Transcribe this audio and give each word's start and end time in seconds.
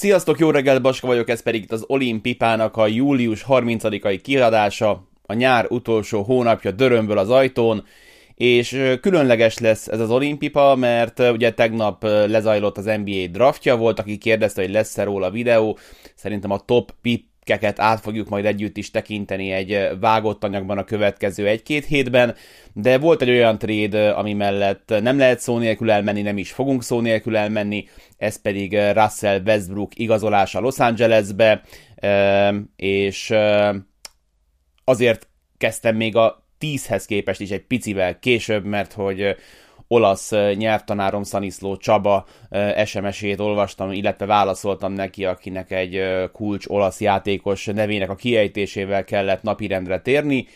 Sziasztok, 0.00 0.38
jó 0.38 0.50
reggelt, 0.50 0.82
Baska 0.82 1.06
vagyok, 1.06 1.28
ez 1.28 1.42
pedig 1.42 1.62
itt 1.62 1.72
az 1.72 1.84
Olimpipának 1.86 2.76
a 2.76 2.86
július 2.86 3.44
30-ai 3.48 4.20
kiadása, 4.22 5.08
a 5.22 5.32
nyár 5.32 5.66
utolsó 5.68 6.22
hónapja 6.22 6.70
dörömböl 6.70 7.18
az 7.18 7.30
ajtón, 7.30 7.84
és 8.34 8.96
különleges 9.00 9.58
lesz 9.58 9.88
ez 9.88 10.00
az 10.00 10.10
olimpipa, 10.10 10.76
mert 10.76 11.18
ugye 11.18 11.52
tegnap 11.52 12.02
lezajlott 12.02 12.78
az 12.78 12.84
NBA 12.84 13.26
draftja, 13.30 13.76
volt, 13.76 13.98
aki 13.98 14.18
kérdezte, 14.18 14.62
hogy 14.62 14.70
lesz-e 14.70 15.04
róla 15.04 15.30
videó, 15.30 15.78
szerintem 16.14 16.50
a 16.50 16.58
top 16.58 16.92
cikkeket 17.50 17.80
át 17.80 18.00
fogjuk 18.00 18.28
majd 18.28 18.44
együtt 18.44 18.76
is 18.76 18.90
tekinteni 18.90 19.50
egy 19.50 19.88
vágott 20.00 20.44
anyagban 20.44 20.78
a 20.78 20.84
következő 20.84 21.46
egy-két 21.46 21.84
hétben, 21.84 22.34
de 22.72 22.98
volt 22.98 23.22
egy 23.22 23.28
olyan 23.28 23.58
trade, 23.58 24.10
ami 24.10 24.32
mellett 24.32 24.94
nem 25.02 25.18
lehet 25.18 25.40
szó 25.40 25.58
nélkül 25.58 25.90
elmenni, 25.90 26.22
nem 26.22 26.38
is 26.38 26.52
fogunk 26.52 26.82
szó 26.82 27.00
nélkül 27.00 27.36
elmenni, 27.36 27.88
ez 28.16 28.40
pedig 28.42 28.78
Russell 28.94 29.40
Westbrook 29.44 29.98
igazolása 29.98 30.60
Los 30.60 30.78
Angelesbe, 30.78 31.62
és 32.76 33.32
azért 34.84 35.28
kezdtem 35.58 35.96
még 35.96 36.16
a 36.16 36.46
10-hez 36.60 37.04
képest 37.06 37.40
is 37.40 37.50
egy 37.50 37.66
picivel 37.66 38.18
később, 38.18 38.64
mert 38.64 38.92
hogy 38.92 39.36
olasz 39.92 40.30
nyelvtanárom 40.54 41.22
Szaniszló 41.22 41.76
Csaba 41.76 42.26
SMS-ét 42.84 43.40
olvastam, 43.40 43.92
illetve 43.92 44.26
válaszoltam 44.26 44.92
neki, 44.92 45.24
akinek 45.24 45.70
egy 45.70 46.02
kulcs 46.32 46.66
olasz 46.66 47.00
játékos 47.00 47.64
nevének 47.66 48.10
a 48.10 48.14
kiejtésével 48.14 49.04
kellett 49.04 49.42
napirendre 49.42 50.00
térni. 50.00 50.46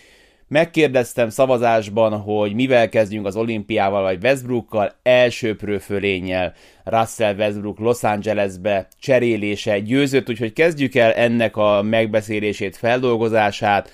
Megkérdeztem 0.49 1.29
szavazásban, 1.29 2.21
hogy 2.21 2.55
mivel 2.55 2.89
kezdjünk 2.89 3.27
az 3.27 3.37
olimpiával 3.37 4.03
vagy 4.03 4.25
Westbrookkal, 4.25 4.93
elsőprő 5.03 5.79
fölénnyel 5.79 6.53
Russell 6.85 7.35
Westbrook 7.35 7.79
Los 7.79 8.03
Angelesbe 8.03 8.89
cserélése 9.01 9.79
győzött, 9.81 10.29
úgyhogy 10.29 10.53
kezdjük 10.53 10.95
el 10.95 11.13
ennek 11.13 11.57
a 11.57 11.83
megbeszélését, 11.83 12.77
feldolgozását 12.77 13.91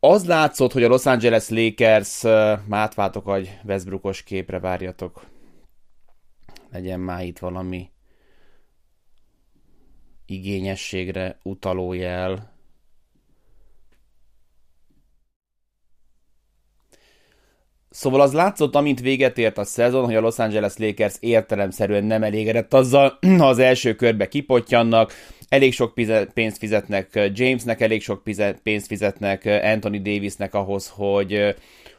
az 0.00 0.26
látszott, 0.26 0.72
hogy 0.72 0.82
a 0.82 0.88
Los 0.88 1.06
Angeles 1.06 1.48
Lakers, 1.48 2.22
már 2.22 2.80
átváltok 2.80 3.34
egy 3.36 3.58
Westbrookos 3.64 4.22
képre, 4.22 4.58
várjatok. 4.58 5.26
Legyen 6.70 7.00
már 7.00 7.24
itt 7.24 7.38
valami 7.38 7.90
igényességre 10.26 11.38
utaló 11.42 11.92
jel. 11.92 12.49
Szóval 17.90 18.20
az 18.20 18.32
látszott, 18.32 18.74
amint 18.74 19.00
véget 19.00 19.38
ért 19.38 19.58
a 19.58 19.64
szezon, 19.64 20.04
hogy 20.04 20.14
a 20.14 20.20
Los 20.20 20.38
Angeles 20.38 20.76
Lakers 20.76 21.14
értelemszerűen 21.20 22.04
nem 22.04 22.22
elégedett 22.22 22.74
azzal, 22.74 23.18
ha 23.38 23.46
az 23.46 23.58
első 23.58 23.94
körbe 23.94 24.28
kipottyannak, 24.28 25.12
elég 25.48 25.72
sok 25.72 25.94
pénzt 26.34 26.58
fizetnek 26.58 27.30
Jamesnek, 27.34 27.80
elég 27.80 28.02
sok 28.02 28.22
pénzt 28.62 28.86
fizetnek 28.86 29.60
Anthony 29.62 30.02
Davisnek 30.02 30.54
ahhoz, 30.54 30.92
hogy 30.94 31.54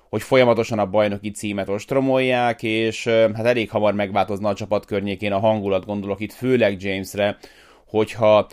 hogy 0.09 0.21
folyamatosan 0.21 0.79
a 0.79 0.89
bajnoki 0.89 1.31
címet 1.31 1.69
ostromolják, 1.69 2.63
és 2.63 3.07
hát 3.07 3.45
elég 3.45 3.69
hamar 3.69 3.93
megváltozna 3.93 4.49
a 4.49 4.53
csapat 4.53 4.85
környékén 4.85 5.31
a 5.31 5.39
hangulat, 5.39 5.85
gondolok 5.85 6.19
itt 6.19 6.33
főleg 6.33 6.83
Jamesre, 6.83 7.37
hogyha 7.85 8.47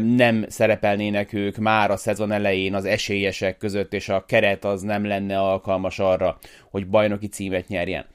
nem 0.00 0.44
szerepelnének 0.48 1.32
ők 1.32 1.56
már 1.56 1.90
a 1.90 1.96
szezon 1.96 2.32
elején 2.32 2.74
az 2.74 2.84
esélyesek 2.84 3.56
között, 3.56 3.92
és 3.92 4.08
a 4.08 4.24
keret 4.24 4.64
az 4.64 4.82
nem 4.82 5.04
lenne 5.04 5.38
alkalmas 5.38 5.98
arra, 5.98 6.38
hogy 6.70 6.86
bajnoki 6.86 7.28
címet 7.28 7.68
nyerjen. 7.68 8.06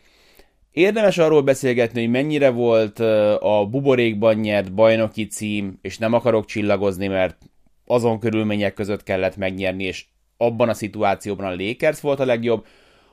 Érdemes 0.72 1.18
arról 1.18 1.42
beszélgetni, 1.42 2.00
hogy 2.02 2.10
mennyire 2.10 2.50
volt 2.50 3.00
a 3.40 3.68
buborékban 3.70 4.36
nyert 4.36 4.74
bajnoki 4.74 5.28
cím, 5.28 5.80
és 5.82 5.98
nem 5.98 6.14
akarok 6.14 6.46
csillagozni, 6.46 7.08
mert 7.08 7.38
azon 7.86 8.20
körülmények 8.20 8.74
között 8.74 9.04
kellett 9.04 9.38
megnyerni, 9.38 9.84
és 9.84 10.06
abban 10.38 10.70
a 10.70 10.74
szituációban 10.74 11.46
a 11.46 11.56
Lakers 11.56 12.00
volt 12.00 12.20
a 12.20 12.26
legjobb, 12.26 12.66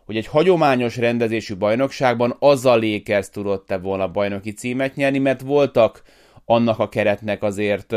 hogy 0.05 0.17
egy 0.17 0.27
hagyományos 0.27 0.97
rendezésű 0.97 1.57
bajnokságban 1.57 2.37
az 2.39 2.67
a 2.67 2.77
Lakers 2.77 3.31
tudott 3.31 3.71
-e 3.71 3.79
volna 3.79 4.09
bajnoki 4.09 4.53
címet 4.53 4.95
nyerni, 4.95 5.19
mert 5.19 5.41
voltak 5.41 6.03
annak 6.45 6.79
a 6.79 6.89
keretnek 6.89 7.43
azért 7.43 7.95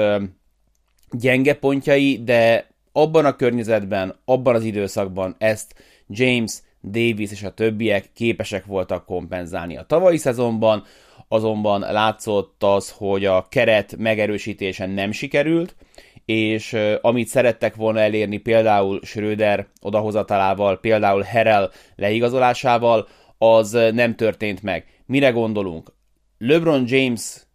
gyenge 1.11 1.53
pontjai, 1.53 2.21
de 2.23 2.67
abban 2.91 3.25
a 3.25 3.35
környezetben, 3.35 4.15
abban 4.25 4.55
az 4.55 4.63
időszakban 4.63 5.35
ezt 5.37 5.75
James 6.07 6.53
Davis 6.83 7.31
és 7.31 7.43
a 7.43 7.53
többiek 7.53 8.09
képesek 8.13 8.65
voltak 8.65 9.05
kompenzálni. 9.05 9.77
A 9.77 9.85
tavalyi 9.85 10.17
szezonban 10.17 10.83
azonban 11.27 11.79
látszott 11.79 12.63
az, 12.63 12.91
hogy 12.91 13.25
a 13.25 13.47
keret 13.49 13.95
megerősítése 13.97 14.85
nem 14.85 15.11
sikerült, 15.11 15.75
és 16.25 16.77
amit 17.01 17.27
szerettek 17.27 17.75
volna 17.75 17.99
elérni 17.99 18.37
például 18.37 18.99
Schröder 19.03 19.67
odahozatalával, 19.81 20.79
például 20.79 21.21
Herel 21.21 21.71
leigazolásával, 21.95 23.07
az 23.37 23.71
nem 23.71 24.15
történt 24.15 24.63
meg. 24.63 24.85
Mire 25.05 25.29
gondolunk? 25.29 25.93
LeBron 26.37 26.83
James, 26.87 27.46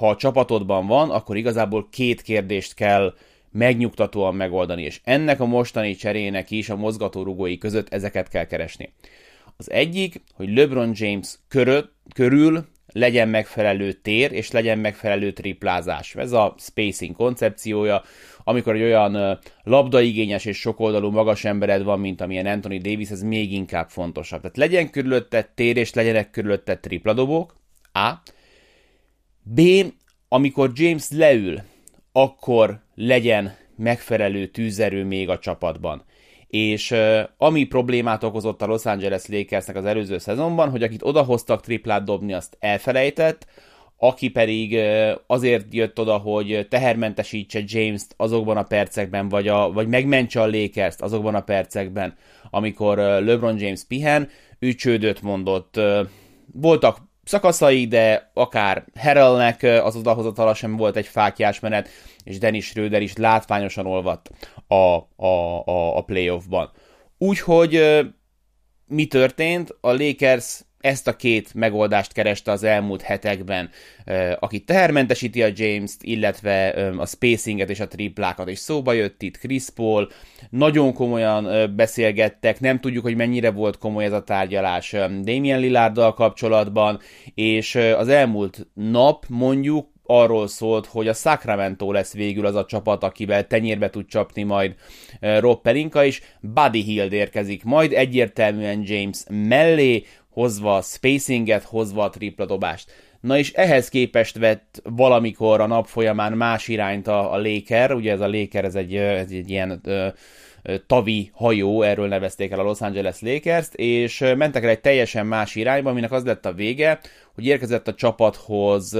ha 0.00 0.08
a 0.08 0.16
csapatodban 0.16 0.86
van, 0.86 1.10
akkor 1.10 1.36
igazából 1.36 1.88
két 1.90 2.22
kérdést 2.22 2.74
kell 2.74 3.14
megnyugtatóan 3.50 4.34
megoldani, 4.34 4.82
és 4.82 5.00
ennek 5.04 5.40
a 5.40 5.46
mostani 5.46 5.94
cserének 5.94 6.50
is 6.50 6.68
a 6.68 6.76
mozgatórugói 6.76 7.58
között 7.58 7.92
ezeket 7.92 8.28
kell 8.28 8.44
keresni. 8.44 8.92
Az 9.56 9.70
egyik, 9.70 10.22
hogy 10.34 10.54
LeBron 10.54 10.92
James 10.94 11.38
körül, 11.48 11.90
körül 12.14 12.64
legyen 12.92 13.28
megfelelő 13.28 13.92
tér, 13.92 14.32
és 14.32 14.50
legyen 14.50 14.78
megfelelő 14.78 15.32
triplázás. 15.32 16.14
Ez 16.14 16.32
a 16.32 16.54
spacing 16.58 17.16
koncepciója, 17.16 18.02
amikor 18.44 18.74
egy 18.74 18.82
olyan 18.82 19.38
labdaigényes 19.62 20.44
és 20.44 20.58
sokoldalú 20.58 21.10
magas 21.10 21.44
embered 21.44 21.82
van, 21.82 22.00
mint 22.00 22.20
amilyen 22.20 22.46
Anthony 22.46 22.80
Davis, 22.80 23.10
ez 23.10 23.22
még 23.22 23.52
inkább 23.52 23.88
fontosabb. 23.88 24.40
Tehát 24.40 24.56
legyen 24.56 24.90
körülötte 24.90 25.50
tér, 25.54 25.76
és 25.76 25.94
legyenek 25.94 26.30
körülötte 26.30 26.78
tripladobók, 26.78 27.54
A. 27.92 28.12
B. 29.42 29.60
Amikor 30.28 30.70
James 30.74 31.10
leül, 31.10 31.60
akkor 32.12 32.80
legyen 32.94 33.54
megfelelő 33.76 34.46
tűzerő 34.46 35.04
még 35.04 35.28
a 35.28 35.38
csapatban. 35.38 36.04
És 36.46 36.90
uh, 36.90 37.20
ami 37.36 37.64
problémát 37.64 38.24
okozott 38.24 38.62
a 38.62 38.66
Los 38.66 38.84
Angeles 38.84 39.26
Lakersnek 39.26 39.76
az 39.76 39.84
előző 39.84 40.18
szezonban, 40.18 40.70
hogy 40.70 40.82
akit 40.82 41.02
odahoztak 41.02 41.60
triplát 41.60 42.04
dobni, 42.04 42.32
azt 42.32 42.56
elfelejtett, 42.60 43.46
aki 43.96 44.28
pedig 44.28 44.72
uh, 44.72 45.10
azért 45.26 45.74
jött 45.74 45.98
oda, 45.98 46.16
hogy 46.16 46.66
tehermentesítse 46.70 47.60
James-t 47.64 48.14
azokban 48.16 48.56
a 48.56 48.62
percekben, 48.62 49.28
vagy, 49.28 49.48
a, 49.48 49.72
vagy 49.72 49.88
megmentse 49.88 50.40
a 50.40 50.50
Lakers-t 50.50 51.00
azokban 51.00 51.34
a 51.34 51.40
percekben, 51.40 52.16
amikor 52.50 52.98
uh, 52.98 53.04
LeBron 53.04 53.58
James 53.58 53.84
pihen, 53.84 54.28
ő 54.58 54.72
csődöt 54.72 55.22
mondott. 55.22 55.80
Voltak 56.52 57.09
szakaszai, 57.30 57.86
de 57.86 58.30
akár 58.34 58.84
Herelnek 58.94 59.62
az 59.62 59.96
odahozatala 59.96 60.54
sem 60.54 60.76
volt 60.76 60.96
egy 60.96 61.06
fákjás 61.06 61.60
menet, 61.60 61.88
és 62.24 62.38
Dennis 62.38 62.66
Schröder 62.66 63.02
is 63.02 63.16
látványosan 63.16 63.86
olvadt 63.86 64.30
a, 64.66 64.74
a, 65.16 65.26
a, 65.64 65.96
a 65.96 66.02
playoffban. 66.02 66.70
Úgyhogy 67.18 68.00
mi 68.86 69.06
történt? 69.06 69.76
A 69.80 69.92
Lakers 69.92 70.60
ezt 70.80 71.08
a 71.08 71.16
két 71.16 71.54
megoldást 71.54 72.12
kereste 72.12 72.50
az 72.50 72.62
elmúlt 72.62 73.02
hetekben, 73.02 73.70
aki 74.38 74.60
tehermentesíti 74.60 75.42
a 75.42 75.48
James-t, 75.54 76.02
illetve 76.02 76.68
a 76.98 77.06
spacinget 77.06 77.70
és 77.70 77.80
a 77.80 77.88
triplákat, 77.88 78.48
és 78.48 78.58
szóba 78.58 78.92
jött 78.92 79.22
itt 79.22 79.38
Chris 79.38 79.64
Paul, 79.74 80.08
nagyon 80.50 80.92
komolyan 80.92 81.72
beszélgettek, 81.76 82.60
nem 82.60 82.80
tudjuk, 82.80 83.04
hogy 83.04 83.16
mennyire 83.16 83.50
volt 83.50 83.78
komoly 83.78 84.04
ez 84.04 84.12
a 84.12 84.22
tárgyalás 84.22 84.90
Damien 85.22 85.60
Lillarddal 85.60 86.14
kapcsolatban, 86.14 87.00
és 87.34 87.74
az 87.74 88.08
elmúlt 88.08 88.66
nap 88.74 89.24
mondjuk 89.28 89.88
arról 90.10 90.48
szólt, 90.48 90.86
hogy 90.86 91.08
a 91.08 91.12
Sacramento 91.12 91.92
lesz 91.92 92.12
végül 92.12 92.46
az 92.46 92.54
a 92.54 92.64
csapat, 92.64 93.02
akivel 93.02 93.46
tenyérbe 93.46 93.90
tud 93.90 94.06
csapni 94.06 94.42
majd 94.42 94.74
Rob 95.20 95.62
Pelinka, 95.62 96.04
és 96.04 96.22
Buddy 96.40 96.82
Hield 96.82 97.12
érkezik 97.12 97.64
majd 97.64 97.92
egyértelműen 97.92 98.82
James 98.84 99.18
mellé, 99.28 100.04
hozva 100.30 100.82
spacinget, 100.82 101.62
hozva 101.62 102.04
a 102.04 102.10
tripla 102.10 102.46
dobást. 102.46 102.90
Na 103.20 103.38
és 103.38 103.52
ehhez 103.52 103.88
képest 103.88 104.38
vett 104.38 104.82
valamikor 104.84 105.60
a 105.60 105.66
nap 105.66 105.86
folyamán 105.86 106.32
más 106.32 106.68
irányt 106.68 107.06
a, 107.06 107.32
a 107.32 107.40
Laker, 107.40 107.92
ugye 107.92 108.12
ez 108.12 108.20
a 108.20 108.28
Laker, 108.28 108.64
ez 108.64 108.74
egy, 108.74 108.96
ez 108.96 109.30
egy 109.30 109.50
ilyen 109.50 109.80
ö, 109.84 110.08
tavi 110.86 111.30
hajó, 111.34 111.82
erről 111.82 112.08
nevezték 112.08 112.50
el 112.50 112.58
a 112.58 112.62
Los 112.62 112.80
Angeles 112.80 113.20
Lakers-t, 113.20 113.74
és 113.74 114.18
mentek 114.36 114.62
el 114.62 114.68
egy 114.68 114.80
teljesen 114.80 115.26
más 115.26 115.54
irányba, 115.54 115.90
aminek 115.90 116.12
az 116.12 116.24
lett 116.24 116.46
a 116.46 116.52
vége, 116.52 117.00
hogy 117.34 117.46
érkezett 117.46 117.88
a 117.88 117.94
csapathoz 117.94 118.98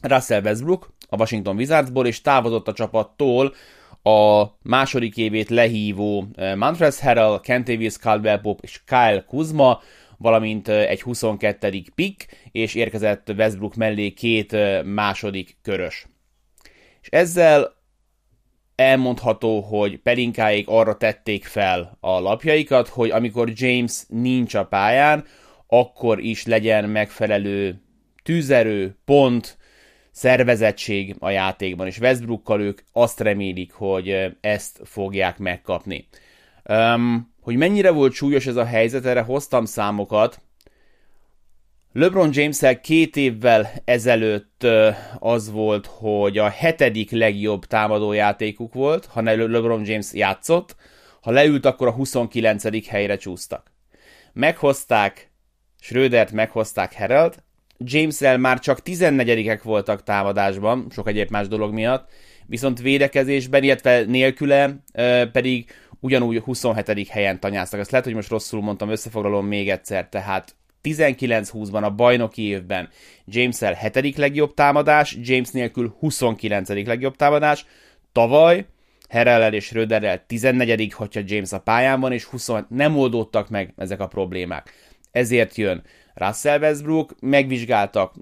Russell 0.00 0.42
Westbrook 0.42 0.94
a 1.08 1.16
Washington 1.16 1.56
Wizardsból, 1.56 2.06
és 2.06 2.20
távozott 2.20 2.68
a 2.68 2.72
csapattól 2.72 3.54
a 4.02 4.44
második 4.62 5.16
évét 5.16 5.48
lehívó 5.48 6.26
Montrezl 6.56 7.02
Harrell, 7.02 7.40
Kentavious 7.40 7.98
Caldwell 7.98 8.40
Pope 8.40 8.62
és 8.62 8.80
Kyle 8.86 9.24
Kuzma, 9.26 9.80
valamint 10.18 10.68
egy 10.68 11.02
22. 11.02 11.82
pick, 11.94 12.26
és 12.52 12.74
érkezett 12.74 13.32
Westbrook 13.36 13.74
mellé 13.74 14.10
két 14.10 14.56
második 14.84 15.56
körös. 15.62 16.06
És 17.00 17.08
ezzel 17.08 17.74
elmondható, 18.74 19.60
hogy 19.60 19.98
Pelinkáik 19.98 20.68
arra 20.68 20.96
tették 20.96 21.44
fel 21.44 21.96
a 22.00 22.18
lapjaikat, 22.18 22.88
hogy 22.88 23.10
amikor 23.10 23.52
James 23.54 24.02
nincs 24.08 24.54
a 24.54 24.66
pályán, 24.66 25.24
akkor 25.66 26.20
is 26.20 26.46
legyen 26.46 26.88
megfelelő 26.88 27.80
tűzerő, 28.22 28.96
pont, 29.04 29.58
szervezettség 30.10 31.16
a 31.18 31.30
játékban, 31.30 31.86
és 31.86 31.98
Westbrookkal 31.98 32.60
ők 32.60 32.80
azt 32.92 33.20
remélik, 33.20 33.72
hogy 33.72 34.36
ezt 34.40 34.80
fogják 34.84 35.38
megkapni. 35.38 36.08
Um, 36.68 37.34
hogy 37.46 37.56
mennyire 37.56 37.90
volt 37.90 38.12
súlyos 38.12 38.46
ez 38.46 38.56
a 38.56 38.64
helyzet, 38.64 39.06
erre 39.06 39.20
hoztam 39.20 39.64
számokat. 39.64 40.40
LeBron 41.92 42.30
james 42.32 42.60
két 42.82 43.16
évvel 43.16 43.72
ezelőtt 43.84 44.66
az 45.18 45.50
volt, 45.50 45.86
hogy 45.86 46.38
a 46.38 46.48
hetedik 46.48 47.10
legjobb 47.10 47.64
támadójátékuk 47.64 48.74
volt, 48.74 49.06
ha 49.06 49.22
LeBron 49.22 49.84
James 49.84 50.12
játszott, 50.12 50.76
ha 51.20 51.30
leült, 51.30 51.66
akkor 51.66 51.86
a 51.86 51.92
29. 51.92 52.88
helyre 52.88 53.16
csúsztak. 53.16 53.72
Meghozták 54.32 55.30
Schrödert, 55.80 56.32
meghozták 56.32 56.92
Herald, 56.92 57.34
Jamesrel 57.78 58.38
már 58.38 58.58
csak 58.58 58.78
14-ek 58.84 59.60
voltak 59.62 60.02
támadásban, 60.02 60.86
sok 60.90 61.08
egyéb 61.08 61.30
más 61.30 61.48
dolog 61.48 61.72
miatt, 61.72 62.10
viszont 62.46 62.80
védekezésben, 62.80 63.62
illetve 63.62 64.00
nélküle 64.00 64.76
pedig 65.32 65.70
ugyanúgy 66.00 66.38
27. 66.38 67.08
helyen 67.08 67.40
tanyáztak. 67.40 67.80
Ezt 67.80 67.90
lehet, 67.90 68.06
hogy 68.06 68.14
most 68.14 68.30
rosszul 68.30 68.60
mondtam, 68.60 68.90
összefoglalom 68.90 69.46
még 69.46 69.70
egyszer, 69.70 70.08
tehát 70.08 70.54
19-20-ban 70.82 71.82
a 71.82 71.90
bajnoki 71.90 72.42
évben 72.42 72.88
James-el 73.24 73.74
7. 73.74 74.16
legjobb 74.16 74.54
támadás, 74.54 75.18
James 75.20 75.50
nélkül 75.50 75.96
29. 75.98 76.68
legjobb 76.68 77.16
támadás, 77.16 77.66
tavaly 78.12 78.66
Herrellel 79.08 79.52
és 79.52 79.72
Röderrel 79.72 80.26
14. 80.26 80.92
hogyha 80.92 81.20
James 81.24 81.52
a 81.52 81.60
pályán 81.60 82.00
van, 82.00 82.12
és 82.12 82.24
20 82.24 82.48
nem 82.68 82.96
oldódtak 82.96 83.48
meg 83.48 83.72
ezek 83.76 84.00
a 84.00 84.06
problémák. 84.06 84.72
Ezért 85.10 85.56
jön 85.56 85.82
Russell 86.14 86.58
Westbrook, 86.58 87.14
megvizsgáltak 87.20 88.14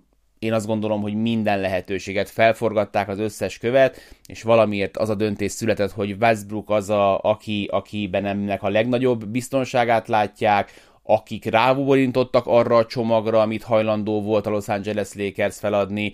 én 0.44 0.52
azt 0.52 0.66
gondolom, 0.66 1.00
hogy 1.00 1.14
minden 1.14 1.60
lehetőséget 1.60 2.30
felforgatták 2.30 3.08
az 3.08 3.18
összes 3.18 3.58
követ, 3.58 4.00
és 4.26 4.42
valamiért 4.42 4.96
az 4.96 5.08
a 5.08 5.14
döntés 5.14 5.52
született, 5.52 5.90
hogy 5.90 6.16
Westbrook 6.20 6.70
az, 6.70 6.90
a, 6.90 7.20
aki, 7.20 7.68
akiben 7.72 8.24
ennek 8.26 8.62
a 8.62 8.68
legnagyobb 8.68 9.26
biztonságát 9.26 10.08
látják, 10.08 10.72
akik 11.02 11.44
ráborintottak 11.44 12.46
arra 12.46 12.76
a 12.76 12.86
csomagra, 12.86 13.40
amit 13.40 13.62
hajlandó 13.62 14.22
volt 14.22 14.46
a 14.46 14.50
Los 14.50 14.68
Angeles 14.68 15.14
Lakers 15.14 15.58
feladni, 15.58 16.12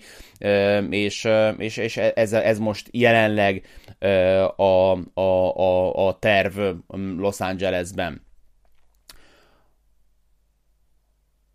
és, 0.89 1.27
és, 1.57 1.77
és 1.77 1.97
ez, 1.97 2.33
ez 2.33 2.59
most 2.59 2.89
jelenleg 2.91 3.65
a, 4.55 4.63
a, 4.63 5.21
a, 5.61 6.07
a 6.07 6.19
terv 6.19 6.59
Los 7.17 7.39
Angelesben. 7.39 8.21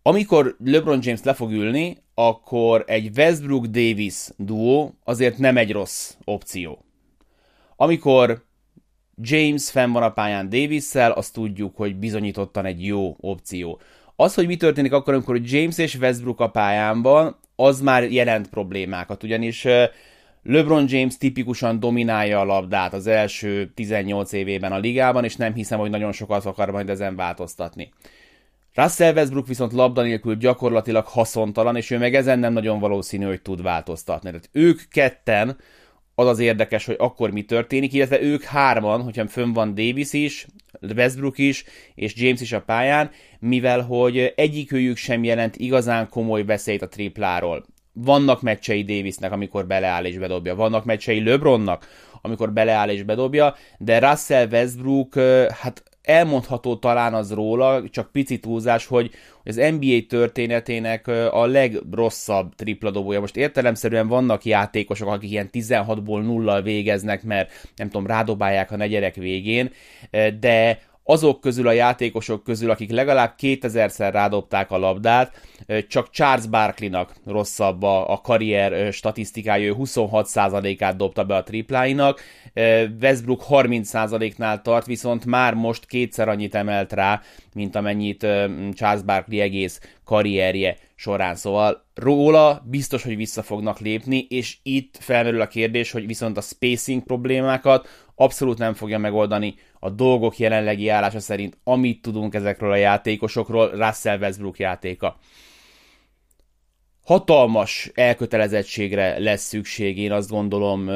Amikor 0.01 0.55
LeBron 0.63 0.99
James 1.01 1.23
le 1.23 1.33
fog 1.33 1.51
ülni, 1.51 1.97
akkor 2.19 2.83
egy 2.87 3.09
Westbrook-Davis 3.17 4.27
duó 4.37 4.97
azért 5.03 5.37
nem 5.37 5.57
egy 5.57 5.71
rossz 5.71 6.13
opció. 6.23 6.85
Amikor 7.75 8.45
James 9.21 9.69
fenn 9.69 9.91
van 9.91 10.03
a 10.03 10.09
pályán 10.09 10.49
davis 10.49 10.95
azt 10.95 11.33
tudjuk, 11.33 11.75
hogy 11.75 11.95
bizonyítottan 11.95 12.65
egy 12.65 12.85
jó 12.85 13.15
opció. 13.19 13.79
Az, 14.15 14.33
hogy 14.33 14.47
mi 14.47 14.55
történik 14.55 14.91
akkor, 14.91 15.13
amikor 15.13 15.39
James 15.43 15.77
és 15.77 15.95
Westbrook 15.95 16.39
a 16.39 16.49
pályán 16.49 17.01
van, 17.01 17.39
az 17.55 17.81
már 17.81 18.11
jelent 18.11 18.49
problémákat, 18.49 19.23
ugyanis 19.23 19.67
LeBron 20.43 20.85
James 20.87 21.17
tipikusan 21.17 21.79
dominálja 21.79 22.39
a 22.39 22.45
labdát 22.45 22.93
az 22.93 23.07
első 23.07 23.71
18 23.75 24.31
évében 24.31 24.71
a 24.71 24.77
ligában, 24.77 25.23
és 25.23 25.35
nem 25.35 25.53
hiszem, 25.53 25.79
hogy 25.79 25.89
nagyon 25.89 26.11
sokat 26.11 26.45
akar 26.45 26.71
majd 26.71 26.89
ezen 26.89 27.15
változtatni. 27.15 27.89
Russell 28.77 29.13
Westbrook 29.13 29.47
viszont 29.47 29.71
labda 29.73 30.01
nélkül 30.01 30.35
gyakorlatilag 30.35 31.05
haszontalan, 31.05 31.75
és 31.75 31.91
ő 31.91 31.97
meg 31.97 32.15
ezen 32.15 32.39
nem 32.39 32.53
nagyon 32.53 32.79
valószínű, 32.79 33.25
hogy 33.25 33.41
tud 33.41 33.61
változtatni. 33.61 34.29
Tehát 34.29 34.49
ők 34.51 34.81
ketten, 34.91 35.57
az 36.15 36.27
az 36.27 36.39
érdekes, 36.39 36.85
hogy 36.85 36.95
akkor 36.99 37.31
mi 37.31 37.43
történik, 37.43 37.93
illetve 37.93 38.21
ők 38.21 38.43
hárman, 38.43 39.01
hogyha 39.01 39.27
fönn 39.27 39.53
van 39.53 39.75
Davis 39.75 40.13
is, 40.13 40.47
Westbrook 40.95 41.37
is, 41.37 41.63
és 41.95 42.15
James 42.15 42.41
is 42.41 42.51
a 42.51 42.61
pályán, 42.61 43.09
mivel 43.39 43.81
hogy 43.81 44.33
egyikőjük 44.35 44.97
sem 44.97 45.23
jelent 45.23 45.55
igazán 45.55 46.09
komoly 46.09 46.45
veszélyt 46.45 46.81
a 46.81 46.87
tripláról. 46.87 47.65
Vannak 47.93 48.41
meccsei 48.41 48.83
Davisnek, 48.83 49.31
amikor 49.31 49.67
beleáll 49.67 50.05
és 50.05 50.17
bedobja, 50.17 50.55
vannak 50.55 50.85
meccsei 50.85 51.23
LeBronnak, 51.23 51.87
amikor 52.21 52.53
beleáll 52.53 52.89
és 52.89 53.03
bedobja, 53.03 53.55
de 53.77 53.99
Russell 53.99 54.47
Westbrook, 54.47 55.15
hát 55.49 55.83
elmondható 56.07 56.75
talán 56.75 57.13
az 57.13 57.33
róla, 57.33 57.89
csak 57.89 58.11
pici 58.11 58.39
túlzás, 58.39 58.85
hogy 58.85 59.11
az 59.43 59.55
NBA 59.55 59.97
történetének 60.07 61.07
a 61.31 61.45
legrosszabb 61.45 62.55
tripladobója. 62.55 63.19
Most 63.19 63.37
értelemszerűen 63.37 64.07
vannak 64.07 64.45
játékosok, 64.45 65.07
akik 65.07 65.31
ilyen 65.31 65.49
16-ból 65.53 66.23
nullal 66.23 66.61
végeznek, 66.61 67.23
mert 67.23 67.69
nem 67.75 67.89
tudom, 67.89 68.07
rádobálják 68.07 68.71
a 68.71 68.77
negyedek 68.77 69.15
végén, 69.15 69.71
de 70.39 70.79
azok 71.09 71.41
közül 71.41 71.67
a 71.67 71.71
játékosok 71.71 72.43
közül, 72.43 72.69
akik 72.69 72.91
legalább 72.91 73.35
2000-szer 73.39 74.09
rádobták 74.11 74.71
a 74.71 74.77
labdát, 74.77 75.41
csak 75.87 76.09
Charles 76.09 76.47
Barkleynak 76.47 77.13
rosszabb 77.25 77.83
a, 77.83 78.11
a 78.11 78.21
karrier 78.21 78.93
statisztikája, 78.93 79.67
ő 79.67 79.75
26%-át 79.77 80.95
dobta 80.95 81.23
be 81.23 81.35
a 81.35 81.43
tripláinak, 81.43 82.21
Westbrook 83.01 83.43
30%-nál 83.49 84.61
tart, 84.61 84.85
viszont 84.85 85.25
már 85.25 85.53
most 85.53 85.85
kétszer 85.85 86.29
annyit 86.29 86.55
emelt 86.55 86.93
rá, 86.93 87.21
mint 87.53 87.75
amennyit 87.75 88.27
Charles 88.73 89.01
Barkley 89.01 89.39
egész 89.39 89.79
karrierje 90.05 90.77
során. 90.95 91.35
Szóval 91.35 91.85
róla 91.95 92.63
biztos, 92.65 93.03
hogy 93.03 93.15
vissza 93.15 93.43
fognak 93.43 93.79
lépni, 93.79 94.25
és 94.29 94.57
itt 94.63 94.97
felmerül 94.99 95.41
a 95.41 95.47
kérdés, 95.47 95.91
hogy 95.91 96.07
viszont 96.07 96.37
a 96.37 96.41
spacing 96.41 97.03
problémákat 97.03 97.87
abszolút 98.19 98.57
nem 98.57 98.73
fogja 98.73 98.97
megoldani 98.97 99.55
a 99.79 99.89
dolgok 99.89 100.37
jelenlegi 100.37 100.89
állása 100.89 101.19
szerint, 101.19 101.57
amit 101.63 102.01
tudunk 102.01 102.33
ezekről 102.33 102.71
a 102.71 102.75
játékosokról, 102.75 103.69
Russell 103.69 104.17
Westbrook 104.19 104.59
játéka 104.59 105.17
hatalmas 107.07 107.91
elkötelezettségre 107.93 109.19
lesz 109.19 109.43
szükség, 109.43 109.97
én 109.97 110.11
azt 110.11 110.29
gondolom, 110.29 110.89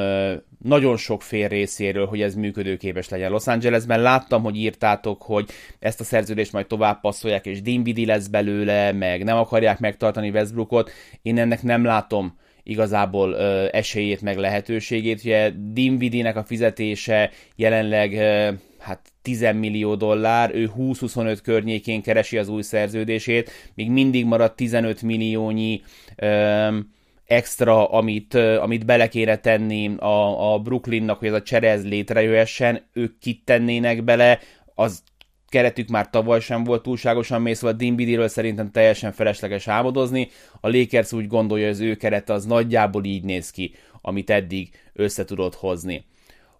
nagyon 0.64 0.98
sok 0.98 1.22
fél 1.22 1.48
részéről, 1.48 2.06
hogy 2.06 2.22
ez 2.22 2.36
működőképes 2.36 3.10
legyen. 3.10 3.32
Los 3.32 3.48
Angelesben 3.48 4.02
láttam, 4.02 4.44
hogy 4.44 4.56
írtátok, 4.56 5.22
hogy 5.22 5.50
ezt 5.80 6.00
a 6.00 6.04
szerződést 6.04 6.52
majd 6.52 6.68
tovább 6.68 7.02
passzolják, 7.02 7.46
és 7.46 7.62
Dinwiddie 7.62 8.06
lesz 8.06 8.28
belőle, 8.28 8.92
meg 8.92 9.24
nem 9.24 9.38
akarják 9.38 9.80
megtartani 9.80 10.30
Westbrookot. 10.30 10.92
Én 11.22 11.38
ennek 11.38 11.64
nem 11.64 11.84
látom 11.84 12.38
igazából 12.64 13.32
ö, 13.32 13.68
esélyét, 13.72 14.22
meg 14.22 14.38
lehetőségét. 14.38 15.20
Ugye 15.24 15.52
Dinwiddie-nek 15.56 16.36
a 16.36 16.44
fizetése 16.44 17.32
jelenleg 17.56 18.14
ö, 18.14 18.52
hát 18.80 19.00
10 19.22 19.46
millió 19.54 19.96
dollár, 19.96 20.56
ő 20.56 20.72
20-25 20.78 21.38
környékén 21.44 22.02
keresi 22.02 22.38
az 22.38 22.48
új 22.48 22.62
szerződését, 22.62 23.52
még 23.76 23.90
mindig 23.90 24.26
marad 24.26 24.54
15 24.54 25.02
milliónyi 25.02 25.82
öm, 26.16 26.90
extra, 27.26 27.90
amit, 27.90 28.34
amit 28.34 28.86
bele 28.86 29.08
kéne 29.08 29.36
tenni 29.36 29.96
a, 29.98 30.54
a 30.54 30.60
Brooklynnak, 30.60 31.20
hogy 31.20 31.28
ez 31.28 31.34
a 31.34 31.42
cserez 31.42 31.86
létrejöhessen, 31.86 32.84
ők 32.94 33.18
kit 33.20 33.42
tennének 33.46 34.04
bele, 34.04 34.40
az 34.76 35.04
keretük 35.52 35.88
már 35.88 36.10
tavaly 36.10 36.40
sem 36.40 36.64
volt 36.64 36.84
túlságosan 36.84 37.42
mély, 37.42 37.54
szóval 37.54 37.76
Dimbidiről 37.76 38.28
szerintem 38.28 38.72
teljesen 38.72 39.12
felesleges 39.12 39.68
álmodozni. 39.68 40.30
A 40.62 40.70
Lakers 40.70 41.12
úgy 41.12 41.28
gondolja, 41.28 41.66
hogy 41.66 41.74
az 41.74 41.80
ő 41.80 41.96
kerete 41.96 42.34
az 42.34 42.46
nagyjából 42.46 43.04
így 43.04 43.24
néz 43.24 43.52
ki, 43.52 43.74
amit 44.02 44.30
eddig 44.30 44.70
össze 44.94 45.26
tudott 45.26 45.56
hozni. 45.56 46.06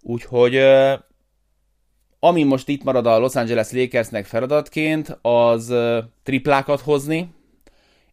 Úgyhogy 0.02 0.60
ami 2.20 2.44
most 2.44 2.68
itt 2.68 2.84
marad 2.84 3.06
a 3.06 3.20
Los 3.20 3.36
Angeles 3.36 3.72
Lakersnek 3.72 4.26
feladatként, 4.26 5.18
az 5.22 5.74
triplákat 6.24 6.80
hozni, 6.80 7.30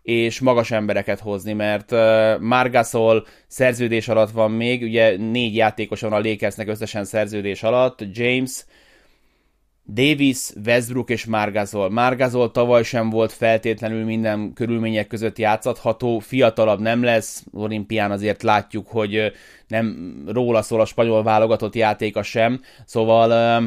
és 0.02 0.40
magas 0.40 0.70
embereket 0.70 1.20
hozni, 1.20 1.52
mert 1.52 1.92
uh, 1.92 2.38
Margasol 2.40 3.26
szerződés 3.46 4.08
alatt 4.08 4.30
van 4.30 4.50
még, 4.50 4.82
ugye 4.82 5.16
négy 5.16 5.54
játékos 5.54 6.00
van 6.00 6.12
a 6.12 6.20
Lakersnek 6.20 6.68
összesen 6.68 7.04
szerződés 7.04 7.62
alatt, 7.62 8.04
James, 8.12 8.64
Davis, 9.92 10.50
Westbrook 10.64 11.10
és 11.10 11.24
Margasol. 11.24 11.90
Margasol 11.90 12.50
tavaly 12.50 12.82
sem 12.82 13.10
volt 13.10 13.32
feltétlenül 13.32 14.04
minden 14.04 14.52
körülmények 14.52 15.06
között 15.06 15.38
játszható, 15.38 16.18
fiatalabb 16.18 16.80
nem 16.80 17.02
lesz, 17.02 17.44
olimpián 17.52 18.10
azért 18.10 18.42
látjuk, 18.42 18.88
hogy 18.88 19.32
nem 19.66 20.14
róla 20.26 20.62
szól 20.62 20.80
a 20.80 20.84
spanyol 20.84 21.22
válogatott 21.22 21.74
játéka 21.74 22.22
sem, 22.22 22.60
szóval 22.84 23.62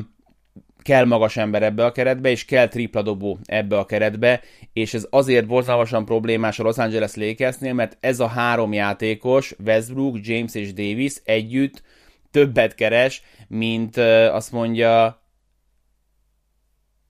kell 0.82 1.06
magas 1.06 1.38
ember 1.38 1.64
ebbe 1.64 1.86
a 1.86 1.92
keretbe, 1.92 2.30
és 2.30 2.46
kell 2.46 2.68
tripla 2.68 3.02
dobó 3.02 3.38
ebbe 3.46 3.78
a 3.78 3.86
keretbe, 3.86 4.42
és 4.74 4.94
ez 4.94 5.08
azért 5.10 5.48
borzalmasan 5.48 6.06
problémás 6.06 6.60
a 6.60 6.64
Los 6.64 6.78
Angeles 6.78 7.16
Lakersnél, 7.16 7.74
mert 7.74 7.98
ez 8.00 8.20
a 8.20 8.28
három 8.28 8.74
játékos, 8.74 9.56
Westbrook, 9.66 10.18
James 10.22 10.56
és 10.56 10.74
Davis 10.74 11.14
együtt 11.24 11.84
többet 12.32 12.76
keres, 12.76 13.24
mint 13.48 13.98
azt 14.32 14.52
mondja 14.52 15.21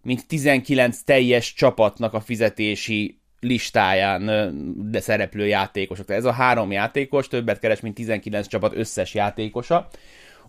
mint 0.04 0.28
19 0.28 1.02
teljes 1.02 1.54
csapatnak 1.54 2.14
a 2.14 2.20
fizetési 2.20 3.20
listáján 3.40 4.52
de 4.92 5.00
szereplő 5.00 5.48
játékosok. 5.48 6.06
Tehát 6.06 6.22
ez 6.22 6.28
a 6.28 6.34
három 6.34 6.72
játékos 6.72 7.28
többet 7.28 7.60
keres, 7.60 7.80
mint 7.80 7.96
19 7.96 8.48
csapat 8.48 8.76
összes 8.76 9.14
játékosa. 9.14 9.88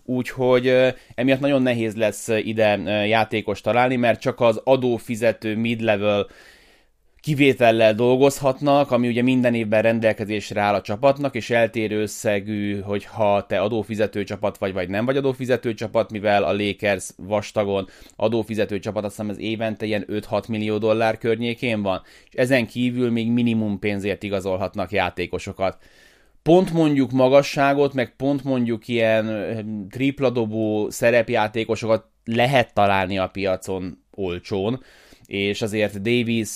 Úgyhogy 0.05 0.93
emiatt 1.15 1.39
nagyon 1.39 1.61
nehéz 1.61 1.95
lesz 1.95 2.27
ide 2.27 2.77
játékos 3.05 3.61
találni, 3.61 3.95
mert 3.95 4.19
csak 4.19 4.39
az 4.39 4.61
adófizető 4.63 5.55
mid-level 5.55 6.27
kivétellel 7.23 7.93
dolgozhatnak, 7.93 8.91
ami 8.91 9.07
ugye 9.07 9.21
minden 9.21 9.53
évben 9.53 9.81
rendelkezésre 9.81 10.61
áll 10.61 10.73
a 10.73 10.81
csapatnak, 10.81 11.35
és 11.35 11.49
eltérő 11.49 12.01
összegű, 12.01 12.79
hogyha 12.79 13.45
te 13.45 13.59
adófizető 13.59 14.23
csapat 14.23 14.57
vagy, 14.57 14.73
vagy 14.73 14.89
nem 14.89 15.05
vagy 15.05 15.17
adófizető 15.17 15.73
csapat, 15.73 16.11
mivel 16.11 16.43
a 16.43 16.53
Lakers 16.53 17.09
vastagon 17.17 17.87
adófizető 18.15 18.79
csapat, 18.79 19.03
azt 19.03 19.15
hiszem 19.15 19.29
ez 19.29 19.39
évente 19.39 19.85
ilyen 19.85 20.05
5-6 20.07 20.47
millió 20.47 20.77
dollár 20.77 21.17
környékén 21.17 21.81
van, 21.81 22.01
és 22.29 22.33
ezen 22.33 22.67
kívül 22.67 23.11
még 23.11 23.31
minimum 23.31 23.79
pénzért 23.79 24.23
igazolhatnak 24.23 24.91
játékosokat. 24.91 25.77
Pont 26.41 26.73
mondjuk 26.73 27.11
magasságot, 27.11 27.93
meg 27.93 28.15
pont 28.15 28.43
mondjuk 28.43 28.87
ilyen 28.87 29.87
tripladobó 29.89 30.89
szerepjátékosokat 30.89 32.05
lehet 32.25 32.73
találni 32.73 33.17
a 33.17 33.27
piacon 33.27 34.03
olcsón, 34.11 34.83
és 35.27 35.61
azért 35.61 36.01
Davis, 36.01 36.49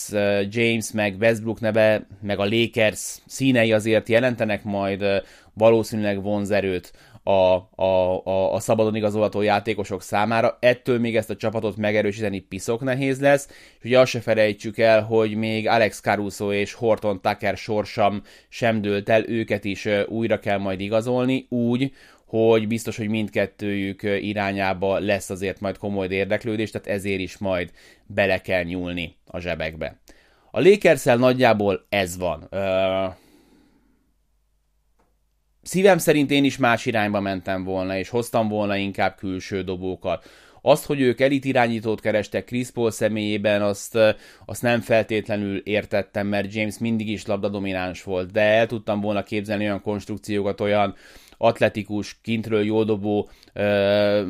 James, 0.50 0.92
meg 0.92 1.16
Westbrook 1.20 1.60
neve, 1.60 2.08
meg 2.22 2.40
a 2.40 2.46
Lakers 2.50 3.18
színei 3.26 3.74
azért 3.74 4.10
jelentenek 4.10 4.64
majd 4.64 5.06
valószínűleg 5.54 6.22
vonzerőt 6.22 6.92
a, 7.28 7.70
a, 7.76 8.22
a, 8.24 8.54
a 8.54 8.60
szabadon 8.60 8.96
igazolható 8.96 9.42
játékosok 9.42 10.02
számára. 10.02 10.58
Ettől 10.62 11.00
még 11.00 11.16
ezt 11.16 11.30
a 11.30 11.36
csapatot 11.36 11.78
megerősíteni 11.78 12.40
piszok 12.40 12.84
nehéz 12.84 13.22
lesz, 13.22 13.48
és 13.80 13.84
ugye 13.84 14.00
azt 14.00 14.12
se 14.12 14.20
felejtsük 14.20 14.78
el, 14.78 15.02
hogy 15.02 15.36
még 15.36 15.68
Alex 15.68 16.00
Caruso 16.02 16.54
és 16.54 16.74
Horton 16.74 17.22
Tucker 17.22 17.58
sorsam 17.58 18.22
sem 18.50 18.82
dőlt 18.82 19.10
el, 19.10 19.30
őket 19.30 19.66
is 19.66 19.88
újra 20.08 20.40
kell 20.40 20.58
majd 20.58 20.80
igazolni, 20.80 21.46
úgy, 21.50 21.92
hogy 22.28 22.68
biztos, 22.68 22.98
hogy 22.98 23.08
mindkettőjük 23.08 24.04
irányába 24.04 25.00
lesz 25.00 25.30
azért 25.30 25.60
majd 25.60 25.78
komoly 25.78 26.08
érdeklődés, 26.10 26.72
tehát 26.72 26.88
ezért 26.88 27.20
is 27.20 27.38
majd 27.38 27.72
bele 28.06 28.42
kell 28.42 28.64
nyúlni 28.64 29.16
a 29.26 29.40
zsebekbe. 29.40 30.00
A 30.52 30.62
lakers 30.62 31.04
nagyjából 31.04 31.86
ez 31.90 32.18
van. 32.18 32.48
Uh, 32.52 33.14
szívem 35.62 35.98
szerint 35.98 36.32
én 36.32 36.44
is 36.44 36.58
más 36.58 36.86
irányba 36.86 37.20
mentem 37.20 37.64
volna, 37.64 37.98
és 37.98 38.10
hoztam 38.10 38.48
volna 38.48 38.76
inkább 38.76 39.16
külső 39.16 39.62
dobókat. 39.62 40.30
Azt, 40.62 40.86
hogy 40.86 41.02
ők 41.02 41.20
elit 41.20 41.46
irányítót 41.46 42.02
kerestek 42.02 42.46
Chris 42.46 42.70
Paul 42.70 42.92
személyében, 42.92 43.62
azt, 43.62 43.98
azt 44.46 44.62
nem 44.62 44.82
feltétlenül 44.82 45.58
értettem, 45.58 46.28
mert 46.28 46.54
James 46.54 46.78
mindig 46.78 47.10
is 47.10 47.26
labdadomináns 47.26 48.04
volt, 48.04 48.32
de 48.32 48.42
el 48.42 48.68
tudtam 48.68 49.02
volna 49.02 49.24
képzelni 49.24 49.64
olyan 49.64 49.82
konstrukciókat, 49.82 50.62
olyan 50.62 50.96
atletikus, 51.38 52.20
kintről 52.24 52.64
jól 52.64 52.86
dobó 52.86 53.30
uh, 53.56 54.22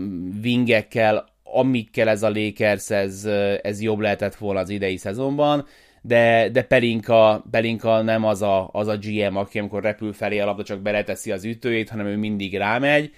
vingekkel, 0.42 1.26
amikkel 1.44 2.10
ez 2.10 2.24
a 2.24 2.30
Lakers, 2.30 2.90
ez, 2.90 3.26
ez 3.62 3.82
jobb 3.82 4.00
lehetett 4.00 4.36
volna 4.36 4.60
az 4.60 4.70
idei 4.70 4.98
szezonban, 4.98 5.66
de, 6.02 6.50
de 6.50 6.64
Pelinka, 6.64 7.46
Pelinka 7.52 8.02
nem 8.02 8.26
az 8.26 8.42
a, 8.42 8.70
az 8.72 8.88
a 8.88 8.98
GM, 8.98 9.36
aki 9.36 9.60
amikor 9.60 9.84
repül 9.84 10.14
felé 10.14 10.40
a 10.40 10.46
labda, 10.46 10.64
csak 10.64 10.80
beleteszi 10.80 11.32
az 11.32 11.44
ütőjét, 11.44 11.90
hanem 11.90 12.06
ő 12.06 12.16
mindig 12.16 12.58
rámegy 12.58 13.12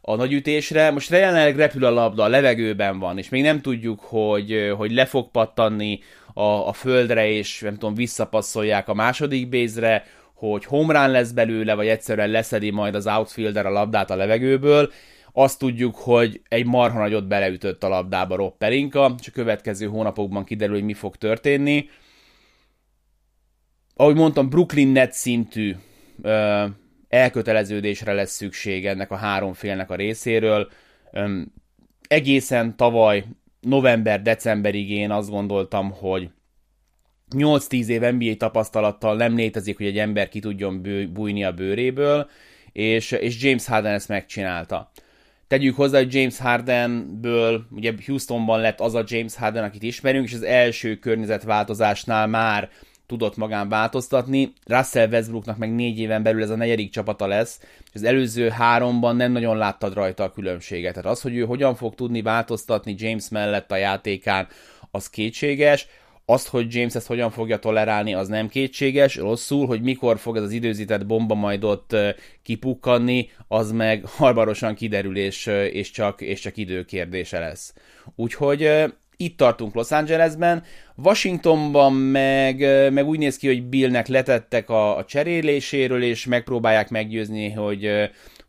a 0.00 0.14
nagyütésre. 0.14 0.90
Most 0.90 1.10
jelenleg 1.10 1.56
repül 1.56 1.84
a 1.84 1.90
labda, 1.90 2.22
a 2.22 2.28
levegőben 2.28 2.98
van, 2.98 3.18
és 3.18 3.28
még 3.28 3.42
nem 3.42 3.60
tudjuk, 3.60 4.00
hogy, 4.00 4.72
hogy 4.76 4.92
le 4.92 5.04
fog 5.04 5.30
pattanni 5.30 6.00
a, 6.34 6.68
a 6.68 6.72
földre, 6.72 7.28
és 7.28 7.60
nem 7.60 7.72
tudom, 7.72 7.94
visszapasszolják 7.94 8.88
a 8.88 8.94
második 8.94 9.48
bézre, 9.48 10.04
hogy 10.50 10.64
homrán 10.64 11.10
lesz 11.10 11.30
belőle, 11.30 11.74
vagy 11.74 11.86
egyszerűen 11.86 12.30
leszedi 12.30 12.70
majd 12.70 12.94
az 12.94 13.06
outfielder 13.06 13.66
a 13.66 13.70
labdát 13.70 14.10
a 14.10 14.16
levegőből. 14.16 14.90
Azt 15.32 15.58
tudjuk, 15.58 15.96
hogy 15.96 16.40
egy 16.48 16.66
marha 16.66 16.98
nagyot 16.98 17.26
beleütött 17.26 17.84
a 17.84 17.88
labdába 17.88 18.36
Rob 18.36 18.56
Pelinka, 18.58 19.14
és 19.20 19.28
a 19.28 19.30
következő 19.30 19.86
hónapokban 19.86 20.44
kiderül, 20.44 20.74
hogy 20.74 20.84
mi 20.84 20.94
fog 20.94 21.16
történni. 21.16 21.88
Ahogy 23.94 24.14
mondtam, 24.14 24.48
Brooklyn 24.48 24.88
net 24.88 25.12
szintű 25.12 25.74
ö, 26.22 26.64
elköteleződésre 27.08 28.12
lesz 28.12 28.32
szükség 28.32 28.86
ennek 28.86 29.10
a 29.10 29.16
három 29.16 29.52
félnek 29.52 29.90
a 29.90 29.94
részéről. 29.94 30.68
Ö, 31.12 31.40
egészen 32.08 32.76
tavaly 32.76 33.24
november-decemberig 33.60 34.90
én 34.90 35.10
azt 35.10 35.30
gondoltam, 35.30 35.90
hogy 35.90 36.30
8-10 37.36 37.86
év 37.86 38.00
NBA 38.00 38.34
tapasztalattal 38.36 39.16
nem 39.16 39.36
létezik, 39.36 39.76
hogy 39.76 39.86
egy 39.86 39.98
ember 39.98 40.28
ki 40.28 40.40
tudjon 40.40 40.82
bújni 41.12 41.44
a 41.44 41.52
bőréből, 41.52 42.28
és, 42.72 43.10
és 43.10 43.42
James 43.42 43.66
Harden 43.66 43.92
ezt 43.92 44.08
megcsinálta. 44.08 44.90
Tegyük 45.48 45.76
hozzá, 45.76 45.98
hogy 45.98 46.14
James 46.14 46.38
Hardenből, 46.38 47.66
ugye 47.70 47.92
Houstonban 48.06 48.60
lett 48.60 48.80
az 48.80 48.94
a 48.94 49.04
James 49.06 49.34
Harden, 49.34 49.64
akit 49.64 49.82
ismerünk, 49.82 50.26
és 50.26 50.34
az 50.34 50.42
első 50.42 50.96
környezetváltozásnál 50.96 52.26
már 52.26 52.70
tudott 53.06 53.36
magán 53.36 53.68
változtatni. 53.68 54.52
Russell 54.66 55.08
Westbrooknak 55.08 55.56
meg 55.56 55.74
négy 55.74 55.98
éven 55.98 56.22
belül 56.22 56.42
ez 56.42 56.50
a 56.50 56.56
negyedik 56.56 56.90
csapata 56.90 57.26
lesz, 57.26 57.60
és 57.60 57.90
az 57.92 58.02
előző 58.02 58.48
háromban 58.48 59.16
nem 59.16 59.32
nagyon 59.32 59.56
láttad 59.56 59.94
rajta 59.94 60.24
a 60.24 60.32
különbséget. 60.32 60.94
Tehát 60.94 61.10
az, 61.10 61.20
hogy 61.20 61.36
ő 61.36 61.44
hogyan 61.44 61.74
fog 61.74 61.94
tudni 61.94 62.22
változtatni 62.22 62.94
James 62.98 63.28
mellett 63.28 63.72
a 63.72 63.76
játékán, 63.76 64.46
az 64.90 65.10
kétséges. 65.10 65.86
Azt, 66.24 66.48
hogy 66.48 66.74
James 66.74 66.94
ezt 66.94 67.06
hogyan 67.06 67.30
fogja 67.30 67.58
tolerálni, 67.58 68.14
az 68.14 68.28
nem 68.28 68.48
kétséges, 68.48 69.16
rosszul, 69.16 69.66
hogy 69.66 69.82
mikor 69.82 70.18
fog 70.18 70.36
ez 70.36 70.42
az 70.42 70.52
időzített 70.52 71.06
bomba 71.06 71.34
majd 71.34 71.64
ott 71.64 71.96
kipukkanni, 72.42 73.30
az 73.48 73.72
meg 73.72 74.04
harbarosan 74.16 74.74
kiderül, 74.74 75.16
és, 75.16 75.46
és, 75.72 75.90
csak, 75.90 76.20
és 76.20 76.40
csak 76.40 76.56
időkérdése 76.56 77.38
lesz. 77.38 77.74
Úgyhogy 78.16 78.70
itt 79.16 79.36
tartunk 79.36 79.74
Los 79.74 79.90
Angelesben, 79.90 80.62
Washingtonban 80.96 81.92
meg, 81.92 82.58
meg 82.92 83.06
úgy 83.06 83.18
néz 83.18 83.36
ki, 83.36 83.46
hogy 83.46 83.62
Billnek 83.62 84.06
letettek 84.06 84.70
a, 84.70 84.96
a 84.96 85.04
cseréléséről, 85.04 86.02
és 86.02 86.26
megpróbálják 86.26 86.90
meggyőzni, 86.90 87.50
hogy, 87.50 87.90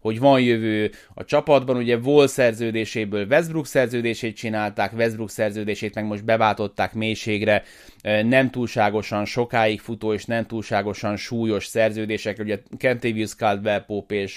hogy 0.03 0.19
van 0.19 0.41
jövő 0.41 0.91
a 1.13 1.23
csapatban, 1.23 1.77
ugye 1.77 1.97
Wall 1.97 2.27
szerződéséből 2.27 3.25
Westbrook 3.25 3.65
szerződését 3.65 4.35
csinálták, 4.35 4.93
Westbrook 4.93 5.29
szerződését 5.29 5.95
meg 5.95 6.05
most 6.05 6.25
beváltották 6.25 6.93
mélységre, 6.93 7.63
nem 8.03 8.49
túlságosan 8.49 9.25
sokáig 9.25 9.79
futó 9.79 10.13
és 10.13 10.25
nem 10.25 10.45
túlságosan 10.45 11.17
súlyos 11.17 11.65
szerződések, 11.65 12.39
ugye 12.39 12.59
Kentavius 12.77 13.35
Caldwell 13.35 13.85
Pope 13.85 14.15
és 14.15 14.35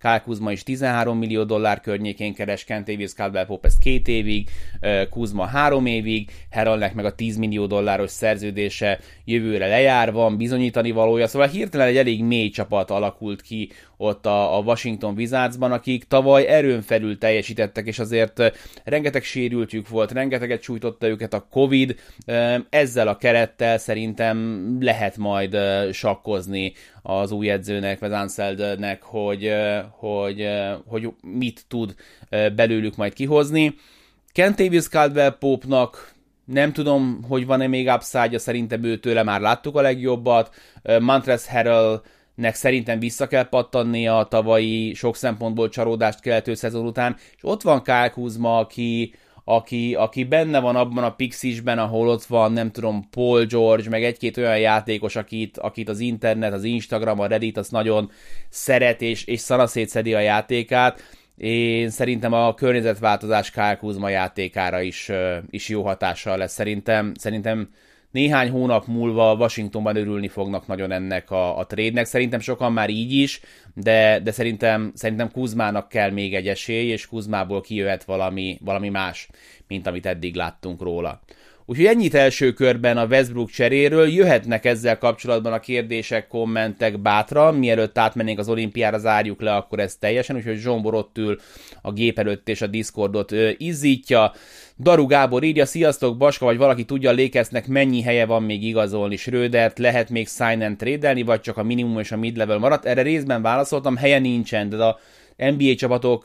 Kyle 0.00 0.20
Kuzma 0.24 0.52
is 0.52 0.62
13 0.62 1.18
millió 1.18 1.44
dollár 1.44 1.80
környékén 1.80 2.34
keres, 2.34 2.64
Kentavius 2.64 3.12
Caldwell 3.12 3.46
Pope 3.46 3.66
ezt 3.66 3.78
két 3.78 4.08
évig, 4.08 4.48
Kuzma 5.10 5.46
három 5.46 5.86
évig, 5.86 6.30
Heralnek 6.50 6.94
meg 6.94 7.04
a 7.04 7.14
10 7.14 7.36
millió 7.36 7.66
dolláros 7.66 8.10
szerződése 8.10 8.98
jövőre 9.24 9.66
lejár, 9.66 10.12
van 10.12 10.36
bizonyítani 10.36 10.90
valója, 10.90 11.26
szóval 11.26 11.48
hirtelen 11.48 11.86
egy 11.86 11.96
elég 11.96 12.24
mély 12.24 12.48
csapat 12.48 12.90
alakult 12.90 13.42
ki 13.42 13.70
ott 13.96 14.26
a, 14.26 14.56
a 14.56 14.60
Washington 14.60 15.14
Wizardsban, 15.16 15.72
akik 15.72 16.04
tavaly 16.04 16.46
erőn 16.46 16.82
felül 16.82 17.18
teljesítettek, 17.18 17.86
és 17.86 17.98
azért 17.98 18.52
rengeteg 18.84 19.22
sérültjük 19.22 19.88
volt, 19.88 20.12
rengeteget 20.12 20.62
sújtotta 20.62 21.06
őket 21.06 21.34
a 21.34 21.46
Covid, 21.50 21.96
ezzel 22.70 23.01
a 23.08 23.16
kerettel 23.16 23.78
szerintem 23.78 24.76
lehet 24.80 25.16
majd 25.16 25.56
sakkozni 25.92 26.72
az 27.02 27.30
új 27.30 27.50
edzőnek, 27.50 27.98
vagy 27.98 28.12
Anseldnek, 28.12 29.02
hogy, 29.02 29.52
hogy, 29.90 30.48
hogy 30.86 31.08
mit 31.22 31.64
tud 31.68 31.94
belőlük 32.30 32.96
majd 32.96 33.12
kihozni. 33.12 33.74
Kentavious 34.32 34.88
Caldwell 34.88 35.38
Pope-nak 35.38 36.12
nem 36.44 36.72
tudom, 36.72 37.24
hogy 37.28 37.46
van-e 37.46 37.66
még 37.66 37.88
upside 37.88 38.38
szerintem 38.38 38.84
ő 38.84 38.96
tőle 38.96 39.22
már 39.22 39.40
láttuk 39.40 39.76
a 39.76 39.80
legjobbat. 39.80 40.54
Montrezl 41.00 41.50
Harrell 41.50 42.02
nek 42.34 42.54
szerintem 42.54 42.98
vissza 42.98 43.26
kell 43.26 43.48
pattanni 43.48 44.08
a 44.08 44.26
tavalyi 44.30 44.94
sok 44.94 45.16
szempontból 45.16 45.68
csalódást 45.68 46.20
keltő 46.20 46.54
szezon 46.54 46.86
után, 46.86 47.16
és 47.36 47.42
ott 47.42 47.62
van 47.62 47.82
Kyle 47.82 48.10
Kuzma, 48.10 48.58
aki, 48.58 49.14
aki, 49.44 49.94
aki 49.94 50.24
benne 50.24 50.60
van 50.60 50.76
abban 50.76 51.04
a 51.04 51.14
Pixisben, 51.14 51.78
ahol 51.78 52.08
ott 52.08 52.24
van, 52.24 52.52
nem 52.52 52.70
tudom, 52.70 53.08
Paul 53.10 53.44
George, 53.44 53.88
meg 53.88 54.04
egy-két 54.04 54.36
olyan 54.36 54.58
játékos, 54.58 55.16
akit, 55.16 55.58
akit 55.58 55.88
az 55.88 56.00
internet, 56.00 56.52
az 56.52 56.64
Instagram, 56.64 57.20
a 57.20 57.26
Reddit, 57.26 57.56
az 57.56 57.68
nagyon 57.68 58.10
szeret, 58.48 59.02
és, 59.02 59.24
és 59.24 59.40
szanaszét 59.40 59.88
szedi 59.88 60.14
a 60.14 60.20
játékát, 60.20 61.02
én 61.36 61.90
szerintem 61.90 62.32
a 62.32 62.54
környezetváltozás 62.54 63.50
Kyle 63.50 63.76
Kuzma 63.76 64.08
játékára 64.08 64.80
is, 64.80 65.10
is 65.50 65.68
jó 65.68 65.82
hatással 65.82 66.36
lesz. 66.36 66.52
Szerintem, 66.52 67.12
szerintem 67.14 67.68
néhány 68.12 68.50
hónap 68.50 68.86
múlva 68.86 69.34
Washingtonban 69.34 69.96
örülni 69.96 70.28
fognak 70.28 70.66
nagyon 70.66 70.92
ennek 70.92 71.30
a, 71.30 71.58
a 71.58 71.66
trade-nek. 71.66 72.04
Szerintem 72.04 72.40
sokan 72.40 72.72
már 72.72 72.90
így 72.90 73.12
is, 73.12 73.40
de, 73.74 74.20
de 74.22 74.30
szerintem, 74.30 74.92
szerintem 74.94 75.30
Kuzmának 75.30 75.88
kell 75.88 76.10
még 76.10 76.34
egy 76.34 76.48
esély, 76.48 76.90
és 76.90 77.06
Kuzmából 77.06 77.60
kijöhet 77.60 78.04
valami, 78.04 78.58
valami 78.60 78.88
más, 78.88 79.28
mint 79.66 79.86
amit 79.86 80.06
eddig 80.06 80.34
láttunk 80.34 80.82
róla. 80.82 81.20
Úgyhogy 81.66 81.86
ennyit 81.86 82.14
első 82.14 82.52
körben 82.52 82.96
a 82.96 83.06
Westbrook 83.06 83.50
cseréről, 83.50 84.08
jöhetnek 84.08 84.64
ezzel 84.64 84.98
kapcsolatban 84.98 85.52
a 85.52 85.60
kérdések, 85.60 86.28
kommentek 86.28 87.00
bátran, 87.00 87.54
mielőtt 87.54 87.98
átmennénk 87.98 88.38
az 88.38 88.48
olimpiára, 88.48 88.98
zárjuk 88.98 89.40
le 89.40 89.54
akkor 89.54 89.78
ezt 89.78 90.00
teljesen, 90.00 90.36
úgyhogy 90.36 90.58
Zsombor 90.58 90.94
ott 90.94 91.18
ül 91.18 91.38
a 91.82 91.92
gép 91.92 92.18
előtt 92.18 92.48
és 92.48 92.62
a 92.62 92.66
Discordot 92.66 93.34
izzítja. 93.56 94.32
Daru 94.78 95.06
Gábor 95.06 95.42
írja, 95.42 95.66
sziasztok 95.66 96.16
Baska, 96.16 96.44
vagy 96.44 96.56
valaki 96.56 96.84
tudja 96.84 97.10
a 97.10 97.12
Lékeznek 97.12 97.66
mennyi 97.66 98.02
helye 98.02 98.26
van 98.26 98.42
még 98.42 98.64
igazolni 98.64 99.16
Schrödert, 99.16 99.78
lehet 99.78 100.10
még 100.10 100.28
sign 100.28 100.62
and 100.62 100.76
trade 100.76 101.24
vagy 101.24 101.40
csak 101.40 101.56
a 101.56 101.62
minimum 101.62 101.98
és 101.98 102.12
a 102.12 102.16
mid-level 102.16 102.58
maradt? 102.58 102.84
Erre 102.84 103.02
részben 103.02 103.42
válaszoltam, 103.42 103.96
helye 103.96 104.18
nincsen, 104.18 104.68
de 104.68 104.84
a 104.84 104.98
NBA 105.36 105.74
csapatok 105.74 106.22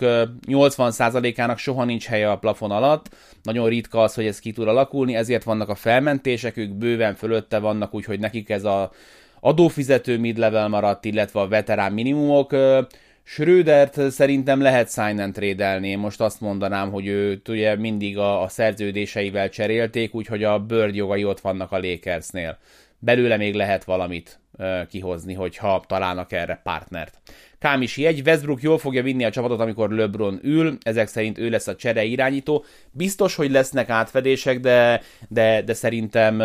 80%-ának 0.48 1.58
soha 1.58 1.84
nincs 1.84 2.06
helye 2.06 2.32
a 2.32 2.38
plafon 2.38 2.72
alatt, 2.72 3.10
nagyon 3.44 3.70
ritka 3.70 4.02
az, 4.02 4.14
hogy 4.14 4.26
ez 4.26 4.40
ki 4.40 4.52
tud 4.52 4.68
alakulni, 4.68 5.16
ezért 5.16 5.44
vannak 5.44 5.70
a 5.70 5.76
felmentések, 5.76 6.58
ők 6.58 6.74
bőven 6.74 7.16
fölötte 7.16 7.60
vannak, 7.60 7.94
úgyhogy 7.94 8.20
nekik 8.20 8.50
ez 8.50 8.64
a 8.64 8.92
adófizető 9.40 10.20
mid-level 10.20 10.68
maradt, 10.68 11.06
illetve 11.06 11.40
a 11.40 11.48
veterán 11.48 11.94
minimumok. 11.94 12.56
Schrödert 13.24 14.12
szerintem 14.12 14.62
lehet 14.62 14.92
sign 14.92 15.20
and 15.20 15.34
trade 15.34 15.98
most 15.98 16.22
azt 16.22 16.42
mondanám, 16.42 16.92
hogy 16.92 17.08
ő 17.08 17.42
ugye 17.48 17.76
mindig 17.76 18.18
a, 18.18 18.42
a 18.42 18.48
szerződéseivel 18.48 19.50
cserélték, 19.50 20.16
úgyhogy 20.16 20.44
a 20.44 20.60
Bird 20.60 20.96
jogai 20.96 21.24
ott 21.24 21.40
vannak 21.40 21.72
a 21.72 21.80
Lakersnél. 21.80 22.58
Belőle 23.00 23.38
még 23.38 23.54
lehet 23.54 23.84
valamit 23.84 24.40
uh, 24.58 24.88
kihozni, 24.88 25.34
hogyha 25.34 25.84
találnak 25.88 26.32
erre 26.32 26.60
partnert. 26.64 27.20
Kámisi 27.60 28.06
egy, 28.06 28.22
Westbrook 28.26 28.62
jól 28.62 28.78
fogja 28.78 29.04
vinni 29.04 29.26
a 29.26 29.30
csapatot, 29.30 29.60
amikor 29.60 29.90
LeBron 29.92 30.40
ül, 30.44 30.78
ezek 30.82 31.08
szerint 31.08 31.38
ő 31.38 31.50
lesz 31.50 31.68
a 31.68 31.76
csere 31.76 32.04
irányító. 32.04 32.66
Biztos, 32.92 33.36
hogy 33.36 33.52
lesznek 33.52 33.90
átfedések, 33.90 34.60
de, 34.60 35.02
de, 35.28 35.62
de 35.62 35.74
szerintem 35.74 36.44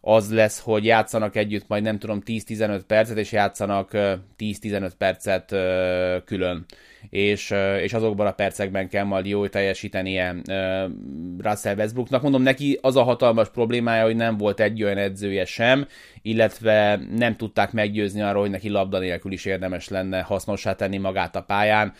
az 0.00 0.32
lesz, 0.32 0.60
hogy 0.60 0.84
játszanak 0.84 1.36
együtt 1.36 1.68
majd 1.68 1.82
nem 1.82 1.98
tudom 1.98 2.20
10-15 2.26 2.80
percet, 2.86 3.16
és 3.16 3.32
játszanak 3.32 3.90
10-15 4.38 4.90
percet 4.98 5.54
külön. 6.24 6.64
És, 7.10 7.54
és 7.80 7.92
azokban 7.92 8.26
a 8.26 8.32
percekben 8.32 8.88
kell 8.88 9.04
majd 9.04 9.26
jól 9.26 9.48
teljesítenie 9.48 10.34
Russell 11.38 11.76
Westbrooknak. 11.76 12.22
Mondom, 12.22 12.42
neki 12.42 12.78
az 12.82 12.96
a 12.96 13.02
hatalmas 13.02 13.48
problémája, 13.48 14.04
hogy 14.04 14.16
nem 14.16 14.36
volt 14.36 14.60
egy 14.60 14.82
olyan 14.82 14.98
edzője 14.98 15.44
sem, 15.44 15.86
illetve 16.22 17.00
nem 17.16 17.36
tudták 17.36 17.72
meggyőzni 17.72 18.20
arról, 18.20 18.40
hogy 18.40 18.50
neki 18.50 18.68
labda 18.68 18.98
nélkül 18.98 19.32
is 19.32 19.44
érdemes 19.44 19.88
lenne 19.88 20.20
hasznossá 20.20 20.74
tenni 20.74 20.98
magát 20.98 21.36
a 21.36 21.42
pályán 21.42 21.92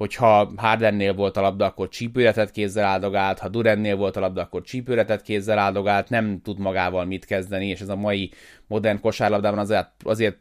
hogyha 0.00 0.52
Hardennél 0.56 1.14
volt 1.14 1.36
a 1.36 1.40
labda, 1.40 1.64
akkor 1.64 1.88
csípőretet 1.88 2.50
kézzel 2.50 2.84
áldogált, 2.84 3.38
ha 3.38 3.48
Durennél 3.48 3.96
volt 3.96 4.16
a 4.16 4.20
labda, 4.20 4.42
akkor 4.42 4.62
csípőretet 4.62 5.22
kézzel 5.22 5.58
áldogált, 5.58 6.08
nem 6.08 6.40
tud 6.42 6.58
magával 6.58 7.04
mit 7.04 7.24
kezdeni, 7.24 7.66
és 7.66 7.80
ez 7.80 7.88
a 7.88 7.96
mai 7.96 8.30
modern 8.70 9.00
kosárlabdában 9.00 9.58
azért, 9.58 9.88
azért 10.02 10.36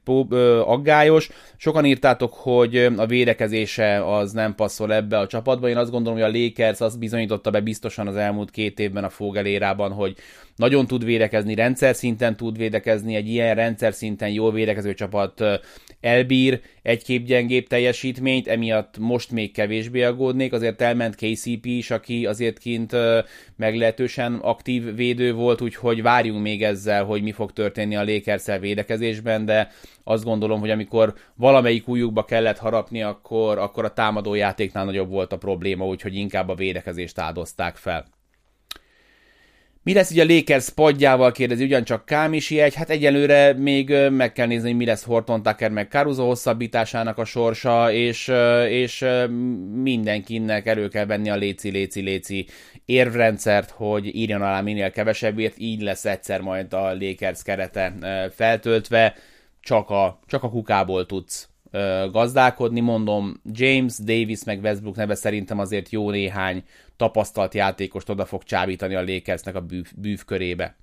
aggályos. 0.66 1.30
Sokan 1.58 1.86
írtátok, 1.86 2.34
hogy 2.34 2.78
a 2.78 3.06
védekezése 3.06 4.16
az 4.16 4.32
nem 4.32 4.56
passzol 4.56 4.94
ebbe 4.94 5.18
a 5.18 5.28
csapatba. 5.28 5.70
Én 5.70 5.78
azt 5.78 5.92
gondolom, 5.92 6.20
hogy 6.20 6.36
a 6.36 6.38
Lakers 6.38 6.82
azt 6.82 7.00
bizonyította 7.00 7.52
be 7.52 7.60
biztosan 7.60 8.08
az 8.08 8.16
elmúlt 8.16 8.52
két 8.52 8.80
évben 8.80 9.04
a 9.04 9.10
Fogelérában, 9.10 9.92
hogy 9.92 10.16
nagyon 10.56 10.88
tud 10.88 11.06
védekezni, 11.06 11.56
rendszer 11.56 11.96
szinten 11.96 12.36
tud 12.36 12.58
védekezni, 12.58 13.16
egy 13.16 13.28
ilyen 13.28 13.56
rendszer 13.56 13.94
szinten 13.94 14.30
jól 14.30 14.52
védekező 14.52 14.94
csapat 14.94 15.44
elbír 16.02 16.62
egy 16.82 17.04
kép 17.04 17.26
gyengébb 17.26 17.68
teljesítményt, 17.68 18.48
emiatt 18.48 18.98
most 18.98 19.32
még 19.32 19.52
kevésbé 19.52 20.04
aggódnék, 20.04 20.54
azért 20.54 20.82
elment 20.82 21.16
KCP 21.16 21.66
is, 21.66 21.92
aki 21.92 22.26
azért 22.26 22.58
kint 22.58 22.96
meglehetősen 23.60 24.34
aktív 24.36 24.96
védő 24.96 25.34
volt, 25.34 25.62
úgyhogy 25.62 26.02
várjunk 26.02 26.42
még 26.42 26.64
ezzel, 26.64 27.06
hogy 27.06 27.22
mi 27.22 27.32
fog 27.32 27.52
történni 27.52 27.96
a 27.96 28.04
lakers 28.04 28.46
védekezésben, 28.60 29.46
de 29.46 29.72
azt 30.04 30.24
gondolom, 30.24 30.60
hogy 30.60 30.70
amikor 30.70 31.14
valamelyik 31.36 31.88
újukba 31.88 32.26
kellett 32.26 32.58
harapni, 32.58 33.04
akkor, 33.04 33.58
akkor 33.58 33.86
a 33.86 33.94
támadó 33.94 34.34
játéknál 34.34 34.86
nagyobb 34.86 35.10
volt 35.10 35.34
a 35.34 35.38
probléma, 35.38 35.86
úgyhogy 35.86 36.16
inkább 36.16 36.50
a 36.50 36.56
védekezést 36.56 37.20
áldozták 37.20 37.76
fel. 37.76 38.06
Mi 39.84 39.94
lesz 39.94 40.12
ugye 40.12 40.24
a 40.24 40.26
Lakers 40.26 40.70
padjával, 40.70 41.32
kérdezi 41.32 41.64
ugyancsak 41.64 42.06
Kámisi 42.06 42.60
egy, 42.60 42.76
hát 42.76 42.90
egyelőre 42.90 43.54
még 43.54 43.94
meg 44.10 44.32
kell 44.32 44.48
nézni, 44.48 44.72
mi 44.72 44.86
lesz 44.86 45.04
Horton 45.04 45.44
Tucker 45.44 45.72
meg 45.72 45.88
Caruso 45.90 46.26
hosszabbításának 46.26 47.18
a 47.18 47.26
sorsa, 47.26 47.92
és, 47.92 48.32
és 48.68 49.06
mindenkinek 49.74 50.66
elő 50.66 50.88
kell 50.88 51.06
venni 51.06 51.30
a 51.30 51.36
léci, 51.36 51.70
léci, 51.70 52.02
léci 52.02 52.48
érvrendszert, 52.86 53.70
hogy 53.70 54.16
írjon 54.16 54.42
alá 54.42 54.62
minél 54.62 54.92
kevesebbért, 54.92 55.56
így 55.58 55.82
lesz 55.82 56.06
egyszer 56.06 56.42
majd 56.42 56.74
a 56.74 56.94
Lakers 57.00 57.44
kerete 57.44 57.94
feltöltve, 58.36 59.16
csak 59.62 59.90
a, 59.90 60.20
csak 60.26 60.44
a 60.44 60.50
kukából 60.50 61.06
tudsz 61.06 61.50
gazdálkodni, 62.12 62.80
mondom, 62.80 63.42
James, 63.52 63.98
Davis 63.98 64.44
meg 64.44 64.62
Westbrook 64.62 64.96
neve 64.96 65.16
szerintem 65.16 65.60
azért 65.60 65.90
jó 65.90 66.10
néhány 66.10 66.64
tapasztalt 67.00 67.54
játékost 67.54 68.10
oda 68.10 68.26
fog 68.26 68.44
csábítani 68.44 68.96
a 68.96 69.04
Lakersnek 69.04 69.56
a 69.56 69.66
bűv, 69.96 70.24
körébe. 70.26 70.76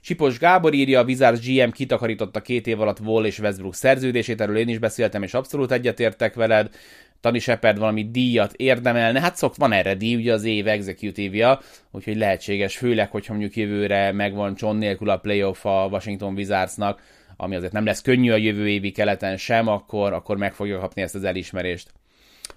Sipos 0.00 0.38
Gábor 0.38 0.74
írja, 0.74 1.00
a 1.00 1.04
Wizards 1.04 1.46
GM 1.46 1.70
kitakarította 1.70 2.40
két 2.40 2.66
év 2.66 2.80
alatt 2.80 3.00
Wall 3.00 3.24
és 3.24 3.38
Westbrook 3.38 3.74
szerződését, 3.74 4.40
erről 4.40 4.56
én 4.56 4.68
is 4.68 4.78
beszéltem, 4.78 5.22
és 5.22 5.34
abszolút 5.34 5.72
egyetértek 5.72 6.34
veled. 6.34 6.74
Tani 7.20 7.38
Shepard 7.38 7.78
valami 7.78 8.10
díjat 8.10 8.52
érdemelne, 8.52 9.20
hát 9.20 9.36
szokt 9.36 9.56
van 9.56 9.72
erre 9.72 9.94
díj, 9.94 10.14
ugye 10.14 10.32
az 10.32 10.44
év 10.44 10.66
executive 10.66 11.60
úgyhogy 11.90 12.16
lehetséges, 12.16 12.76
főleg, 12.76 13.10
hogyha 13.10 13.32
mondjuk 13.32 13.56
jövőre 13.56 14.12
megvan 14.12 14.54
John 14.56 14.76
nélkül 14.76 15.10
a 15.10 15.18
playoff 15.18 15.64
a 15.64 15.88
Washington 15.90 16.34
Wizardsnak, 16.34 17.02
ami 17.36 17.56
azért 17.56 17.72
nem 17.72 17.84
lesz 17.84 18.02
könnyű 18.02 18.30
a 18.30 18.36
jövő 18.36 18.68
évi 18.68 18.90
keleten 18.90 19.36
sem, 19.36 19.68
akkor, 19.68 20.12
akkor 20.12 20.36
meg 20.36 20.54
fogja 20.54 20.78
kapni 20.78 21.02
ezt 21.02 21.14
az 21.14 21.24
elismerést. 21.24 21.92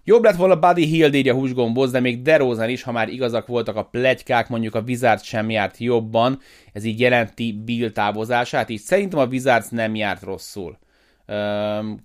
Jobb 0.03 0.23
lett 0.23 0.35
volna 0.35 0.59
Buddy 0.59 0.85
Hield 0.85 1.13
írja 1.13 1.33
húsgomboz, 1.33 1.91
de 1.91 1.99
még 1.99 2.21
DeRozan 2.21 2.69
is, 2.69 2.83
ha 2.83 2.91
már 2.91 3.09
igazak 3.09 3.47
voltak 3.47 3.75
a 3.75 3.83
plegykák, 3.83 4.49
mondjuk 4.49 4.75
a 4.75 4.83
Wizards 4.87 5.27
sem 5.27 5.49
járt 5.49 5.77
jobban, 5.77 6.39
ez 6.73 6.83
így 6.83 6.99
jelenti 6.99 7.61
Bill 7.65 7.89
távozását, 7.89 8.69
így 8.69 8.81
szerintem 8.81 9.19
a 9.19 9.25
Wizards 9.25 9.67
nem 9.69 9.95
járt 9.95 10.21
rosszul. 10.21 10.77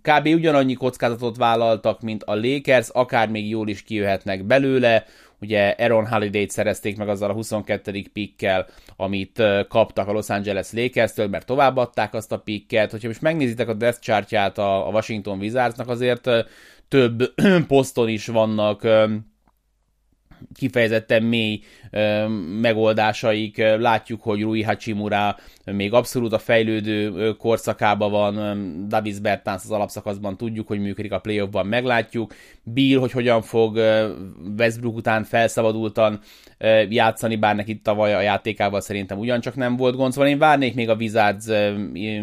Kb. 0.03 0.27
ugyanannyi 0.27 0.75
kockázatot 0.75 1.37
vállaltak, 1.37 2.01
mint 2.01 2.23
a 2.23 2.35
Lakers, 2.35 2.89
akár 2.89 3.29
még 3.29 3.49
jól 3.49 3.69
is 3.69 3.83
kijöhetnek 3.83 4.45
belőle, 4.45 5.05
ugye 5.41 5.75
Aaron 5.79 6.07
Holiday-t 6.07 6.51
szerezték 6.51 6.97
meg 6.97 7.09
azzal 7.09 7.31
a 7.31 7.33
22. 7.33 8.05
pikkel, 8.13 8.67
amit 8.97 9.43
kaptak 9.69 10.09
a 10.09 10.13
Los 10.13 10.31
Angeles 10.31 10.73
Lakers-től, 10.73 11.29
mert 11.29 11.47
továbbadták 11.47 12.15
azt 12.15 12.33
a 12.33 12.39
pikket. 12.39 12.91
Hogyha 12.91 13.09
most 13.09 13.23
megnézitek 13.23 13.69
a 13.69 13.75
death 13.75 14.01
chartját 14.01 14.59
a 14.59 14.89
Washington 14.93 15.39
Wizardsnak, 15.39 15.89
azért 15.89 16.29
több 16.89 17.35
poszton 17.67 18.09
is 18.09 18.27
vannak 18.27 18.87
kifejezetten 20.55 21.23
mély 21.23 21.61
ö, 21.91 22.29
megoldásaik. 22.61 23.57
Látjuk, 23.59 24.23
hogy 24.23 24.43
Rui 24.43 24.63
Hachimura 24.63 25.37
még 25.65 25.93
abszolút 25.93 26.33
a 26.33 26.39
fejlődő 26.39 27.33
korszakában 27.33 28.11
van, 28.11 28.35
Davis 28.89 29.19
Bertans 29.19 29.63
az 29.65 29.71
alapszakaszban 29.71 30.37
tudjuk, 30.37 30.67
hogy 30.67 30.81
működik 30.81 31.13
a 31.13 31.19
playoffban, 31.19 31.67
meglátjuk. 31.67 32.35
Bill, 32.63 32.99
hogy 32.99 33.13
hogyan 33.13 33.43
fog 33.43 33.77
Westbrook 34.59 34.97
után 34.97 35.25
felszabadultan 35.25 36.21
játszani, 36.89 37.37
bár 37.37 37.55
neki 37.57 37.81
tavaly 37.81 38.15
a 38.15 38.21
játékával 38.21 38.81
szerintem 38.81 39.19
ugyancsak 39.19 39.55
nem 39.55 39.77
volt 39.77 39.97
gond, 39.97 40.13
szóval 40.13 40.29
én 40.29 40.39
várnék 40.39 40.75
még 40.75 40.89
a 40.89 40.95
Wizards 40.95 41.47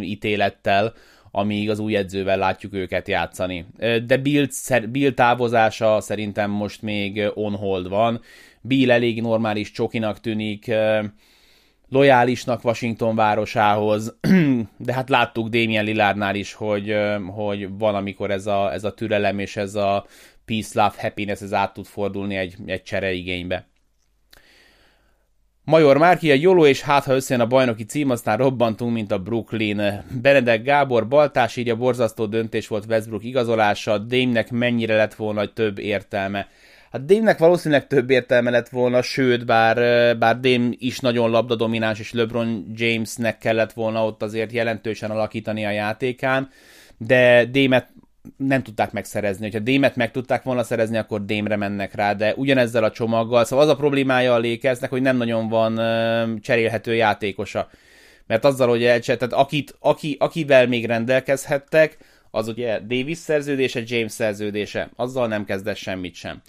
ítélettel, 0.01 0.93
amíg 1.35 1.69
az 1.69 1.79
új 1.79 1.95
edzővel 1.95 2.37
látjuk 2.37 2.73
őket 2.73 3.07
játszani. 3.07 3.65
De 4.05 4.17
Bill, 4.17 4.47
Bill 4.89 5.11
távozása 5.11 6.01
szerintem 6.01 6.51
most 6.51 6.81
még 6.81 7.31
on 7.33 7.55
hold 7.55 7.89
van. 7.89 8.21
Bill 8.61 8.91
elég 8.91 9.21
normális 9.21 9.71
csokinak 9.71 10.19
tűnik, 10.19 10.71
lojálisnak 11.89 12.63
Washington 12.63 13.15
városához, 13.15 14.17
de 14.77 14.93
hát 14.93 15.09
láttuk 15.09 15.47
Damien 15.47 15.85
Lillardnál 15.85 16.35
is, 16.35 16.53
hogy, 16.53 16.95
hogy 17.27 17.77
van, 17.77 17.95
amikor 17.95 18.31
ez 18.31 18.47
a, 18.47 18.73
ez 18.73 18.83
a 18.83 18.93
türelem 18.93 19.39
és 19.39 19.55
ez 19.55 19.75
a 19.75 20.05
peace, 20.45 20.81
love, 20.81 20.95
happiness, 20.97 21.41
ez 21.41 21.53
át 21.53 21.73
tud 21.73 21.85
fordulni 21.85 22.35
egy, 22.35 22.55
egy 22.65 22.83
csereigénybe. 22.83 23.67
Major 25.67 25.97
Márki, 25.97 26.31
a 26.31 26.33
Joló 26.33 26.65
és 26.65 26.81
hát, 26.81 27.03
ha 27.03 27.13
összejön 27.13 27.43
a 27.43 27.47
bajnoki 27.47 27.83
cím, 27.83 28.09
aztán 28.09 28.37
robbantunk, 28.37 28.93
mint 28.93 29.11
a 29.11 29.17
Brooklyn. 29.17 30.03
Benedek 30.21 30.63
Gábor, 30.63 31.07
Baltás 31.07 31.55
írja, 31.55 31.75
borzasztó 31.75 32.25
döntés 32.25 32.67
volt 32.67 32.85
Westbrook 32.85 33.23
igazolása, 33.23 33.97
Dame-nek 33.97 34.51
mennyire 34.51 34.95
lett 34.95 35.13
volna 35.13 35.53
több 35.53 35.79
értelme. 35.79 36.47
Hát 36.91 37.05
Dame-nek 37.05 37.37
valószínűleg 37.37 37.87
több 37.87 38.09
értelme 38.09 38.49
lett 38.49 38.69
volna, 38.69 39.01
sőt, 39.01 39.45
bár, 39.45 39.77
bár 40.17 40.39
Dame 40.39 40.69
is 40.71 40.99
nagyon 40.99 41.29
labda 41.29 41.55
domináns, 41.55 41.99
és 41.99 42.13
LeBron 42.13 42.71
Jamesnek 42.75 43.37
kellett 43.37 43.73
volna 43.73 44.05
ott 44.05 44.21
azért 44.21 44.51
jelentősen 44.51 45.11
alakítani 45.11 45.65
a 45.65 45.71
játékán, 45.71 46.49
de 46.97 47.45
Dame-et 47.45 47.87
nem 48.37 48.63
tudták 48.63 48.91
megszerezni. 48.91 49.43
Hogyha 49.43 49.59
Démet 49.59 49.95
meg 49.95 50.11
tudták 50.11 50.43
volna 50.43 50.63
szerezni, 50.63 50.97
akkor 50.97 51.25
Démre 51.25 51.55
mennek 51.55 51.95
rá, 51.95 52.13
de 52.13 52.33
ugyanezzel 52.35 52.83
a 52.83 52.91
csomaggal, 52.91 53.45
szóval 53.45 53.65
az 53.65 53.71
a 53.71 53.75
problémája 53.75 54.33
a 54.33 54.39
Lakersnek, 54.39 54.89
hogy 54.89 55.01
nem 55.01 55.17
nagyon 55.17 55.49
van 55.49 55.75
cserélhető 56.41 56.95
játékosa. 56.95 57.69
Mert 58.27 58.45
azzal, 58.45 58.67
hogy 58.67 58.83
elcse, 58.83 59.17
tehát 59.17 59.33
akit, 59.33 59.75
aki, 59.79 60.15
akivel 60.19 60.67
még 60.67 60.85
rendelkezhettek, 60.85 61.97
az 62.31 62.47
ugye 62.47 62.79
Davis 62.79 63.17
szerződése, 63.17 63.81
James 63.85 64.11
szerződése, 64.11 64.89
azzal 64.95 65.27
nem 65.27 65.45
kezdett 65.45 65.75
semmit 65.75 66.15
sem. 66.15 66.41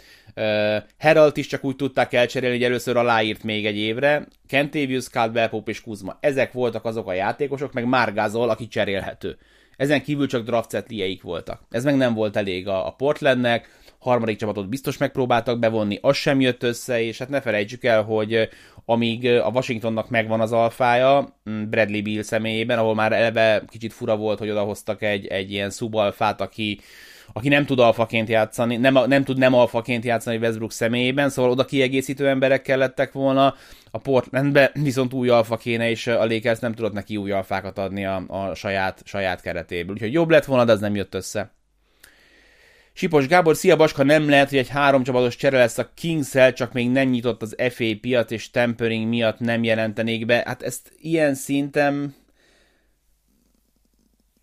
Herald 0.99 1.37
is 1.37 1.47
csak 1.47 1.65
úgy 1.65 1.77
tudták 1.77 2.13
elcserélni, 2.13 2.57
hogy 2.57 2.65
először 2.65 2.97
aláírt 2.97 3.43
még 3.43 3.67
egy 3.67 3.77
évre, 3.77 4.27
Kentavius, 4.49 5.09
Caldwell 5.09 5.49
Pope 5.49 5.71
és 5.71 5.81
Kuzma. 5.81 6.17
Ezek 6.21 6.53
voltak 6.53 6.85
azok 6.85 7.09
a 7.09 7.13
játékosok, 7.13 7.73
meg 7.73 7.85
Margazol, 7.85 8.51
aki 8.51 8.69
cserélhető. 8.69 9.39
Ezen 9.77 10.03
kívül 10.03 10.27
csak 10.27 10.45
draft 10.45 10.85
voltak. 11.23 11.61
Ez 11.71 11.85
meg 11.85 11.97
nem 11.97 12.15
volt 12.15 12.37
elég 12.37 12.69
a, 12.69 12.87
a 12.87 12.91
Portlandnek, 12.91 13.69
harmadik 13.99 14.39
csapatot 14.39 14.69
biztos 14.69 14.97
megpróbáltak 14.97 15.59
bevonni, 15.59 15.99
az 16.03 16.17
sem 16.17 16.41
jött 16.41 16.63
össze, 16.63 17.03
és 17.03 17.19
hát 17.19 17.29
ne 17.29 17.41
felejtsük 17.41 17.85
el, 17.85 18.03
hogy 18.03 18.49
amíg 18.85 19.27
a 19.27 19.51
Washingtonnak 19.55 20.11
megvan 20.11 20.41
az 20.41 20.53
alfája, 20.53 21.37
mm, 21.51 21.63
Bradley 21.71 22.03
Bill 22.03 22.23
személyében, 22.23 22.79
ahol 22.79 22.95
már 22.95 23.13
eleve 23.13 23.65
kicsit 23.69 23.93
fura 23.93 24.17
volt, 24.17 24.39
hogy 24.39 24.51
odahoztak 24.51 25.03
egy, 25.03 25.27
egy 25.27 25.53
ilyen 25.53 25.71
szubalfát, 25.71 26.41
aki 26.41 26.81
aki 27.33 27.49
nem 27.49 27.67
tud 27.67 27.79
alfaként 27.79 28.29
játszani, 28.29 28.77
nem, 28.77 28.99
nem 29.07 29.25
tud 29.25 29.39
nem 29.39 29.55
alfaként 29.55 30.05
játszani 30.05 30.37
Westbrook 30.37 30.73
személyében, 30.73 31.29
szóval 31.29 31.51
oda 31.51 31.65
kiegészítő 31.65 32.29
emberek 32.29 32.63
kellettek 32.63 33.13
volna, 33.13 33.55
a 33.91 33.99
Portlandbe 33.99 34.71
viszont 34.75 35.13
új 35.13 35.29
alfa 35.29 35.57
kéne, 35.57 35.91
és 35.91 36.07
a 36.07 36.25
Lakers 36.25 36.59
nem 36.59 36.75
tudott 36.75 36.93
neki 36.93 37.17
új 37.17 37.31
alfákat 37.31 37.79
adni 37.79 38.05
a, 38.05 38.25
a 38.29 38.55
saját, 38.55 39.03
saját 39.05 39.41
keretéből. 39.41 39.95
Úgyhogy 39.95 40.13
jobb 40.13 40.31
lett 40.31 40.45
volna, 40.45 40.65
de 40.65 40.73
az 40.73 40.81
nem 40.81 40.95
jött 40.95 41.15
össze. 41.15 41.55
Sipos 42.93 43.27
Gábor, 43.27 43.57
szia 43.57 43.77
Baska, 43.77 44.03
nem 44.03 44.29
lehet, 44.29 44.49
hogy 44.49 44.59
egy 44.59 44.69
három 44.69 45.03
csapatos 45.03 45.37
csere 45.37 45.59
lesz 45.59 45.79
a 45.79 45.91
kings 45.95 46.31
csak 46.55 46.73
még 46.73 46.91
nem 46.91 47.09
nyitott 47.09 47.43
az 47.43 47.57
FA 47.69 47.85
piac, 48.01 48.31
és 48.31 48.51
tempering 48.51 49.09
miatt 49.09 49.39
nem 49.39 49.65
jelentenék 49.65 50.27
be. 50.27 50.43
Hát 50.47 50.63
ezt 50.63 50.93
ilyen 50.99 51.35
szinten... 51.35 52.15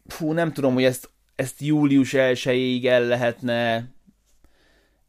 Fú, 0.07 0.31
nem 0.31 0.53
tudom, 0.53 0.73
hogy 0.73 0.83
ezt 0.83 1.09
ezt 1.35 1.61
július 1.61 2.13
1 2.13 2.85
el 2.85 3.03
lehetne 3.03 3.91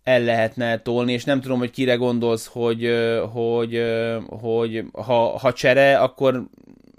el 0.05 0.21
lehetne 0.21 0.79
tolni, 0.79 1.13
és 1.13 1.25
nem 1.25 1.41
tudom, 1.41 1.59
hogy 1.59 1.71
kire 1.71 1.95
gondolsz, 1.95 2.47
hogy, 2.47 2.91
hogy, 3.33 3.83
hogy 4.27 4.85
ha, 4.93 5.39
ha 5.39 5.53
csere, 5.53 5.99
akkor 5.99 6.45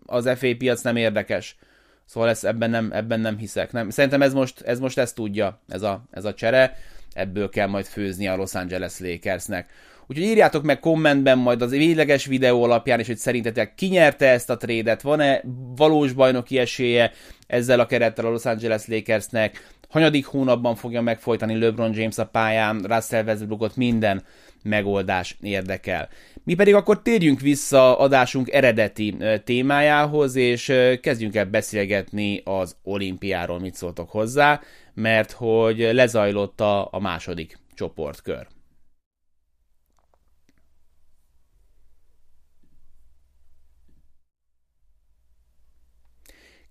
az 0.06 0.30
FA 0.36 0.56
piac 0.58 0.82
nem 0.82 0.96
érdekes. 0.96 1.58
Szóval 2.06 2.30
ezt, 2.30 2.46
ebben, 2.46 2.70
nem, 2.70 2.92
ebben 2.92 3.20
nem 3.20 3.38
hiszek. 3.38 3.72
Nem. 3.72 3.90
Szerintem 3.90 4.22
ez 4.22 4.34
most, 4.34 4.62
ez 4.62 4.80
most 4.80 4.98
ezt 4.98 5.16
tudja, 5.16 5.60
ez 5.68 5.82
a, 5.82 6.04
ez 6.12 6.26
a 6.26 6.34
csere. 6.34 6.78
Ebből 7.14 7.50
kell 7.50 7.68
majd 7.68 7.86
főzni 7.86 8.28
a 8.28 8.36
Los 8.36 8.56
Angeles 8.56 9.00
Lakersnek. 9.00 9.70
Úgyhogy 10.08 10.26
írjátok 10.26 10.64
meg 10.64 10.80
kommentben 10.80 11.38
majd 11.38 11.62
az 11.62 11.72
végleges 11.72 12.26
videó 12.26 12.64
alapján, 12.64 13.00
és 13.00 13.08
hogy 13.08 13.18
szerintetek 13.18 13.76
ki 13.76 13.88
nyerte 13.88 14.30
ezt 14.30 14.50
a 14.50 14.58
trédet, 14.58 15.02
van-e 15.02 15.42
valós 15.76 16.14
bajnoki 16.14 16.58
esélye 16.58 17.12
ezzel 17.48 17.80
a 17.80 17.86
kerettel 17.86 18.26
a 18.26 18.30
Los 18.30 18.46
Angeles 18.46 18.88
Lakersnek, 18.88 19.74
hanyadik 19.90 20.26
hónapban 20.26 20.76
fogja 20.76 21.02
megfojtani 21.02 21.60
LeBron 21.60 21.94
James 21.96 22.18
a 22.18 22.26
pályán, 22.26 22.86
Russell 22.88 23.24
Westbrookot 23.24 23.76
minden 23.76 24.24
megoldás 24.64 25.38
érdekel. 25.42 26.10
Mi 26.44 26.54
pedig 26.54 26.74
akkor 26.74 27.02
térjünk 27.02 27.40
vissza 27.40 27.98
adásunk 27.98 28.52
eredeti 28.52 29.16
témájához, 29.44 30.36
és 30.36 30.74
kezdjünk 31.02 31.36
el 31.36 31.46
beszélgetni 31.46 32.42
az 32.44 32.76
olimpiáról, 32.84 33.60
mit 33.60 33.76
szóltok 33.76 34.10
hozzá, 34.10 34.62
mert 34.94 35.32
hogy 35.32 35.90
lezajlott 35.92 36.62
a, 36.62 36.88
a 36.92 37.00
második 37.00 37.58
csoportkör. 37.74 38.48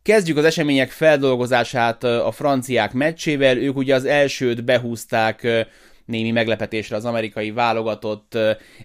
Kezdjük 0.05 0.37
az 0.37 0.45
események 0.45 0.91
feldolgozását 0.91 2.05
a 2.05 2.31
franciák 2.33 2.93
meccsével. 2.93 3.57
Ők 3.57 3.77
ugye 3.77 3.95
az 3.95 4.05
elsőt 4.05 4.65
behúzták 4.65 5.67
némi 6.05 6.31
meglepetésre 6.31 6.97
az 6.97 7.05
amerikai 7.05 7.51
válogatott 7.51 8.39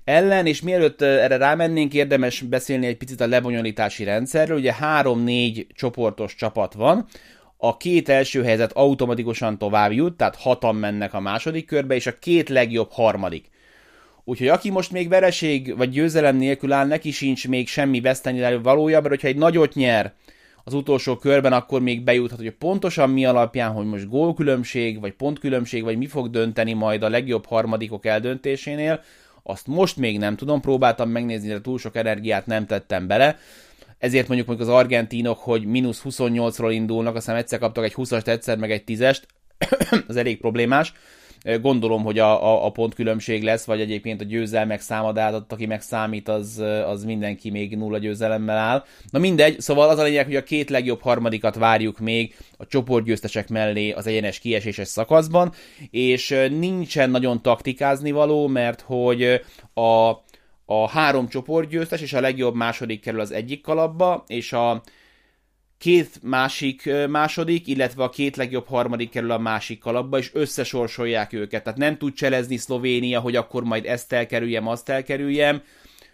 ellen, 0.04 0.46
és 0.46 0.62
mielőtt 0.62 1.02
erre 1.02 1.38
rámennénk, 1.38 1.94
érdemes 1.94 2.42
beszélni 2.42 2.86
egy 2.86 2.98
picit 2.98 3.22
a 3.22 3.28
lebonyolítási 3.28 4.04
rendszerről. 4.04 4.58
Ugye 4.58 4.74
három-négy 4.74 5.68
csoportos 5.76 6.36
csapat 6.36 6.74
van, 6.74 7.06
a 7.58 7.78
két 7.78 8.10
első 8.10 8.44
helyzet 8.44 8.72
automatikusan 8.74 9.58
tovább 9.58 9.92
jut, 9.92 10.18
tehát 10.18 10.36
hatan 10.36 10.76
mennek 10.76 11.14
a 11.14 11.20
második 11.20 11.66
körbe, 11.66 11.96
és 11.96 12.08
a 12.08 12.20
két 12.20 12.50
legjobb 12.50 12.92
harmadik. 12.92 13.50
Úgyhogy 14.24 14.48
aki 14.48 14.70
most 14.70 14.92
még 14.92 15.10
vereség 15.10 15.78
vagy 15.78 15.90
győzelem 15.90 16.36
nélkül 16.36 16.72
áll, 16.72 16.88
neki 16.88 17.12
sincs 17.12 17.48
még 17.48 17.68
semmi 17.68 18.02
veszteni 18.02 18.60
valója, 18.62 18.98
mert 18.98 19.10
hogyha 19.10 19.28
egy 19.28 19.38
nagyot 19.38 19.74
nyer, 19.74 20.14
az 20.64 20.74
utolsó 20.74 21.16
körben, 21.16 21.54
akkor 21.54 21.82
még 21.82 22.04
bejuthat, 22.04 22.38
hogy 22.38 22.52
pontosan 22.52 23.10
mi 23.10 23.26
alapján, 23.26 23.72
hogy 23.72 23.86
most 23.86 24.10
gólkülönbség, 24.10 25.00
vagy 25.00 25.14
pontkülönbség, 25.14 25.84
vagy 25.84 25.98
mi 25.98 26.06
fog 26.06 26.30
dönteni 26.30 26.74
majd 26.74 27.04
a 27.04 27.10
legjobb 27.10 27.46
harmadikok 27.46 28.06
eldöntésénél, 28.06 29.02
azt 29.44 29.68
most 29.68 29.98
még 29.98 30.18
nem 30.18 30.36
tudom, 30.36 30.62
próbáltam 30.62 31.10
megnézni, 31.10 31.48
de 31.48 31.62
túl 31.62 31.80
sok 31.80 31.96
energiát 31.96 32.46
nem 32.46 32.66
tettem 32.66 33.08
bele, 33.08 33.38
ezért 33.98 34.28
mondjuk 34.28 34.48
mondjuk 34.48 34.70
az 34.70 34.76
argentinok, 34.76 35.40
hogy 35.40 35.66
mínusz 35.66 36.02
28-ról 36.06 36.70
indulnak, 36.72 37.16
aztán 37.16 37.36
egyszer 37.36 37.60
kaptak 37.60 37.84
egy 37.84 37.94
20-ast, 37.96 38.28
egyszer 38.28 38.58
meg 38.58 38.72
egy 38.72 38.84
10-est, 38.88 39.22
az 40.08 40.16
elég 40.16 40.40
problémás, 40.40 40.94
Gondolom, 41.62 42.04
hogy 42.04 42.20
a, 42.20 42.44
a, 42.54 42.66
a 42.66 42.70
pontkülönbség 42.70 43.44
lesz, 43.44 43.66
vagy 43.66 43.82
egyébként 43.82 44.22
a 44.22 44.24
győzelmek 44.24 44.82
számadát, 44.82 45.52
aki 45.52 45.66
meg 45.66 45.82
számít, 45.82 46.28
az, 46.28 46.64
az 46.86 47.04
mindenki 47.04 47.50
még 47.50 47.78
nulla 47.78 47.98
győzelemmel 47.98 48.58
áll. 48.58 48.84
Na 49.10 49.20
mindegy, 49.20 49.60
szóval 49.60 49.90
az 49.90 49.98
a 49.98 50.04
lényeg, 50.04 50.26
hogy 50.26 50.36
a 50.36 50.44
két 50.44 50.70
legjobb 50.70 51.02
harmadikat 51.02 51.56
várjuk 51.56 52.00
még 52.00 52.36
a 52.58 52.68
csoportgyőztesek 52.68 53.50
mellé 53.50 53.92
az 53.92 54.08
egyenes 54.08 54.40
kieséses 54.40 54.88
szakaszban, 54.88 55.54
és 55.90 56.48
nincsen 56.50 57.10
nagyon 57.10 57.42
taktikázni 57.42 58.12
való, 58.12 58.48
mert 58.48 58.82
hogy 58.82 59.42
a, 59.74 60.10
a 60.66 60.90
három 60.90 61.28
csoportgyőztes 61.28 62.02
és 62.02 62.14
a 62.14 62.22
legjobb 62.22 62.56
második 62.56 63.02
kerül 63.02 63.20
az 63.20 63.32
egyik 63.32 63.62
kalapba, 63.62 64.24
és 64.28 64.54
a 64.54 64.82
két 65.80 66.20
másik 66.24 66.90
második, 67.10 67.68
illetve 67.68 68.04
a 68.04 68.10
két 68.10 68.36
legjobb 68.36 68.68
harmadik 68.68 69.10
kerül 69.10 69.32
a 69.32 69.38
másik 69.38 69.80
kalapba, 69.80 70.18
és 70.18 70.30
összesorsolják 70.34 71.34
őket. 71.34 71.64
Tehát 71.64 71.80
nem 71.80 71.98
tud 71.98 72.14
cselezni 72.14 72.58
Szlovénia, 72.58 73.20
hogy 73.20 73.36
akkor 73.36 73.64
majd 73.64 73.86
ezt 73.86 74.14
elkerüljem, 74.14 74.68
azt 74.68 74.90
elkerüljem. 74.90 75.62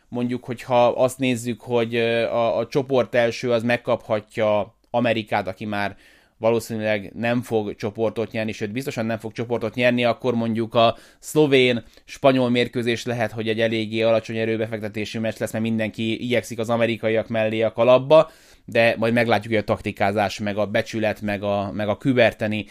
Mondjuk, 0.08 0.44
hogyha 0.44 0.88
azt 0.88 1.20
nézzük, 1.20 1.62
hogy 1.62 1.96
a, 1.96 2.58
a 2.58 2.68
csoport 2.68 3.16
első 3.16 3.52
az 3.52 3.64
megkaphatja 3.64 4.76
Amerikát, 4.90 5.48
aki 5.48 5.66
már 5.66 5.98
valószínűleg 6.38 7.12
nem 7.14 7.42
fog 7.42 7.76
csoportot 7.76 8.32
nyerni, 8.32 8.52
sőt 8.52 8.72
biztosan 8.72 9.06
nem 9.06 9.18
fog 9.18 9.32
csoportot 9.32 9.76
nyerni, 9.76 10.06
akkor 10.06 10.36
mondjuk 10.36 10.74
a 10.76 10.98
szlovén-spanyol 11.20 12.50
mérkőzés 12.50 13.06
lehet, 13.06 13.32
hogy 13.32 13.50
egy 13.50 13.60
eléggé 13.60 14.02
alacsony 14.02 14.38
erőbefektetési 14.38 15.18
meccs 15.18 15.38
lesz, 15.38 15.52
mert 15.52 15.64
mindenki 15.64 16.24
igyekszik 16.24 16.60
az 16.60 16.70
amerikaiak 16.70 17.28
mellé 17.28 17.62
a 17.62 17.72
kalapba, 17.72 18.32
de 18.66 18.96
majd 18.98 19.14
meglátjuk, 19.14 19.54
hogy 19.54 19.62
a 19.62 19.66
taktikázás, 19.66 20.40
meg 20.40 20.58
a 20.58 20.66
becsület, 20.66 21.22
meg 21.22 21.44
a, 21.44 21.72
meg 21.72 21.88
a 21.88 21.98
küberteni 21.98 22.66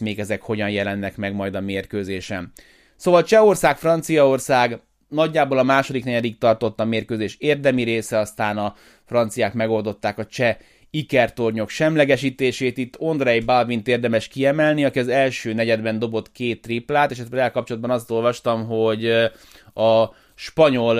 még 0.00 0.18
ezek 0.18 0.42
hogyan 0.42 0.70
jelennek 0.70 1.16
meg 1.16 1.34
majd 1.34 1.54
a 1.54 1.60
mérkőzésen. 1.60 2.52
Szóval 2.96 3.22
Csehország, 3.22 3.76
Franciaország, 3.76 4.80
nagyjából 5.08 5.58
a 5.58 5.62
második 5.62 6.04
negyedik 6.04 6.38
tartott 6.38 6.80
a 6.80 6.84
mérkőzés 6.84 7.36
érdemi 7.38 7.82
része, 7.82 8.18
aztán 8.18 8.58
a 8.58 8.74
franciák 9.04 9.54
megoldották 9.54 10.18
a 10.18 10.26
cseh 10.26 10.56
ikertornyok 10.94 11.68
semlegesítését. 11.68 12.78
Itt 12.78 12.94
Ondrej 12.98 13.40
Balvint 13.40 13.88
érdemes 13.88 14.28
kiemelni, 14.28 14.84
aki 14.84 14.98
az 14.98 15.08
első 15.08 15.52
negyedben 15.52 15.98
dobott 15.98 16.32
két 16.32 16.62
triplát, 16.62 17.10
és 17.10 17.18
ezzel 17.18 17.50
kapcsolatban 17.50 17.90
azt 17.90 18.10
olvastam, 18.10 18.66
hogy 18.66 19.06
a 19.74 20.14
spanyol 20.34 20.94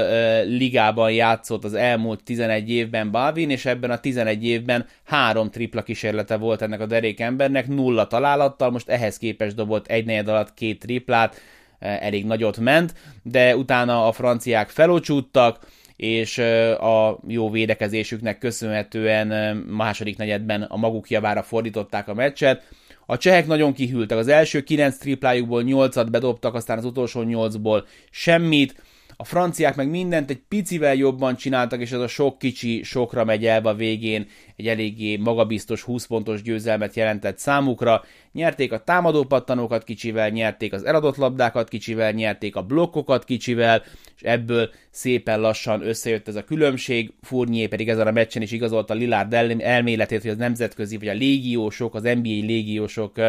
ligában 0.45 1.13
játszott 1.13 1.65
az 1.65 1.75
elmúlt 1.75 2.25
11 2.25 2.71
évben 2.71 3.11
Balvin, 3.11 3.51
és 3.51 3.65
ebben 3.65 3.91
a 3.91 4.01
11 4.01 4.45
évben 4.45 4.87
három 5.05 5.51
tripla 5.51 5.83
kísérlete 5.83 6.37
volt 6.37 6.63
ennek 6.63 6.81
a 6.81 6.87
derék 6.87 7.21
embernek, 7.21 7.69
nulla 7.69 8.07
találattal, 8.07 8.71
most 8.71 8.89
ehhez 8.89 9.19
képest 9.19 9.55
dobott 9.55 9.87
egy 9.87 10.05
negyed 10.05 10.29
alatt 10.29 10.55
két 10.55 10.79
triplát, 10.79 11.41
elég 11.79 12.25
nagyot 12.25 12.59
ment, 12.59 12.95
de 13.23 13.57
utána 13.57 14.07
a 14.07 14.13
franciák 14.13 14.69
felocsúttak, 14.69 15.59
és 16.03 16.39
a 16.79 17.19
jó 17.27 17.51
védekezésüknek 17.51 18.39
köszönhetően 18.39 19.57
második 19.57 20.17
negyedben 20.17 20.63
a 20.63 20.77
maguk 20.77 21.11
javára 21.11 21.43
fordították 21.43 22.09
a 22.09 22.15
meccset. 22.15 22.63
A 23.07 23.17
csehek 23.17 23.47
nagyon 23.47 23.73
kihűltek. 23.73 24.19
Az 24.19 24.29
első 24.29 24.63
9 24.63 24.97
triplájukból 24.97 25.63
8-at 25.67 26.07
bedobtak, 26.11 26.55
aztán 26.55 26.79
az 26.79 26.85
utolsó 26.85 27.23
8-ból 27.25 27.83
semmit 28.11 28.83
a 29.17 29.25
franciák 29.25 29.77
meg 29.77 29.89
mindent 29.89 30.31
egy 30.31 30.41
picivel 30.49 30.95
jobban 30.95 31.37
csináltak, 31.37 31.81
és 31.81 31.93
ez 31.93 32.01
a 32.01 32.07
sok 32.07 32.39
kicsi 32.39 32.83
sokra 32.83 33.25
megy 33.25 33.47
el 33.47 33.67
a 33.67 33.75
végén, 33.75 34.27
egy 34.57 34.69
eléggé 34.69 35.17
magabiztos 35.17 35.83
20 35.83 36.07
pontos 36.07 36.43
győzelmet 36.43 36.95
jelentett 36.95 37.39
számukra. 37.39 38.05
Nyerték 38.33 38.73
a 38.73 38.85
támadó 38.85 39.25
pattanókat 39.25 39.85
kicsivel, 39.85 40.29
nyerték 40.29 40.73
az 40.73 40.85
eladott 40.85 41.17
labdákat 41.17 41.69
kicsivel, 41.69 42.13
nyerték 42.13 42.57
a 42.57 42.63
blokkokat 42.63 43.25
kicsivel, 43.25 43.83
és 44.17 44.23
ebből 44.23 44.71
szépen 44.91 45.41
lassan 45.41 45.87
összejött 45.87 46.29
ez 46.29 46.37
a 46.37 46.45
különbség. 46.45 47.13
Fournier 47.23 47.69
pedig 47.69 47.89
ezen 47.89 48.07
a 48.07 48.11
meccsen 48.11 48.43
is 48.43 48.53
igazolta 48.53 48.95
Lillard 48.95 49.33
elméletét, 49.61 50.21
hogy 50.21 50.31
az 50.31 50.37
nemzetközi, 50.37 50.97
vagy 50.97 51.09
a 51.09 51.13
légiósok, 51.13 51.95
az 51.95 52.03
NBA 52.03 52.47
légiósok 52.47 53.21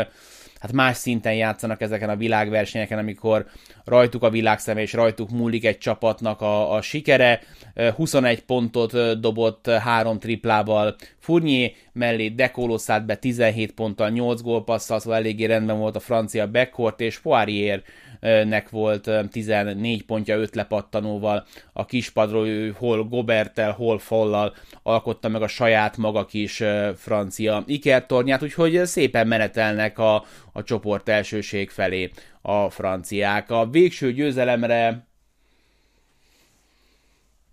hát 0.64 0.72
más 0.72 0.98
szinten 0.98 1.34
játszanak 1.34 1.82
ezeken 1.82 2.10
a 2.10 2.16
világversenyeken, 2.16 2.98
amikor 2.98 3.46
rajtuk 3.86 4.24
a 4.24 4.30
világszeme 4.30 4.82
és 4.82 4.94
rajtuk 4.94 5.30
múlik 5.30 5.66
egy 5.66 5.78
csapatnak 5.78 6.42
a, 6.42 6.74
a 6.74 6.82
sikere. 6.82 7.42
21 7.96 8.44
pontot 8.44 9.20
dobott 9.20 9.68
három 9.68 10.20
triplával 10.20 10.96
Fournier, 11.20 11.72
mellé 11.94 12.30
Dekolo 12.30 12.78
szállt 12.78 13.06
be 13.06 13.16
17 13.16 13.72
ponttal, 13.74 14.10
8 14.10 14.42
gólpasszal, 14.42 15.00
szóval 15.00 15.18
eléggé 15.18 15.46
rendben 15.46 15.78
volt 15.78 15.96
a 15.96 16.00
francia 16.00 16.52
backcourt, 16.52 17.02
és 17.02 17.20
Poirier 17.20 17.82
nek 18.24 18.70
volt 18.70 19.10
14 19.32 20.04
pontja 20.06 20.38
5 20.38 20.56
lepattanóval, 20.56 21.46
a 21.74 21.86
kispadról 21.86 22.72
hol 22.72 23.04
Gobertel, 23.04 23.72
hol 23.72 24.00
Follal 24.00 24.56
alkotta 24.84 25.28
meg 25.28 25.42
a 25.42 25.48
saját 25.48 25.98
maga 25.98 26.26
kis 26.26 26.64
francia 26.96 27.64
ikertornyát, 27.68 28.44
úgyhogy 28.44 28.86
szépen 28.86 29.28
menetelnek 29.28 30.00
a, 30.00 30.26
a 30.52 30.64
csoport 30.64 31.10
elsőség 31.10 31.70
felé 31.70 32.12
a 32.42 32.70
franciák. 32.70 33.52
A 33.52 33.70
végső 33.70 34.14
győzelemre 34.14 35.08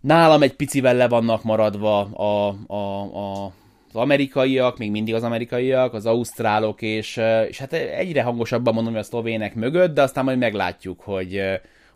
nálam 0.01 0.43
egy 0.43 0.55
picivel 0.55 0.95
le 0.95 1.09
vannak 1.09 1.43
maradva 1.43 2.01
a, 2.01 2.57
a, 2.67 3.45
a 3.45 3.53
az 3.93 4.01
amerikaiak, 4.01 4.79
még 4.79 4.91
mindig 4.91 5.15
az 5.15 5.23
amerikaiak, 5.23 5.95
az 5.95 6.07
ausztrálok, 6.07 6.83
és, 6.83 7.21
és 7.49 7.59
hát 7.59 7.73
egyre 7.73 8.23
hangosabban 8.23 8.75
mondom, 8.75 8.93
hogy 8.93 9.03
a 9.03 9.05
szlovének 9.05 9.55
mögött, 9.55 9.95
de 9.95 10.03
aztán 10.03 10.25
majd 10.25 10.39
meglátjuk, 10.39 11.01
hogy, 11.01 11.43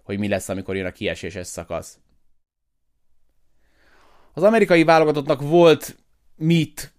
hogy 0.02 0.18
mi 0.18 0.28
lesz, 0.28 0.48
amikor 0.48 0.76
jön 0.76 0.86
a 0.86 0.90
kieséses 0.90 1.46
szakasz. 1.46 1.98
Az 4.32 4.42
amerikai 4.42 4.84
válogatottnak 4.84 5.42
volt 5.42 5.96
mit 6.36 6.92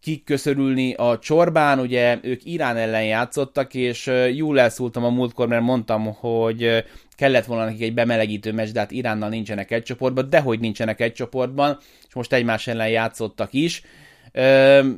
kiköszörülni 0.00 0.94
a 0.94 1.18
csorbán, 1.18 1.78
ugye 1.78 2.18
ők 2.22 2.44
Irán 2.44 2.76
ellen 2.76 3.04
játszottak, 3.04 3.74
és 3.74 4.10
jól 4.34 4.60
elszúltam 4.60 5.04
a 5.04 5.10
múltkor, 5.10 5.48
mert 5.48 5.62
mondtam, 5.62 6.14
hogy 6.14 6.84
kellett 7.16 7.44
volna 7.44 7.64
nekik 7.64 7.82
egy 7.82 7.94
bemelegítő 7.94 8.52
meccs, 8.52 8.70
de 8.70 8.80
hát 8.80 8.90
Iránnal 8.90 9.28
nincsenek 9.28 9.70
egy 9.70 9.82
csoportban, 9.82 10.30
de 10.30 10.40
hogy 10.40 10.60
nincsenek 10.60 11.00
egy 11.00 11.12
csoportban, 11.12 11.78
és 12.08 12.14
most 12.14 12.32
egymás 12.32 12.66
ellen 12.66 12.88
játszottak 12.88 13.52
is, 13.52 13.82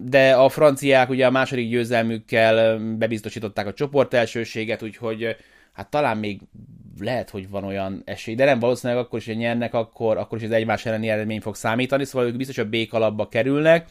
de 0.02 0.34
a 0.36 0.48
franciák 0.48 1.08
ugye 1.08 1.26
a 1.26 1.30
második 1.30 1.68
győzelmükkel 1.70 2.78
bebiztosították 2.78 3.66
a 3.66 3.72
csoport 3.72 4.14
elsőséget, 4.14 4.82
úgyhogy 4.82 5.36
hát 5.72 5.90
talán 5.90 6.16
még 6.16 6.40
lehet, 7.00 7.30
hogy 7.30 7.48
van 7.48 7.64
olyan 7.64 8.02
esély, 8.04 8.34
de 8.34 8.44
nem 8.44 8.58
valószínűleg 8.58 9.02
akkor 9.02 9.18
is, 9.18 9.26
hogy 9.26 9.36
nyernek, 9.36 9.74
akkor, 9.74 10.16
akkor 10.16 10.38
is 10.38 10.44
az 10.44 10.50
egymás 10.50 10.86
elleni 10.86 11.08
eredmény 11.08 11.40
fog 11.40 11.54
számítani, 11.54 12.04
szóval 12.04 12.28
ők 12.28 12.36
biztos 12.36 12.58
a 12.58 12.64
B 12.64 12.76
kalapba 12.88 13.28
kerülnek, 13.28 13.88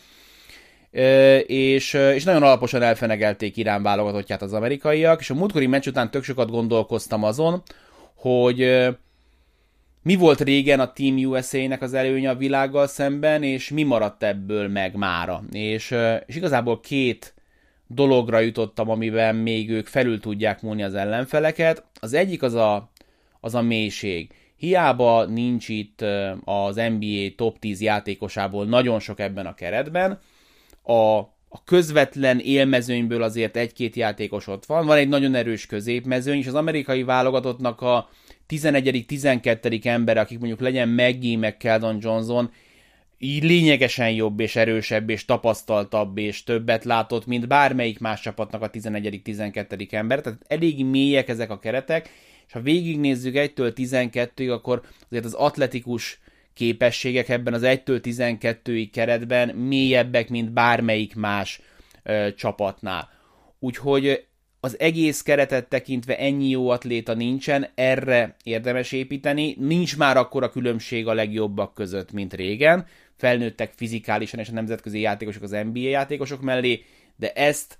és, 1.46 1.94
és 1.94 2.24
nagyon 2.24 2.44
alaposan 2.44 2.82
elfenegelték 2.82 3.58
Irán 3.58 3.84
válogatottját 3.84 4.42
az 4.42 4.54
amerikaiak, 4.54 5.20
és 5.20 5.30
a 5.30 5.34
múltkori 5.34 5.68
meccs 5.68 5.88
után 5.88 6.12
tök 6.12 6.24
sokat 6.24 6.50
gondolkoztam 6.50 7.24
azon, 7.24 7.62
hogy 8.16 8.88
mi 10.06 10.15
volt 10.15 10.41
régen 10.41 10.80
a 10.80 10.94
Team 10.94 11.18
USA-nek 11.18 11.82
az 11.82 11.94
előnye 11.94 12.30
a 12.30 12.36
világgal 12.36 12.88
szemben, 12.88 13.44
és 13.44 13.70
mi 13.70 13.84
maradt 13.84 14.24
ebből 14.24 14.68
meg 14.68 14.96
mára. 14.96 15.44
És, 15.52 15.96
és 16.26 16.36
igazából 16.36 16.80
két 16.80 17.34
dologra 17.88 18.39
jutottam, 18.39 18.89
amiben 18.89 19.36
még 19.36 19.70
ők 19.70 19.88
felül 19.88 20.20
tudják 20.20 20.62
múlni 20.62 20.84
az 20.84 20.96
ellenfeleket. 20.96 21.84
Az 22.00 22.13
egyik 22.13 22.44
az 22.44 22.54
a, 22.54 22.91
az 23.39 23.56
a 23.56 23.62
mélység. 23.62 24.32
Hiába 24.58 25.26
nincs 25.26 25.70
itt 25.70 26.06
az 26.44 26.76
NBA 26.76 27.36
top 27.36 27.60
10 27.60 27.82
játékosából 27.82 28.65
nagyon 28.65 29.00
sok 29.00 29.20
ebben 29.20 29.46
a 29.46 29.54
keretben, 29.54 30.20
a, 30.82 31.18
a 31.50 31.63
közvetlen 31.65 32.39
élmezőnyből 32.39 33.24
azért 33.24 33.58
egy-két 33.58 33.96
játékos 33.96 34.48
ott 34.48 34.65
van, 34.65 34.86
van 34.86 34.98
egy 34.98 35.10
nagyon 35.10 35.36
erős 35.36 35.65
középmezőny, 35.65 36.38
és 36.38 36.48
az 36.48 36.56
amerikai 36.56 37.04
válogatottnak 37.04 37.82
a 37.82 38.10
11 38.48 39.06
12 39.08 39.80
ember, 39.84 40.18
akik 40.18 40.40
mondjuk 40.40 40.60
legyen 40.60 40.90
Maggie, 40.90 41.38
meg 41.38 41.58
Keldon 41.58 41.98
Johnson, 42.02 42.52
így 43.18 43.44
lényegesen 43.44 44.12
jobb 44.12 44.40
és 44.40 44.56
erősebb 44.56 45.10
és 45.10 45.26
tapasztaltabb 45.26 46.18
és 46.18 46.44
többet 46.44 46.84
látott, 46.84 47.26
mint 47.26 47.48
bármelyik 47.48 48.00
más 48.00 48.22
csapatnak 48.22 48.62
a 48.62 48.70
11.-12. 48.70 49.94
ember. 49.94 50.22
Tehát 50.22 50.40
elég 50.48 50.86
mélyek 50.86 51.30
ezek 51.30 51.50
a 51.50 51.60
keretek, 51.60 52.10
és 52.48 52.54
ha 52.54 52.62
végignézzük 52.62 53.34
1-től 53.36 53.74
12-ig, 53.76 54.52
akkor 54.52 54.82
azért 55.10 55.26
az 55.26 55.34
atletikus 55.34 56.20
képességek 56.54 57.30
ebben 57.30 57.54
az 57.54 57.62
1-től 57.66 58.00
12-ig 58.04 58.90
keretben 58.92 59.50
mélyebbek, 59.50 60.30
mint 60.30 60.52
bármelyik 60.52 61.16
más 61.16 61.62
ö, 62.04 62.28
csapatnál. 62.36 63.10
Úgyhogy 63.60 64.26
az 64.65 64.80
egész 64.80 65.21
keretet 65.21 65.67
tekintve 65.67 66.17
ennyi 66.17 66.49
jó 66.49 66.69
atléta 66.69 67.13
nincsen, 67.13 67.67
erre 67.75 68.36
érdemes 68.43 68.91
építeni. 68.91 69.56
Nincs 69.60 69.97
már 69.97 70.17
akkora 70.17 70.49
különbség 70.49 71.08
a 71.08 71.13
legjobbak 71.13 71.73
között, 71.73 72.12
mint 72.12 72.34
régen. 72.34 72.86
Felnőttek 73.17 73.71
fizikálisan 73.75 74.39
és 74.39 74.49
a 74.49 74.54
nemzetközi 74.54 74.99
játékosok 74.99 75.43
az 75.43 75.51
NBA 75.71 75.80
játékosok 75.80 76.41
mellé, 76.41 76.84
de 77.15 77.32
ezt 77.32 77.78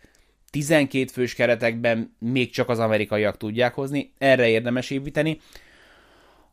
12 0.49 1.05
fős 1.11 1.33
keretekben 1.33 2.15
még 2.19 2.51
csak 2.51 2.69
az 2.69 2.79
amerikaiak 2.79 3.37
tudják 3.37 3.73
hozni, 3.73 4.11
erre 4.17 4.47
érdemes 4.47 4.89
építeni. 4.89 5.39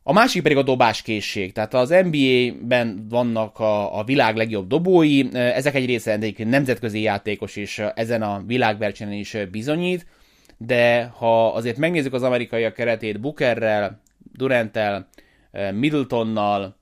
A 0.03 0.13
másik 0.13 0.41
pedig 0.41 0.57
a 0.57 0.63
dobáskészség. 0.63 1.51
Tehát 1.51 1.73
az 1.73 1.89
NBA-ben 1.89 3.05
vannak 3.09 3.59
a, 3.59 3.99
a 3.99 4.03
világ 4.03 4.35
legjobb 4.35 4.67
dobói, 4.67 5.23
ezek 5.33 5.75
egy 5.75 5.85
része 5.85 6.11
egyébként 6.11 6.49
nemzetközi 6.49 7.01
játékos 7.01 7.55
is 7.55 7.79
ezen 7.79 8.21
a 8.21 8.43
világversenyen 8.45 9.13
is 9.13 9.37
bizonyít 9.51 10.05
de 10.57 11.03
ha 11.03 11.53
azért 11.53 11.77
megnézzük 11.77 12.13
az 12.13 12.23
amerikaiak 12.23 12.73
keretét 12.73 13.19
Bookerrel, 13.19 14.01
Durantel, 14.33 15.07
eh, 15.51 15.71
Middletonnal, 15.71 16.75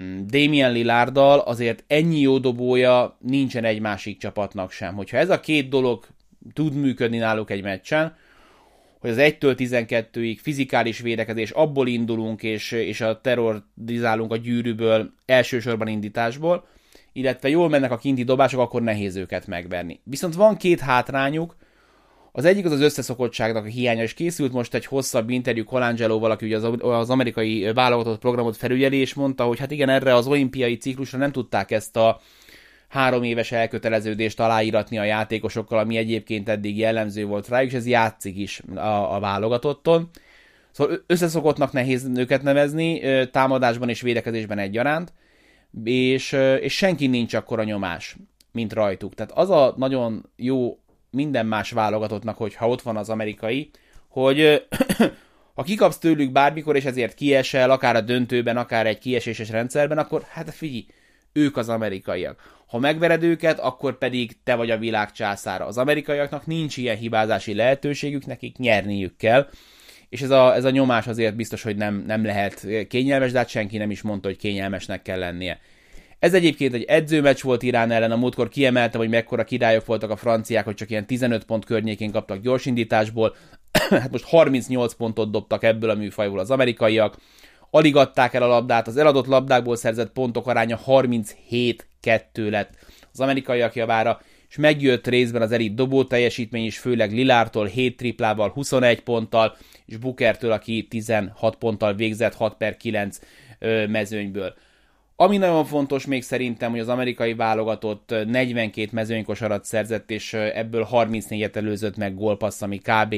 mm, 0.00 0.26
Damian 0.26 0.72
Lillarddal, 0.72 1.38
azért 1.38 1.84
ennyi 1.86 2.20
jó 2.20 2.38
dobója 2.38 3.16
nincsen 3.20 3.64
egy 3.64 3.80
másik 3.80 4.18
csapatnak 4.18 4.70
sem. 4.70 4.94
Hogyha 4.94 5.16
ez 5.16 5.30
a 5.30 5.40
két 5.40 5.68
dolog 5.68 6.06
tud 6.52 6.74
működni 6.74 7.18
náluk 7.18 7.50
egy 7.50 7.62
meccsen, 7.62 8.16
hogy 8.98 9.10
az 9.10 9.16
1-től 9.18 9.54
12-ig 9.58 10.38
fizikális 10.42 10.98
védekezés, 10.98 11.50
abból 11.50 11.88
indulunk, 11.88 12.42
és, 12.42 12.72
és 12.72 13.00
a 13.00 13.20
terrorizálunk 13.20 14.32
a 14.32 14.36
gyűrűből, 14.36 15.12
elsősorban 15.26 15.88
indításból, 15.88 16.66
illetve 17.12 17.48
jól 17.48 17.68
mennek 17.68 17.90
a 17.90 17.98
kinti 17.98 18.24
dobások, 18.24 18.60
akkor 18.60 18.82
nehéz 18.82 19.16
őket 19.16 19.46
megverni. 19.46 20.00
Viszont 20.04 20.34
van 20.34 20.56
két 20.56 20.80
hátrányuk, 20.80 21.56
az 22.38 22.44
egyik 22.44 22.64
az 22.64 22.72
az 22.72 22.80
összeszokottságnak 22.80 23.64
a 23.64 23.68
hiánya, 23.68 24.02
és 24.02 24.14
készült 24.14 24.52
most 24.52 24.74
egy 24.74 24.86
hosszabb 24.86 25.30
interjú 25.30 25.64
Colangelo-val, 25.64 26.30
aki 26.30 26.46
ugye 26.46 26.56
az, 26.56 26.74
az 26.80 27.10
amerikai 27.10 27.72
válogatott 27.72 28.18
programot 28.18 28.56
felügyeli, 28.56 28.96
és 28.96 29.14
mondta, 29.14 29.44
hogy 29.44 29.58
hát 29.58 29.70
igen, 29.70 29.88
erre 29.88 30.14
az 30.14 30.26
olimpiai 30.26 30.76
ciklusra 30.76 31.18
nem 31.18 31.32
tudták 31.32 31.70
ezt 31.70 31.96
a 31.96 32.20
három 32.88 33.22
éves 33.22 33.52
elköteleződést 33.52 34.40
aláíratni 34.40 34.98
a 34.98 35.04
játékosokkal, 35.04 35.78
ami 35.78 35.96
egyébként 35.96 36.48
eddig 36.48 36.78
jellemző 36.78 37.24
volt 37.24 37.48
rájuk, 37.48 37.70
és 37.70 37.76
ez 37.76 37.86
játszik 37.86 38.36
is 38.36 38.62
a, 38.74 39.14
a 39.14 39.20
válogatotton. 39.20 40.08
Szóval 40.70 41.02
összeszokottnak 41.06 41.72
nehéz 41.72 42.10
őket 42.16 42.42
nevezni, 42.42 43.00
támadásban 43.30 43.88
és 43.88 44.00
védekezésben 44.00 44.58
egyaránt, 44.58 45.12
és, 45.84 46.36
és 46.60 46.74
senki 46.76 47.06
nincs 47.06 47.34
akkora 47.34 47.64
nyomás, 47.64 48.16
mint 48.52 48.72
rajtuk. 48.72 49.14
Tehát 49.14 49.32
az 49.32 49.50
a 49.50 49.74
nagyon 49.76 50.30
jó 50.36 50.78
minden 51.10 51.46
más 51.46 51.70
válogatottnak, 51.70 52.36
hogyha 52.36 52.68
ott 52.68 52.82
van 52.82 52.96
az 52.96 53.08
amerikai, 53.08 53.70
hogy 54.08 54.66
ha 55.54 55.62
kikapsz 55.62 55.98
tőlük 55.98 56.32
bármikor, 56.32 56.76
és 56.76 56.84
ezért 56.84 57.14
kiesel, 57.14 57.70
akár 57.70 57.96
a 57.96 58.00
döntőben, 58.00 58.56
akár 58.56 58.86
egy 58.86 58.98
kieséses 58.98 59.50
rendszerben, 59.50 59.98
akkor 59.98 60.22
hát 60.28 60.54
figyelj, 60.54 60.86
ők 61.32 61.56
az 61.56 61.68
amerikaiak. 61.68 62.56
Ha 62.66 62.78
megvered 62.78 63.22
őket, 63.22 63.58
akkor 63.58 63.98
pedig 63.98 64.42
te 64.44 64.54
vagy 64.54 64.70
a 64.70 64.78
világ 64.78 65.12
császára. 65.12 65.66
Az 65.66 65.78
amerikaiaknak 65.78 66.46
nincs 66.46 66.76
ilyen 66.76 66.96
hibázási 66.96 67.54
lehetőségük, 67.54 68.26
nekik 68.26 68.56
nyerniük 68.56 69.16
kell, 69.16 69.48
és 70.08 70.22
ez 70.22 70.30
a, 70.30 70.54
ez 70.54 70.64
a 70.64 70.70
nyomás 70.70 71.06
azért 71.06 71.36
biztos, 71.36 71.62
hogy 71.62 71.76
nem, 71.76 72.04
nem 72.06 72.24
lehet 72.24 72.66
kényelmes, 72.88 73.32
de 73.32 73.38
hát 73.38 73.48
senki 73.48 73.76
nem 73.76 73.90
is 73.90 74.02
mondta, 74.02 74.28
hogy 74.28 74.36
kényelmesnek 74.36 75.02
kell 75.02 75.18
lennie. 75.18 75.60
Ez 76.18 76.34
egyébként 76.34 76.74
egy 76.74 76.82
edzőmeccs 76.82 77.42
volt 77.42 77.62
Irán 77.62 77.90
ellen, 77.90 78.10
a 78.10 78.16
múltkor 78.16 78.48
kiemeltem, 78.48 79.00
hogy 79.00 79.08
mekkora 79.08 79.44
királyok 79.44 79.86
voltak 79.86 80.10
a 80.10 80.16
franciák, 80.16 80.64
hogy 80.64 80.74
csak 80.74 80.90
ilyen 80.90 81.06
15 81.06 81.44
pont 81.44 81.64
környékén 81.64 82.10
kaptak 82.10 82.40
gyorsindításból, 82.40 83.36
hát 83.90 84.10
most 84.10 84.24
38 84.24 84.94
pontot 84.94 85.30
dobtak 85.30 85.62
ebből 85.62 85.90
a 85.90 85.94
műfajból 85.94 86.38
az 86.38 86.50
amerikaiak, 86.50 87.16
alig 87.70 87.96
adták 87.96 88.34
el 88.34 88.42
a 88.42 88.46
labdát, 88.46 88.86
az 88.86 88.96
eladott 88.96 89.26
labdákból 89.26 89.76
szerzett 89.76 90.12
pontok 90.12 90.46
aránya 90.46 90.80
37-2 90.86 91.74
lett 92.34 92.70
az 93.12 93.20
amerikaiak 93.20 93.74
javára, 93.74 94.20
és 94.48 94.56
megjött 94.56 95.06
részben 95.06 95.42
az 95.42 95.52
elit 95.52 95.74
dobó 95.74 96.04
teljesítmény 96.04 96.64
is, 96.64 96.78
főleg 96.78 97.12
Lilártól 97.12 97.66
7 97.66 97.96
triplával, 97.96 98.48
21 98.48 99.00
ponttal, 99.00 99.56
és 99.86 99.96
Bookertől, 99.96 100.52
aki 100.52 100.86
16 100.90 101.56
ponttal 101.56 101.94
végzett 101.94 102.34
6 102.34 102.56
per 102.56 102.76
9 102.76 103.18
mezőnyből. 103.88 104.54
Ami 105.20 105.36
nagyon 105.36 105.64
fontos 105.64 106.06
még 106.06 106.22
szerintem, 106.22 106.70
hogy 106.70 106.80
az 106.80 106.88
amerikai 106.88 107.34
válogatott 107.34 108.14
42 108.26 108.88
mezőnykosarat 108.92 109.64
szerzett, 109.64 110.10
és 110.10 110.32
ebből 110.32 110.88
34-et 110.92 111.56
előzött 111.56 111.96
meg 111.96 112.14
gólpassz, 112.14 112.62
ami 112.62 112.78
kb. 112.78 113.14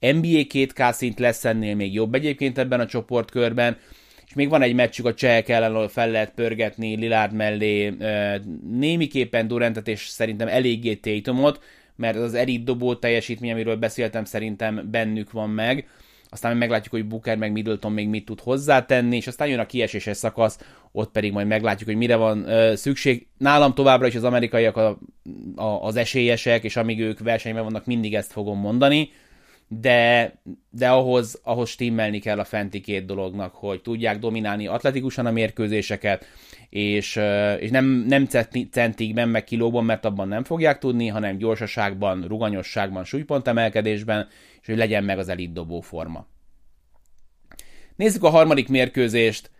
NBA 0.00 0.44
2K 0.52 0.92
szint 0.92 1.18
lesz 1.18 1.44
ennél 1.44 1.74
még 1.74 1.94
jobb 1.94 2.14
egyébként 2.14 2.58
ebben 2.58 2.80
a 2.80 2.86
csoportkörben, 2.86 3.76
és 4.26 4.34
még 4.34 4.48
van 4.48 4.62
egy 4.62 4.74
meccsük 4.74 5.06
a 5.06 5.14
csehek 5.14 5.48
ellen, 5.48 5.74
ahol 5.74 5.88
fel 5.88 6.10
lehet 6.10 6.32
pörgetni 6.34 6.96
Lilárd 6.96 7.32
mellé 7.32 7.94
némiképpen 8.70 9.48
Durantet, 9.48 9.88
és 9.88 10.06
szerintem 10.06 10.48
eléggé 10.48 10.94
Tatumot, 10.94 11.60
mert 11.96 12.16
az 12.16 12.34
elit 12.34 12.64
dobó 12.64 12.94
teljesítmény, 12.94 13.50
amiről 13.50 13.76
beszéltem, 13.76 14.24
szerintem 14.24 14.88
bennük 14.90 15.32
van 15.32 15.50
meg. 15.50 15.88
Aztán 16.30 16.56
meglátjuk, 16.56 16.94
hogy 16.94 17.06
Booker 17.06 17.36
meg 17.36 17.52
Middleton 17.52 17.92
még 17.92 18.08
mit 18.08 18.24
tud 18.24 18.40
hozzátenni, 18.40 19.16
és 19.16 19.26
aztán 19.26 19.48
jön 19.48 19.58
a 19.58 19.66
kieséses 19.66 20.16
szakasz, 20.16 20.58
ott 20.92 21.10
pedig 21.10 21.32
majd 21.32 21.46
meglátjuk, 21.46 21.88
hogy 21.88 21.98
mire 21.98 22.16
van 22.16 22.48
ö, 22.48 22.76
szükség. 22.76 23.26
Nálam 23.38 23.74
továbbra 23.74 24.06
is 24.06 24.14
az 24.14 24.24
amerikaiak 24.24 24.76
a, 24.76 24.98
a, 25.54 25.82
az 25.82 25.96
esélyesek, 25.96 26.64
és 26.64 26.76
amíg 26.76 27.00
ők 27.00 27.18
versenyben 27.18 27.64
vannak, 27.64 27.86
mindig 27.86 28.14
ezt 28.14 28.32
fogom 28.32 28.58
mondani 28.58 29.10
de, 29.68 30.32
de 30.70 30.88
ahhoz, 30.88 31.40
ahhoz 31.42 31.68
stimmelni 31.68 32.18
kell 32.18 32.38
a 32.38 32.44
fenti 32.44 32.80
két 32.80 33.04
dolognak, 33.04 33.54
hogy 33.54 33.82
tudják 33.82 34.18
dominálni 34.18 34.66
atletikusan 34.66 35.26
a 35.26 35.30
mérkőzéseket, 35.30 36.24
és, 36.70 37.16
és 37.58 37.70
nem, 37.70 37.84
nem 37.84 38.26
centikben, 38.70 39.28
meg 39.28 39.44
kilóban, 39.44 39.84
mert 39.84 40.04
abban 40.04 40.28
nem 40.28 40.44
fogják 40.44 40.78
tudni, 40.78 41.06
hanem 41.06 41.36
gyorsaságban, 41.36 42.22
ruganyosságban, 42.22 43.04
súlypontemelkedésben, 43.04 44.28
és 44.60 44.66
hogy 44.66 44.76
legyen 44.76 45.04
meg 45.04 45.18
az 45.18 45.28
elit 45.28 45.52
dobó 45.52 45.80
forma. 45.80 46.26
Nézzük 47.96 48.22
a 48.22 48.28
harmadik 48.28 48.68
mérkőzést. 48.68 49.50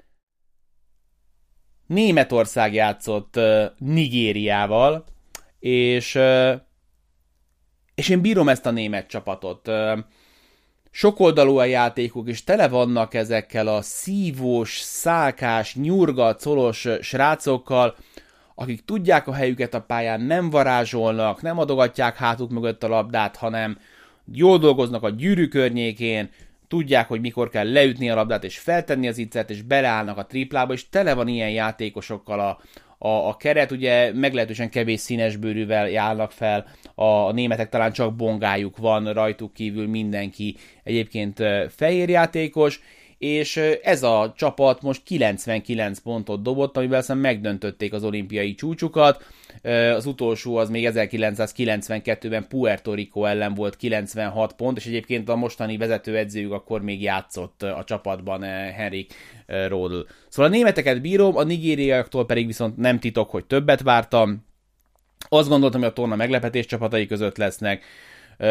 Németország 1.86 2.74
játszott 2.74 3.36
uh, 3.36 3.64
Nigériával, 3.78 5.04
és 5.58 6.14
uh, 6.14 6.54
és 7.98 8.08
én 8.08 8.20
bírom 8.20 8.48
ezt 8.48 8.66
a 8.66 8.70
német 8.70 9.06
csapatot. 9.06 9.70
Sokoldalú 10.98 11.56
a 11.56 11.64
játékuk, 11.64 12.28
és 12.28 12.44
tele 12.44 12.68
vannak 12.68 13.14
ezekkel 13.14 13.66
a 13.66 13.82
szívós, 13.82 14.78
szálkás, 14.78 15.74
nyurga, 15.74 16.34
colos 16.34 16.88
srácokkal, 17.00 17.96
akik 18.54 18.84
tudják 18.84 19.26
a 19.26 19.32
helyüket 19.32 19.74
a 19.74 19.80
pályán, 19.80 20.20
nem 20.20 20.50
varázsolnak, 20.50 21.42
nem 21.42 21.58
adogatják 21.58 22.16
hátuk 22.16 22.50
mögött 22.50 22.82
a 22.82 22.88
labdát, 22.88 23.36
hanem 23.36 23.78
jól 24.32 24.58
dolgoznak 24.58 25.02
a 25.02 25.10
gyűrű 25.10 25.48
környékén, 25.48 26.30
tudják, 26.68 27.08
hogy 27.08 27.20
mikor 27.20 27.48
kell 27.48 27.72
leütni 27.72 28.10
a 28.10 28.14
labdát 28.14 28.44
és 28.44 28.58
feltenni 28.58 29.08
az 29.08 29.18
iccet, 29.18 29.50
és 29.50 29.62
beleállnak 29.62 30.16
a 30.16 30.26
triplába, 30.26 30.72
és 30.72 30.88
tele 30.88 31.14
van 31.14 31.28
ilyen 31.28 31.50
játékosokkal 31.50 32.40
a, 32.40 32.60
a, 32.98 33.08
a 33.08 33.36
keret, 33.36 33.70
ugye 33.70 34.12
meglehetősen 34.12 34.70
kevés 34.70 35.00
színesbőrűvel 35.00 35.88
járnak 35.88 36.32
fel, 36.32 36.66
a, 36.94 37.04
a 37.04 37.32
németek 37.32 37.68
talán 37.68 37.92
csak 37.92 38.16
bongájuk 38.16 38.76
van, 38.76 39.12
rajtuk 39.12 39.52
kívül 39.52 39.88
mindenki 39.88 40.56
egyébként 40.84 41.42
fehér 41.68 42.08
játékos, 42.08 42.80
és 43.18 43.56
ez 43.82 44.02
a 44.02 44.32
csapat 44.36 44.82
most 44.82 45.02
99 45.02 45.98
pontot 45.98 46.42
dobott, 46.42 46.76
amivel 46.76 46.98
aztán 46.98 47.16
megdöntötték 47.16 47.92
az 47.92 48.04
olimpiai 48.04 48.54
csúcsukat. 48.54 49.24
Az 49.94 50.06
utolsó 50.06 50.56
az 50.56 50.70
még 50.70 50.88
1992-ben 50.92 52.46
Puerto 52.48 52.94
Rico 52.94 53.24
ellen 53.24 53.54
volt 53.54 53.76
96 53.76 54.52
pont, 54.52 54.76
és 54.76 54.86
egyébként 54.86 55.28
a 55.28 55.36
mostani 55.36 55.76
vezetőedzőjük 55.76 56.52
akkor 56.52 56.82
még 56.82 57.02
játszott 57.02 57.62
a 57.62 57.84
csapatban 57.86 58.42
Henrik 58.72 59.14
Rodl. 59.68 60.00
Szóval 60.28 60.50
a 60.50 60.54
németeket 60.54 61.00
bírom, 61.00 61.36
a 61.36 61.42
nigériaiaktól 61.42 62.26
pedig 62.26 62.46
viszont 62.46 62.76
nem 62.76 62.98
titok, 62.98 63.30
hogy 63.30 63.44
többet 63.44 63.82
vártam. 63.82 64.46
Azt 65.28 65.48
gondoltam, 65.48 65.80
hogy 65.80 65.90
a 65.90 65.92
torna 65.92 66.16
meglepetés 66.16 66.66
csapatai 66.66 67.06
között 67.06 67.36
lesznek. 67.36 67.84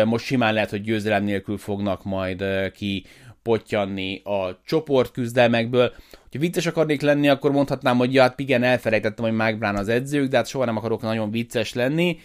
Most 0.06 0.26
simán 0.26 0.54
lehet, 0.54 0.70
hogy 0.70 0.82
győzelem 0.82 1.24
nélkül 1.24 1.58
fognak 1.58 2.04
majd 2.04 2.44
ki 2.72 3.06
pottyanni 3.48 4.22
a 4.24 4.60
csoport 4.66 5.12
küzdelmekből. 5.12 5.94
Ha 6.32 6.40
vicces 6.40 6.66
akarnék 6.66 7.02
lenni, 7.02 7.30
akkor 7.30 7.52
mondhatnám, 7.52 7.98
hogy 7.98 8.14
ja, 8.14 8.22
hát 8.22 8.40
igen, 8.40 8.64
elfelejtettem, 8.64 9.26
hogy 9.26 9.34
Mike 9.34 9.56
Brown 9.56 9.76
az 9.76 9.88
edzők, 9.88 10.28
de 10.28 10.38
hát 10.38 10.48
soha 10.48 10.66
nem 10.66 10.78
akarok 10.78 11.02
nagyon 11.02 11.32
vicces 11.32 11.74
lenni. 11.74 12.18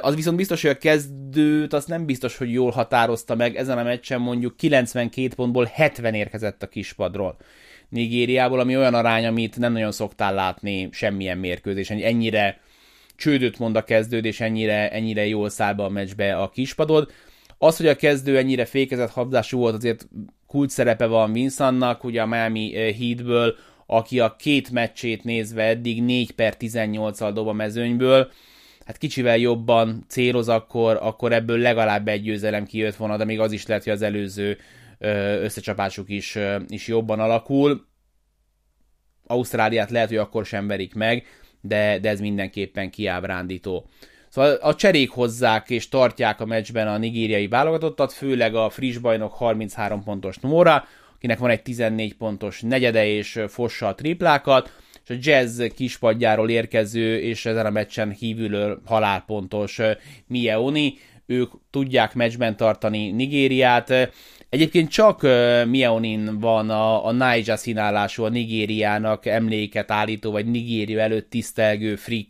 Az 0.00 0.14
viszont 0.14 0.36
biztos, 0.36 0.62
hogy 0.62 0.70
a 0.70 0.78
kezdőt 0.78 1.72
azt 1.72 1.88
nem 1.88 2.06
biztos, 2.06 2.36
hogy 2.36 2.52
jól 2.52 2.70
határozta 2.70 3.34
meg. 3.34 3.56
Ezen 3.56 3.78
a 3.78 3.82
meccsen 3.82 4.20
mondjuk 4.20 4.56
92 4.56 5.28
pontból 5.34 5.70
70 5.72 6.14
érkezett 6.14 6.62
a 6.62 6.68
kispadról. 6.68 7.36
Nigériából, 7.88 8.60
ami 8.60 8.76
olyan 8.76 8.94
arány, 8.94 9.26
amit 9.26 9.58
nem 9.58 9.72
nagyon 9.72 9.92
szoktál 9.92 10.34
látni 10.34 10.88
semmilyen 10.92 11.38
mérkőzésen. 11.38 11.98
Ennyire 11.98 12.60
csődöt 13.16 13.58
mond 13.58 13.76
a 13.76 13.84
kezdőd, 13.84 14.24
és 14.24 14.40
ennyire, 14.40 14.90
ennyire 14.90 15.26
jól 15.26 15.48
száll 15.48 15.74
be 15.74 15.82
a 15.82 15.88
meccsbe 15.88 16.36
a 16.36 16.48
kispadod. 16.48 17.10
Az, 17.58 17.76
hogy 17.76 17.86
a 17.86 17.96
kezdő 17.96 18.38
ennyire 18.38 18.64
fékezett 18.64 19.10
habzású 19.10 19.58
volt, 19.58 19.74
azért 19.74 20.08
kult 20.54 20.70
szerepe 20.70 21.06
van 21.06 21.32
Vincentnak, 21.32 22.04
ugye 22.04 22.22
a 22.22 22.26
Miami 22.26 22.72
Heatből, 22.72 23.56
aki 23.86 24.20
a 24.20 24.36
két 24.36 24.70
meccsét 24.70 25.24
nézve 25.24 25.62
eddig 25.62 26.02
4 26.02 26.30
per 26.30 26.54
18-al 26.58 27.30
dob 27.34 27.48
a 27.48 27.52
mezőnyből, 27.52 28.30
hát 28.86 28.98
kicsivel 28.98 29.36
jobban 29.36 30.04
céloz, 30.08 30.48
akkor, 30.48 30.98
akkor 31.00 31.32
ebből 31.32 31.58
legalább 31.58 32.08
egy 32.08 32.22
győzelem 32.22 32.64
kijött 32.64 32.94
volna, 32.94 33.16
de 33.16 33.24
még 33.24 33.40
az 33.40 33.52
is 33.52 33.66
lehet, 33.66 33.84
hogy 33.84 33.92
az 33.92 34.02
előző 34.02 34.58
összecsapásuk 35.42 36.08
is, 36.08 36.38
is 36.68 36.88
jobban 36.88 37.20
alakul. 37.20 37.86
Ausztráliát 39.26 39.90
lehet, 39.90 40.08
hogy 40.08 40.16
akkor 40.16 40.46
sem 40.46 40.66
verik 40.66 40.94
meg, 40.94 41.26
de, 41.60 41.98
de 41.98 42.08
ez 42.08 42.20
mindenképpen 42.20 42.90
kiábrándító. 42.90 43.88
Szóval 44.34 44.54
a 44.54 44.74
cserék 44.74 45.10
hozzák 45.10 45.70
és 45.70 45.88
tartják 45.88 46.40
a 46.40 46.44
meccsben 46.44 46.88
a 46.88 46.98
nigériai 46.98 47.48
válogatottat, 47.48 48.12
főleg 48.12 48.54
a 48.54 48.70
friss 48.70 48.96
bajnok 48.96 49.34
33 49.34 50.02
pontos 50.02 50.36
Nóra, 50.36 50.84
akinek 51.16 51.38
van 51.38 51.50
egy 51.50 51.62
14 51.62 52.14
pontos 52.14 52.60
negyede 52.60 53.06
és 53.06 53.40
fossa 53.48 53.86
a 53.86 53.94
triplákat, 53.94 54.72
és 55.04 55.10
a 55.10 55.18
jazz 55.20 55.62
kispadjáról 55.76 56.50
érkező 56.50 57.20
és 57.20 57.46
ezen 57.46 57.66
a 57.66 57.70
meccsen 57.70 58.10
hívülő 58.10 58.78
halálpontos 58.84 59.80
Mieoni, 60.26 60.98
ők 61.26 61.50
tudják 61.70 62.14
meccsben 62.14 62.56
tartani 62.56 63.10
Nigériát. 63.10 64.12
Egyébként 64.48 64.90
csak 64.90 65.22
Mieonin 65.66 66.38
van 66.38 66.70
a, 66.70 67.06
a 67.06 67.12
Niger 67.12 67.58
színálású, 67.58 68.24
a 68.24 68.28
Nigériának 68.28 69.26
emléket 69.26 69.90
állító, 69.90 70.30
vagy 70.30 70.46
Nigéria 70.46 71.00
előtt 71.00 71.30
tisztelgő 71.30 71.96
free 71.96 72.26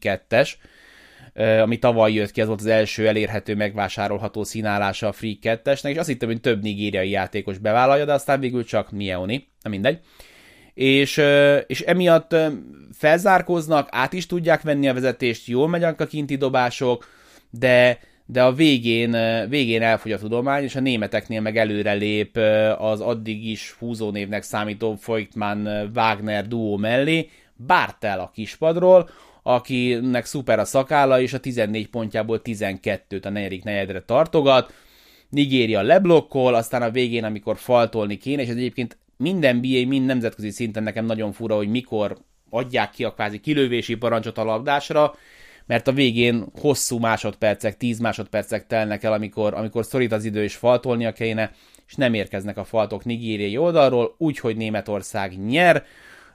ami 1.34 1.78
tavaly 1.78 2.12
jött 2.12 2.30
ki, 2.30 2.40
ez 2.40 2.46
volt 2.46 2.60
az 2.60 2.66
első 2.66 3.08
elérhető, 3.08 3.54
megvásárolható 3.54 4.44
színálása 4.44 5.08
a 5.08 5.12
Free 5.12 5.36
2-esnek, 5.42 5.88
és 5.88 5.96
azt 5.96 6.08
hittem, 6.08 6.28
hogy 6.28 6.40
több 6.40 6.62
nigériai 6.62 7.10
játékos 7.10 7.58
bevállalja, 7.58 8.04
de 8.04 8.12
aztán 8.12 8.40
végül 8.40 8.64
csak 8.64 8.90
Mieoni, 8.90 9.48
nem 9.62 9.72
mindegy. 9.72 9.98
És, 10.74 11.22
és 11.66 11.80
emiatt 11.80 12.36
felzárkóznak, 12.92 13.88
át 13.90 14.12
is 14.12 14.26
tudják 14.26 14.62
venni 14.62 14.88
a 14.88 14.94
vezetést, 14.94 15.46
jól 15.46 15.68
megynek 15.68 16.00
a 16.00 16.06
kinti 16.06 16.36
dobások, 16.36 17.06
de, 17.50 17.98
de 18.26 18.42
a 18.42 18.52
végén, 18.52 19.16
végén 19.48 19.82
elfogy 19.82 20.12
a 20.12 20.18
tudomány, 20.18 20.62
és 20.62 20.76
a 20.76 20.80
németeknél 20.80 21.40
meg 21.40 21.56
előrelép 21.56 22.36
az 22.78 23.00
addig 23.00 23.46
is 23.46 23.74
húzónévnek 23.78 24.42
számító 24.42 24.98
Voigtmann-Wagner 25.06 26.48
duó 26.48 26.76
mellé, 26.76 27.28
Bartel 27.66 28.20
a 28.20 28.30
kispadról, 28.34 29.08
akinek 29.46 30.24
szuper 30.24 30.58
a 30.58 30.64
szakálla, 30.64 31.20
és 31.20 31.32
a 31.32 31.40
14 31.40 31.88
pontjából 31.88 32.40
12-t 32.44 33.24
a 33.24 33.28
negyedik 33.28 33.64
negyedre 33.64 34.00
tartogat. 34.00 34.72
Nigéria 35.28 35.82
leblokkol, 35.82 36.54
aztán 36.54 36.82
a 36.82 36.90
végén, 36.90 37.24
amikor 37.24 37.56
faltolni 37.56 38.16
kéne, 38.16 38.42
és 38.42 38.48
ez 38.48 38.56
egyébként 38.56 38.98
minden 39.16 39.60
BA, 39.60 39.86
mind 39.86 40.06
nemzetközi 40.06 40.50
szinten 40.50 40.82
nekem 40.82 41.04
nagyon 41.04 41.32
fura, 41.32 41.56
hogy 41.56 41.68
mikor 41.68 42.18
adják 42.50 42.90
ki 42.90 43.04
a 43.04 43.12
kvázi 43.12 43.40
kilövési 43.40 43.94
parancsot 43.94 44.38
a 44.38 44.44
labdásra, 44.44 45.14
mert 45.66 45.88
a 45.88 45.92
végén 45.92 46.44
hosszú 46.60 46.98
másodpercek, 46.98 47.76
10 47.76 47.98
másodpercek 47.98 48.66
telnek 48.66 49.02
el, 49.02 49.12
amikor, 49.12 49.54
amikor 49.54 49.84
szorít 49.84 50.12
az 50.12 50.24
idő 50.24 50.42
és 50.42 50.54
faltolnia 50.54 51.12
kéne, 51.12 51.50
és 51.86 51.94
nem 51.94 52.14
érkeznek 52.14 52.56
a 52.56 52.64
faltok 52.64 53.04
nigériai 53.04 53.56
oldalról, 53.56 54.14
úgyhogy 54.18 54.56
Németország 54.56 55.46
nyer, 55.46 55.84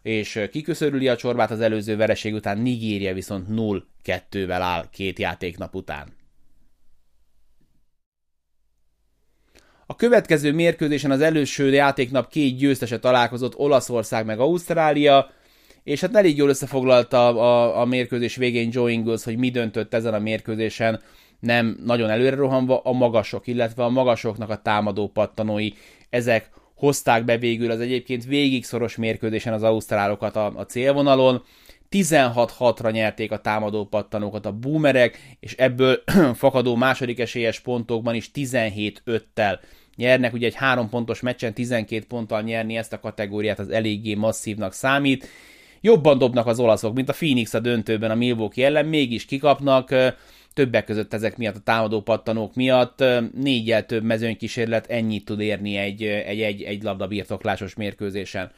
és 0.01 0.47
kiköszörüli 0.51 1.07
a 1.07 1.15
csorbát 1.15 1.51
az 1.51 1.59
előző 1.59 1.95
vereség 1.95 2.33
után, 2.33 2.57
Nigéria 2.57 3.13
viszont 3.13 3.47
0-2-vel 3.51 4.59
áll 4.61 4.89
két 4.91 5.19
játéknap 5.19 5.75
után. 5.75 6.17
A 9.85 9.95
következő 9.95 10.53
mérkőzésen 10.53 11.11
az 11.11 11.21
előső 11.21 11.73
játéknap 11.73 12.29
két 12.29 12.57
győztese 12.57 12.99
találkozott, 12.99 13.57
Olaszország 13.57 14.25
meg 14.25 14.39
Ausztrália, 14.39 15.31
és 15.83 16.01
hát 16.01 16.15
elég 16.15 16.37
jól 16.37 16.49
összefoglalta 16.49 17.27
a, 17.27 17.79
a 17.81 17.85
mérkőzés 17.85 18.35
végén 18.35 18.69
Joe 18.71 18.91
Ingles, 18.91 19.23
hogy 19.23 19.37
mi 19.37 19.49
döntött 19.49 19.93
ezen 19.93 20.13
a 20.13 20.19
mérkőzésen, 20.19 21.01
nem 21.39 21.77
nagyon 21.85 22.09
előre 22.09 22.35
rohanva, 22.35 22.79
a 22.79 22.91
magasok, 22.91 23.47
illetve 23.47 23.83
a 23.83 23.89
magasoknak 23.89 24.49
a 24.49 24.61
támadó 24.61 25.07
pattanói, 25.07 25.69
ezek 26.09 26.49
hozták 26.79 27.25
be 27.25 27.37
végül 27.37 27.71
az 27.71 27.79
egyébként 27.79 28.25
végig 28.25 28.65
szoros 28.65 28.95
mérkőzésen 28.95 29.53
az 29.53 29.63
ausztrálokat 29.63 30.35
a, 30.35 30.53
a 30.55 30.65
célvonalon, 30.65 31.43
16-6-ra 31.91 32.91
nyerték 32.91 33.31
a 33.31 33.41
támadó 33.41 33.85
pattanókat 33.85 34.45
a 34.45 34.51
boomerek, 34.51 35.37
és 35.39 35.53
ebből 35.53 36.03
fakadó 36.33 36.75
második 36.75 37.19
esélyes 37.19 37.59
pontokban 37.59 38.15
is 38.15 38.31
17-5-tel 38.33 39.59
nyernek, 39.95 40.33
ugye 40.33 40.47
egy 40.47 40.55
három 40.55 40.89
pontos 40.89 41.19
meccsen 41.19 41.53
12 41.53 42.05
ponttal 42.07 42.41
nyerni 42.41 42.77
ezt 42.77 42.93
a 42.93 42.99
kategóriát 42.99 43.59
az 43.59 43.69
eléggé 43.69 44.13
masszívnak 44.13 44.73
számít. 44.73 45.27
Jobban 45.81 46.17
dobnak 46.17 46.47
az 46.47 46.59
olaszok, 46.59 46.93
mint 46.93 47.09
a 47.09 47.13
Phoenix 47.13 47.53
a 47.53 47.59
döntőben 47.59 48.11
a 48.11 48.15
Milwaukee 48.15 48.65
ellen, 48.65 48.85
mégis 48.85 49.25
kikapnak, 49.25 49.95
többek 50.59 50.85
között 50.85 51.13
ezek 51.13 51.37
miatt 51.37 51.55
a 51.55 51.59
támadó 51.63 52.01
pattanók 52.01 52.55
miatt 52.55 53.03
négyel 53.35 53.85
több 53.85 54.03
mezőnykísérlet 54.03 54.89
ennyit 54.89 55.25
tud 55.25 55.39
érni 55.39 55.75
egy, 55.75 56.03
egy, 56.03 56.41
egy, 56.41 56.61
egy 56.61 56.83
labda 56.83 57.07
birtoklásos 57.07 57.75
mérkőzésen. 57.75 58.51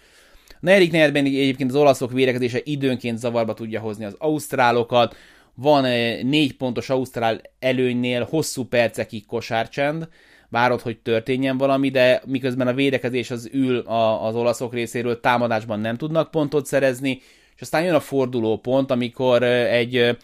A 0.49 0.58
negyedik 0.60 0.91
negyedben 0.91 1.26
egyébként 1.26 1.70
az 1.70 1.76
olaszok 1.76 2.12
védekezése 2.12 2.60
időnként 2.64 3.18
zavarba 3.18 3.54
tudja 3.54 3.80
hozni 3.80 4.06
az 4.06 4.16
ausztrálokat, 4.18 5.16
van 5.54 5.84
négy 6.24 6.58
pontos 6.58 6.89
ausztrál 6.89 7.41
előnynél 7.60 8.28
hosszú 8.30 8.64
percekig 8.64 9.26
kosárcsend, 9.26 10.08
várod, 10.49 10.82
hogy 10.82 10.97
történjen 10.97 11.58
valami, 11.58 11.89
de 11.89 12.22
miközben 12.26 12.68
a 12.68 12.74
védekezés 12.74 13.32
az 13.32 13.49
ül 13.54 13.78
a, 13.78 14.28
az 14.28 14.36
olaszok 14.36 14.74
részéről, 14.74 15.20
támadásban 15.20 15.80
nem 15.80 15.97
tudnak 15.97 16.32
pontot 16.32 16.66
szerezni, 16.66 17.22
és 17.56 17.62
aztán 17.62 17.84
jön 17.84 17.95
a 17.95 17.99
forduló 17.99 18.58
pont, 18.58 18.91
amikor 18.91 19.43
egy 19.43 20.18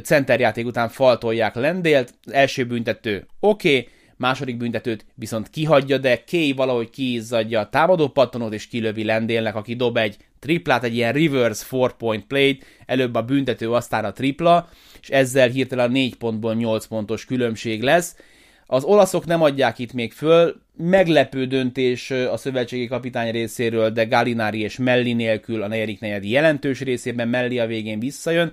centerjáték 0.00 0.66
után 0.66 0.88
faltolják 0.88 1.54
Lendélt, 1.54 2.14
első 2.30 2.64
büntető 2.64 3.26
oké, 3.40 3.78
okay, 3.78 3.88
második 4.16 4.56
büntetőt 4.56 5.04
viszont 5.14 5.50
kihagyja, 5.50 5.98
de 5.98 6.22
Kay 6.30 6.52
valahogy 6.52 6.90
kiizzadja 6.90 7.60
a 7.60 7.68
támadó 7.68 8.08
pattanót, 8.08 8.52
és 8.52 8.66
kilövi 8.66 9.04
Lendélnek, 9.04 9.54
aki 9.54 9.74
dob 9.74 9.96
egy 9.96 10.16
triplát, 10.38 10.84
egy 10.84 10.94
ilyen 10.94 11.12
reverse 11.12 11.64
four 11.64 11.96
point 11.96 12.26
play 12.26 12.58
előbb 12.86 13.14
a 13.14 13.22
büntető, 13.22 13.72
aztán 13.72 14.04
a 14.04 14.12
tripla, 14.12 14.68
és 15.02 15.08
ezzel 15.08 15.48
hirtelen 15.48 15.90
4 15.90 16.14
pontból 16.14 16.54
8 16.54 16.86
pontos 16.86 17.24
különbség 17.24 17.82
lesz. 17.82 18.16
Az 18.66 18.84
olaszok 18.84 19.26
nem 19.26 19.42
adják 19.42 19.78
itt 19.78 19.92
még 19.92 20.12
föl, 20.12 20.60
meglepő 20.76 21.46
döntés 21.46 22.10
a 22.10 22.36
szövetségi 22.36 22.86
kapitány 22.86 23.30
részéről, 23.30 23.90
de 23.90 24.04
Galinari 24.04 24.60
és 24.60 24.78
Melli 24.78 25.12
nélkül 25.12 25.62
a 25.62 25.68
negyedik 25.68 26.00
negyed 26.00 26.24
jelentős 26.24 26.80
részében 26.80 27.28
Melli 27.28 27.58
a 27.58 27.66
végén 27.66 27.98
visszajön, 27.98 28.52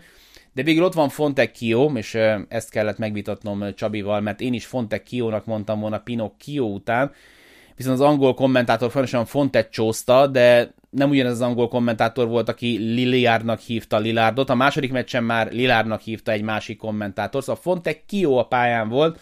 de 0.59 0.65
végül 0.65 0.83
ott 0.83 0.93
van 0.93 1.11
Kio, 1.53 1.91
és 1.95 2.17
ezt 2.47 2.69
kellett 2.69 2.97
megvitatnom 2.97 3.73
Csabival, 3.75 4.21
mert 4.21 4.41
én 4.41 4.53
is 4.53 4.65
Fontek 4.65 5.03
Kio-nak 5.03 5.45
mondtam 5.45 5.79
volna 5.79 5.99
Pinocchio 5.99 6.65
után, 6.65 7.11
viszont 7.75 7.99
az 7.99 8.05
angol 8.05 8.33
kommentátor 8.33 9.07
Fontek 9.25 9.69
csózta, 9.69 10.27
de 10.27 10.73
nem 10.89 11.09
ugyanez 11.09 11.31
az 11.31 11.41
angol 11.41 11.67
kommentátor 11.67 12.27
volt, 12.27 12.49
aki 12.49 12.77
Liliardnak 12.77 13.59
hívta 13.59 13.97
Lilardot, 13.97 14.49
a 14.49 14.55
második 14.55 14.91
meccsen 14.91 15.23
már 15.23 15.51
Lilardnak 15.51 16.01
hívta 16.01 16.31
egy 16.31 16.41
másik 16.41 16.77
kommentátor, 16.77 17.43
szóval 17.43 17.81
Kio 18.07 18.37
a 18.37 18.43
pályán 18.43 18.89
volt, 18.89 19.19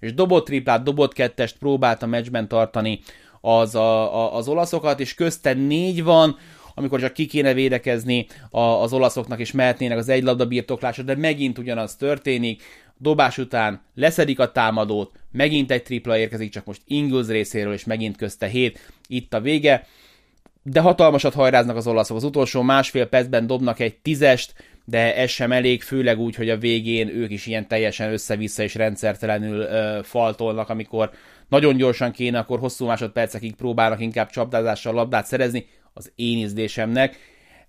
és 0.00 0.14
dobott 0.14 0.44
triplát, 0.44 0.82
dobott 0.82 1.12
kettest 1.12 1.58
próbált 1.58 2.02
a 2.02 2.06
meccsben 2.06 2.48
tartani 2.48 3.00
az, 3.40 3.74
a, 3.74 4.14
a, 4.14 4.36
az 4.36 4.48
olaszokat, 4.48 5.00
és 5.00 5.14
közte 5.14 5.52
négy 5.52 6.04
van, 6.04 6.36
amikor 6.74 7.00
csak 7.00 7.12
ki 7.12 7.26
kéne 7.26 7.54
védekezni 7.54 8.26
az 8.50 8.92
olaszoknak, 8.92 9.38
és 9.38 9.52
mehetnének 9.52 9.98
az 9.98 10.08
egy 10.08 10.22
labda 10.22 10.46
birtoklásra, 10.46 11.02
de 11.02 11.16
megint 11.16 11.58
ugyanaz 11.58 11.96
történik, 11.96 12.62
dobás 12.98 13.38
után 13.38 13.82
leszedik 13.94 14.38
a 14.38 14.52
támadót, 14.52 15.12
megint 15.32 15.70
egy 15.70 15.82
tripla 15.82 16.18
érkezik, 16.18 16.50
csak 16.50 16.64
most 16.64 16.82
Ingles 16.86 17.26
részéről, 17.26 17.72
és 17.72 17.84
megint 17.84 18.16
közte 18.16 18.46
hét, 18.46 18.92
itt 19.06 19.34
a 19.34 19.40
vége, 19.40 19.86
de 20.62 20.80
hatalmasat 20.80 21.34
hajráznak 21.34 21.76
az 21.76 21.86
olaszok. 21.86 22.16
Az 22.16 22.24
utolsó 22.24 22.62
másfél 22.62 23.06
percben 23.06 23.46
dobnak 23.46 23.80
egy 23.80 23.96
tízest, 23.96 24.54
de 24.84 25.16
ez 25.16 25.30
sem 25.30 25.52
elég, 25.52 25.82
főleg 25.82 26.18
úgy, 26.18 26.34
hogy 26.34 26.50
a 26.50 26.58
végén 26.58 27.08
ők 27.08 27.30
is 27.30 27.46
ilyen 27.46 27.68
teljesen 27.68 28.12
össze-vissza 28.12 28.62
és 28.62 28.74
rendszertelenül 28.74 29.60
ö, 29.60 30.00
faltolnak, 30.02 30.68
amikor 30.68 31.10
nagyon 31.48 31.76
gyorsan 31.76 32.12
kéne, 32.12 32.38
akkor 32.38 32.58
hosszú 32.58 32.86
másodpercekig 32.86 33.54
próbálnak 33.54 34.00
inkább 34.00 34.30
csapdázással 34.30 34.94
labdát 34.94 35.26
szerezni, 35.26 35.66
az 35.92 36.12
én 36.14 36.38
ízlésemnek. 36.38 37.16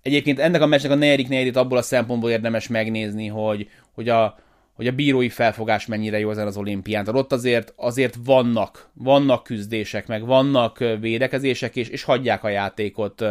Egyébként 0.02 0.38
ennek 0.38 0.60
a 0.60 0.66
meccsnek 0.66 0.92
a 0.92 0.94
negyedik 0.94 1.28
negyedét 1.28 1.56
abból 1.56 1.78
a 1.78 1.82
szempontból 1.82 2.30
érdemes 2.30 2.68
megnézni, 2.68 3.26
hogy, 3.26 3.68
hogy 3.92 4.08
a, 4.08 4.38
hogy 4.72 4.86
a 4.86 4.92
bírói 4.92 5.28
felfogás 5.28 5.86
mennyire 5.86 6.18
jó 6.18 6.30
ezen 6.30 6.46
az 6.46 6.56
olimpián. 6.56 7.04
Tehát 7.04 7.20
ott 7.20 7.32
azért, 7.32 7.72
azért 7.76 8.16
vannak, 8.24 8.90
vannak 8.94 9.42
küzdések, 9.42 10.06
meg 10.06 10.26
vannak 10.26 10.78
védekezések, 11.00 11.76
és, 11.76 11.88
és 11.88 12.02
hagyják 12.02 12.44
a 12.44 12.48
játékot. 12.48 13.24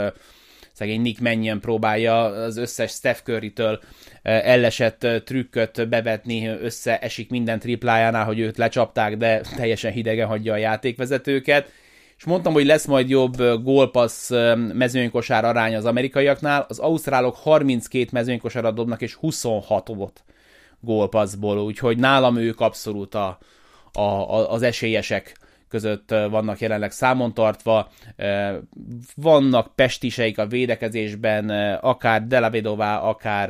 Szegény 0.74 1.02
Nick 1.02 1.20
mennyien 1.20 1.60
próbálja 1.60 2.24
az 2.24 2.58
összes 2.58 2.92
Steph 2.92 3.20
Curry-től 3.24 3.82
ellesett 4.22 5.08
trükköt 5.26 5.89
bevetni, 5.89 6.48
összeesik 6.48 7.30
minden 7.30 7.60
triplájánál, 7.60 8.26
hogy 8.26 8.39
őt 8.39 8.58
lecsapták, 8.58 9.18
de 9.18 9.42
teljesen 9.56 9.92
hidegen 9.92 10.28
hagyja 10.28 10.54
a 10.54 10.58
játékvezetőket 10.58 11.72
és 12.22 12.28
mondtam, 12.28 12.53
hogy 12.53 12.65
lesz 12.65 12.86
majd 12.86 13.09
jobb 13.09 13.61
gólpassz 13.63 14.30
mezőnykosár 14.74 15.45
arány 15.45 15.76
az 15.76 15.86
amerikaiaknál, 15.86 16.65
az 16.69 16.80
ausztrálok 16.80 17.36
32 17.36 18.07
mezőnykosarat 18.11 18.76
dobnak, 18.76 19.01
és 19.01 19.17
26-ot 19.22 20.11
gólpasszból, 20.80 21.59
úgyhogy 21.59 21.97
nálam 21.97 22.38
ők 22.38 22.59
abszolút 22.59 23.15
a, 23.15 23.38
a, 23.93 24.01
a, 24.01 24.51
az 24.51 24.61
esélyesek 24.61 25.38
között 25.69 26.09
vannak 26.09 26.59
jelenleg 26.59 26.91
számon 26.91 27.34
tartva. 27.34 27.91
Vannak 29.15 29.76
pestiseik 29.76 30.38
a 30.38 30.47
védekezésben, 30.47 31.49
akár 31.76 32.28
Delavedová, 32.28 32.97
akár 32.97 33.49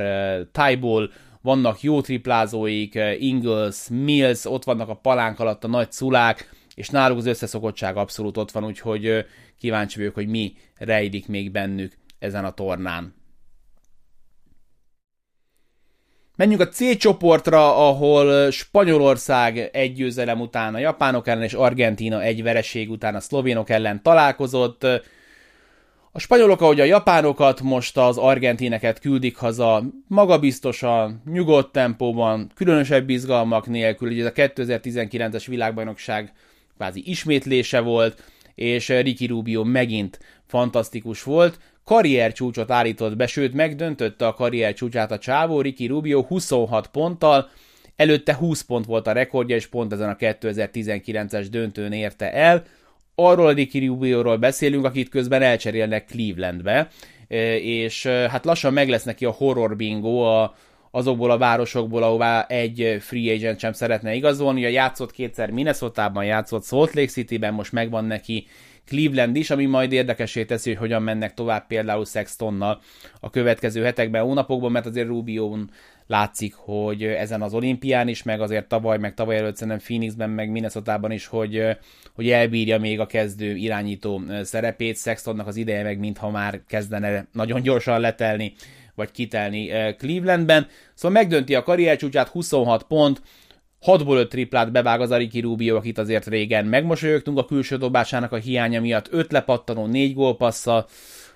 Tyból, 0.52 1.10
vannak 1.40 1.80
jó 1.80 2.00
triplázóik, 2.00 2.98
Ingles, 3.18 3.86
Mills, 3.90 4.44
ott 4.44 4.64
vannak 4.64 4.88
a 4.88 4.94
palánk 4.94 5.40
alatt 5.40 5.64
a 5.64 5.68
nagy 5.68 5.90
culák, 5.90 6.61
és 6.74 6.88
náluk 6.88 7.18
az 7.18 7.26
összeszokottság 7.26 7.96
abszolút 7.96 8.36
ott 8.36 8.50
van, 8.50 8.64
úgyhogy 8.64 9.26
kíváncsi 9.58 9.98
vagyok, 9.98 10.14
hogy 10.14 10.28
mi 10.28 10.54
rejlik 10.76 11.28
még 11.28 11.50
bennük 11.50 11.92
ezen 12.18 12.44
a 12.44 12.50
tornán. 12.50 13.14
Menjünk 16.36 16.60
a 16.60 16.68
C 16.68 16.96
csoportra, 16.96 17.88
ahol 17.88 18.50
Spanyolország 18.50 19.70
egy 19.72 19.92
győzelem 19.92 20.40
után 20.40 20.74
a 20.74 20.78
japánok 20.78 21.26
ellen 21.26 21.42
és 21.42 21.52
Argentína 21.52 22.22
egy 22.22 22.42
vereség 22.42 22.90
után 22.90 23.14
a 23.14 23.20
szlovénok 23.20 23.70
ellen 23.70 24.02
találkozott. 24.02 24.84
A 26.12 26.18
spanyolok, 26.18 26.60
ahogy 26.60 26.80
a 26.80 26.84
japánokat, 26.84 27.60
most 27.60 27.96
az 27.96 28.18
argentineket 28.18 28.98
küldik 28.98 29.36
haza 29.36 29.82
magabiztosan, 30.06 31.22
nyugodt 31.32 31.72
tempóban, 31.72 32.50
különösebb 32.54 33.10
izgalmak 33.10 33.66
nélkül. 33.66 34.10
Ugye 34.10 34.24
ez 34.24 34.32
a 34.36 34.42
2019-es 34.42 35.44
világbajnokság 35.46 36.32
kvázi 36.76 37.02
ismétlése 37.04 37.80
volt, 37.80 38.22
és 38.54 38.88
Ricky 38.88 39.26
Rubio 39.26 39.64
megint 39.64 40.18
fantasztikus 40.46 41.22
volt. 41.22 41.58
Karrier 41.84 42.32
csúcsot 42.32 42.70
állított 42.70 43.16
be, 43.16 43.26
sőt 43.26 43.52
megdöntötte 43.52 44.26
a 44.26 44.34
karrier 44.34 44.74
csúcsát 44.74 45.10
a 45.10 45.18
csávó, 45.18 45.60
Ricky 45.60 45.86
Rubio 45.86 46.22
26 46.22 46.86
ponttal, 46.86 47.50
előtte 47.96 48.34
20 48.34 48.62
pont 48.62 48.86
volt 48.86 49.06
a 49.06 49.12
rekordja, 49.12 49.56
és 49.56 49.66
pont 49.66 49.92
ezen 49.92 50.08
a 50.08 50.16
2019-es 50.16 51.46
döntőn 51.50 51.92
érte 51.92 52.32
el. 52.32 52.64
Arról 53.14 53.54
Ricky 53.54 53.86
Rubio-ról 53.86 54.36
beszélünk, 54.36 54.84
akit 54.84 55.08
közben 55.08 55.42
elcserélnek 55.42 56.06
Clevelandbe, 56.06 56.88
és 57.62 58.06
hát 58.06 58.44
lassan 58.44 58.72
meg 58.72 58.88
lesz 58.88 59.04
neki 59.04 59.24
a 59.24 59.30
horror 59.30 59.76
bingo, 59.76 60.18
a, 60.18 60.54
azokból 60.94 61.30
a 61.30 61.38
városokból, 61.38 62.02
ahová 62.02 62.46
egy 62.46 62.96
free 63.00 63.32
agent 63.34 63.58
sem 63.58 63.72
szeretne 63.72 64.14
igazolni. 64.14 64.64
A 64.64 64.68
játszott 64.68 65.10
kétszer 65.10 65.50
Minnesota-ban, 65.50 66.24
játszott 66.24 66.64
Salt 66.64 66.92
Lake 66.94 67.10
City-ben, 67.10 67.54
most 67.54 67.72
megvan 67.72 68.04
neki 68.04 68.46
Cleveland 68.86 69.36
is, 69.36 69.50
ami 69.50 69.66
majd 69.66 69.92
érdekesé 69.92 70.44
teszi, 70.44 70.70
hogy 70.70 70.78
hogyan 70.78 71.02
mennek 71.02 71.34
tovább 71.34 71.66
például 71.66 72.04
Sextonnal 72.04 72.80
a 73.20 73.30
következő 73.30 73.82
hetekben, 73.82 74.22
hónapokban, 74.22 74.72
mert 74.72 74.86
azért 74.86 75.06
rubio 75.06 75.56
látszik, 76.06 76.54
hogy 76.54 77.02
ezen 77.02 77.42
az 77.42 77.54
olimpián 77.54 78.08
is, 78.08 78.22
meg 78.22 78.40
azért 78.40 78.68
tavaly, 78.68 78.98
meg 78.98 79.14
tavaly 79.14 79.36
előtt 79.36 79.56
szerintem 79.56 79.82
Phoenixben, 79.84 80.30
meg 80.30 80.50
minnesota 80.50 81.00
is, 81.08 81.26
hogy, 81.26 81.62
hogy 82.14 82.30
elbírja 82.30 82.78
még 82.78 83.00
a 83.00 83.06
kezdő 83.06 83.56
irányító 83.56 84.22
szerepét. 84.42 84.98
Sextonnak 84.98 85.46
az 85.46 85.56
ideje 85.56 85.82
meg 85.82 85.98
mintha 85.98 86.30
már 86.30 86.60
kezdene 86.68 87.26
nagyon 87.32 87.62
gyorsan 87.62 88.00
letelni, 88.00 88.52
vagy 88.94 89.10
kitelni 89.10 89.70
Clevelandben. 89.98 90.66
Szóval 90.94 91.20
megdönti 91.20 91.54
a 91.54 91.62
karriercsúcsát, 91.62 92.28
26 92.28 92.82
pont, 92.82 93.22
6-ból 93.86 94.16
5 94.16 94.28
triplát 94.28 94.72
bevág 94.72 95.00
az 95.00 95.10
Ariki 95.10 95.40
Rubio, 95.40 95.76
akit 95.76 95.98
azért 95.98 96.26
régen 96.26 96.66
megmosolyogtunk 96.66 97.38
a 97.38 97.44
külső 97.44 97.76
dobásának 97.76 98.32
a 98.32 98.36
hiánya 98.36 98.80
miatt, 98.80 99.08
5 99.10 99.32
lepattanó, 99.32 99.86
4 99.86 100.14
gólpassza, 100.14 100.86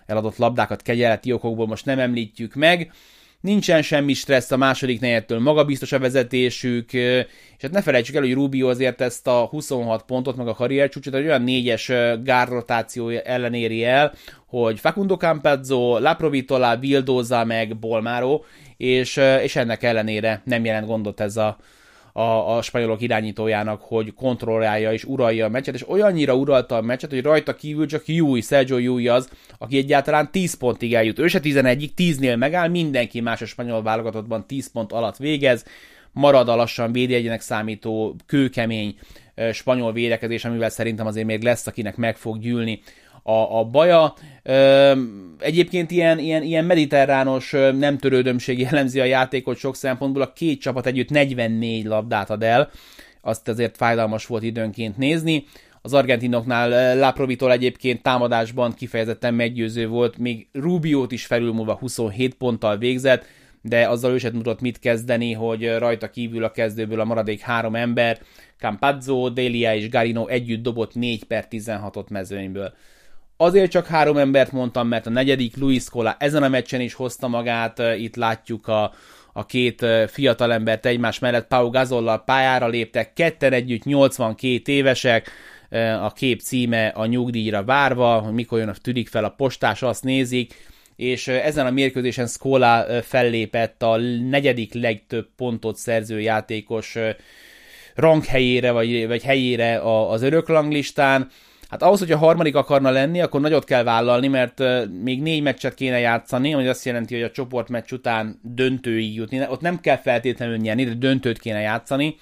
eladott 0.06 0.36
labdákat 0.36 0.82
kegyeleti 0.82 1.32
okokból 1.32 1.66
most 1.66 1.84
nem 1.84 1.98
említjük 1.98 2.54
meg. 2.54 2.92
Nincsen 3.40 3.82
semmi 3.82 4.14
stressz 4.14 4.50
a 4.50 4.56
második 4.56 5.00
negyedtől, 5.00 5.38
magabiztos 5.38 5.92
a 5.92 5.98
vezetésük, 5.98 6.92
és 6.92 7.62
hát 7.62 7.70
ne 7.70 7.82
felejtsük 7.82 8.14
el, 8.14 8.22
hogy 8.22 8.34
Rubio 8.34 8.68
azért 8.68 9.00
ezt 9.00 9.26
a 9.26 9.44
26 9.44 10.02
pontot, 10.02 10.36
meg 10.36 10.48
a 10.48 10.54
karriercsúcsot 10.54 11.14
egy 11.14 11.24
olyan 11.24 11.42
négyes 11.42 11.92
gárrotáció 12.22 13.08
ellenéri 13.08 13.84
el, 13.84 14.12
hogy 14.46 14.80
Facundo 14.80 15.16
Campazzo, 15.16 15.98
Laprovitola, 15.98 16.76
Vildoza 16.76 17.44
meg 17.44 17.76
Bolmaro, 17.78 18.42
és, 18.76 19.20
és 19.42 19.56
ennek 19.56 19.82
ellenére 19.82 20.42
nem 20.44 20.64
jelent 20.64 20.86
gondot 20.86 21.20
ez 21.20 21.36
a, 21.36 21.56
a, 22.16 22.56
a 22.56 22.62
spanyolok 22.62 23.00
irányítójának, 23.00 23.82
hogy 23.82 24.14
kontrollálja 24.14 24.92
és 24.92 25.04
uralja 25.04 25.44
a 25.44 25.48
meccset, 25.48 25.74
és 25.74 25.88
olyannyira 25.88 26.34
uralta 26.34 26.76
a 26.76 26.80
meccset, 26.80 27.10
hogy 27.10 27.22
rajta 27.22 27.54
kívül 27.54 27.86
csak 27.86 28.06
Júj, 28.06 28.40
Sergio 28.40 28.78
Júj 28.78 29.08
az, 29.08 29.28
aki 29.58 29.76
egyáltalán 29.76 30.30
10 30.30 30.54
pontig 30.54 30.94
eljut. 30.94 31.18
Ő 31.18 31.26
se 31.26 31.40
11-ig, 31.42 31.90
10-nél 31.96 32.36
megáll, 32.36 32.68
mindenki 32.68 33.20
más 33.20 33.42
a 33.42 33.46
spanyol 33.46 33.82
válogatottban 33.82 34.46
10 34.46 34.70
pont 34.72 34.92
alatt 34.92 35.16
végez, 35.16 35.64
marad 36.12 36.48
a 36.48 36.56
lassan 36.56 36.92
védjegyenek 36.92 37.40
számító 37.40 38.16
kőkemény 38.26 38.96
spanyol 39.52 39.92
védekezés, 39.92 40.44
amivel 40.44 40.68
szerintem 40.68 41.06
azért 41.06 41.26
még 41.26 41.42
lesz, 41.42 41.66
akinek 41.66 41.96
meg 41.96 42.16
fog 42.16 42.38
gyűlni 42.38 42.80
a, 43.26 43.58
a 43.58 43.64
baja. 43.64 44.14
Egyébként 45.38 45.90
ilyen, 45.90 46.18
ilyen, 46.18 46.42
ilyen 46.42 46.64
mediterrános 46.64 47.50
nem 47.78 47.98
törődömség 47.98 48.58
jellemzi 48.58 49.00
a 49.00 49.04
játékot 49.04 49.56
sok 49.56 49.76
szempontból. 49.76 50.22
A 50.22 50.32
két 50.32 50.60
csapat 50.60 50.86
együtt 50.86 51.10
44 51.10 51.84
labdát 51.84 52.30
ad 52.30 52.42
el, 52.42 52.70
azt 53.20 53.48
azért 53.48 53.76
fájdalmas 53.76 54.26
volt 54.26 54.42
időnként 54.42 54.96
nézni. 54.96 55.44
Az 55.82 55.94
argentinoknál 55.94 56.96
Laprovitól 56.98 57.52
egyébként 57.52 58.02
támadásban 58.02 58.74
kifejezetten 58.74 59.34
meggyőző 59.34 59.88
volt, 59.88 60.18
még 60.18 60.46
Rubiót 60.52 61.12
is 61.12 61.26
felülmúlva 61.26 61.74
27 61.74 62.34
ponttal 62.34 62.76
végzett, 62.76 63.24
de 63.62 63.88
azzal 63.88 64.12
ő 64.12 64.18
sem 64.18 64.32
tudott 64.32 64.60
mit 64.60 64.78
kezdeni, 64.78 65.32
hogy 65.32 65.76
rajta 65.78 66.10
kívül 66.10 66.44
a 66.44 66.50
kezdőből 66.50 67.00
a 67.00 67.04
maradék 67.04 67.40
három 67.40 67.74
ember, 67.74 68.18
Campazzo, 68.58 69.28
Delia 69.28 69.74
és 69.74 69.88
Garino 69.88 70.26
együtt 70.26 70.62
dobott 70.62 70.94
4 70.94 71.24
per 71.24 71.46
16-ot 71.50 72.08
mezőnyből. 72.08 72.72
Azért 73.36 73.70
csak 73.70 73.86
három 73.86 74.16
embert 74.16 74.52
mondtam, 74.52 74.88
mert 74.88 75.06
a 75.06 75.10
negyedik 75.10 75.56
Luis 75.56 75.88
Cola 75.88 76.16
ezen 76.18 76.42
a 76.42 76.48
meccsen 76.48 76.80
is 76.80 76.94
hozta 76.94 77.28
magát, 77.28 77.82
itt 77.98 78.16
látjuk 78.16 78.68
a, 78.68 78.92
a 79.32 79.46
két 79.46 79.86
fiatalembert 80.08 80.86
egymás 80.86 81.18
mellett, 81.18 81.46
Pau 81.46 81.70
Gazollal 81.70 82.24
pályára 82.24 82.68
léptek, 82.68 83.12
ketten 83.12 83.52
együtt 83.52 83.84
82 83.84 84.72
évesek, 84.72 85.30
a 86.02 86.12
kép 86.12 86.40
címe 86.40 86.86
a 86.86 87.06
nyugdíjra 87.06 87.64
várva, 87.64 88.18
hogy 88.18 88.32
mikor 88.32 88.58
jön, 88.58 88.74
tűnik 88.82 89.08
fel 89.08 89.24
a 89.24 89.28
postás, 89.28 89.82
azt 89.82 90.04
nézik, 90.04 90.54
és 90.96 91.28
ezen 91.28 91.66
a 91.66 91.70
mérkőzésen 91.70 92.26
Skola 92.26 92.86
fellépett 93.02 93.82
a 93.82 93.96
negyedik 94.30 94.74
legtöbb 94.74 95.28
pontot 95.36 95.76
szerző 95.76 96.20
játékos 96.20 96.96
ranghelyére, 97.94 98.70
vagy, 98.70 99.06
vagy 99.06 99.22
helyére 99.22 99.80
az 100.10 100.22
öröklanglistán, 100.22 101.30
Hát 101.68 101.82
ahhoz, 101.82 102.10
a 102.10 102.16
harmadik 102.16 102.54
akarna 102.54 102.90
lenni, 102.90 103.20
akkor 103.20 103.40
nagyot 103.40 103.64
kell 103.64 103.82
vállalni, 103.82 104.28
mert 104.28 104.62
még 105.02 105.22
négy 105.22 105.42
meccset 105.42 105.74
kéne 105.74 105.98
játszani, 105.98 106.54
ami 106.54 106.66
azt 106.66 106.84
jelenti, 106.84 107.14
hogy 107.14 107.22
a 107.22 107.30
csoportmeccs 107.30 107.92
után 107.92 108.40
döntőig 108.42 109.14
jutni. 109.14 109.46
Ott 109.48 109.60
nem 109.60 109.80
kell 109.80 109.96
feltétlenül 109.96 110.56
nyerni, 110.56 110.84
de 110.84 110.94
döntőt 110.94 111.38
kéne 111.38 111.60
játszani, 111.60 112.16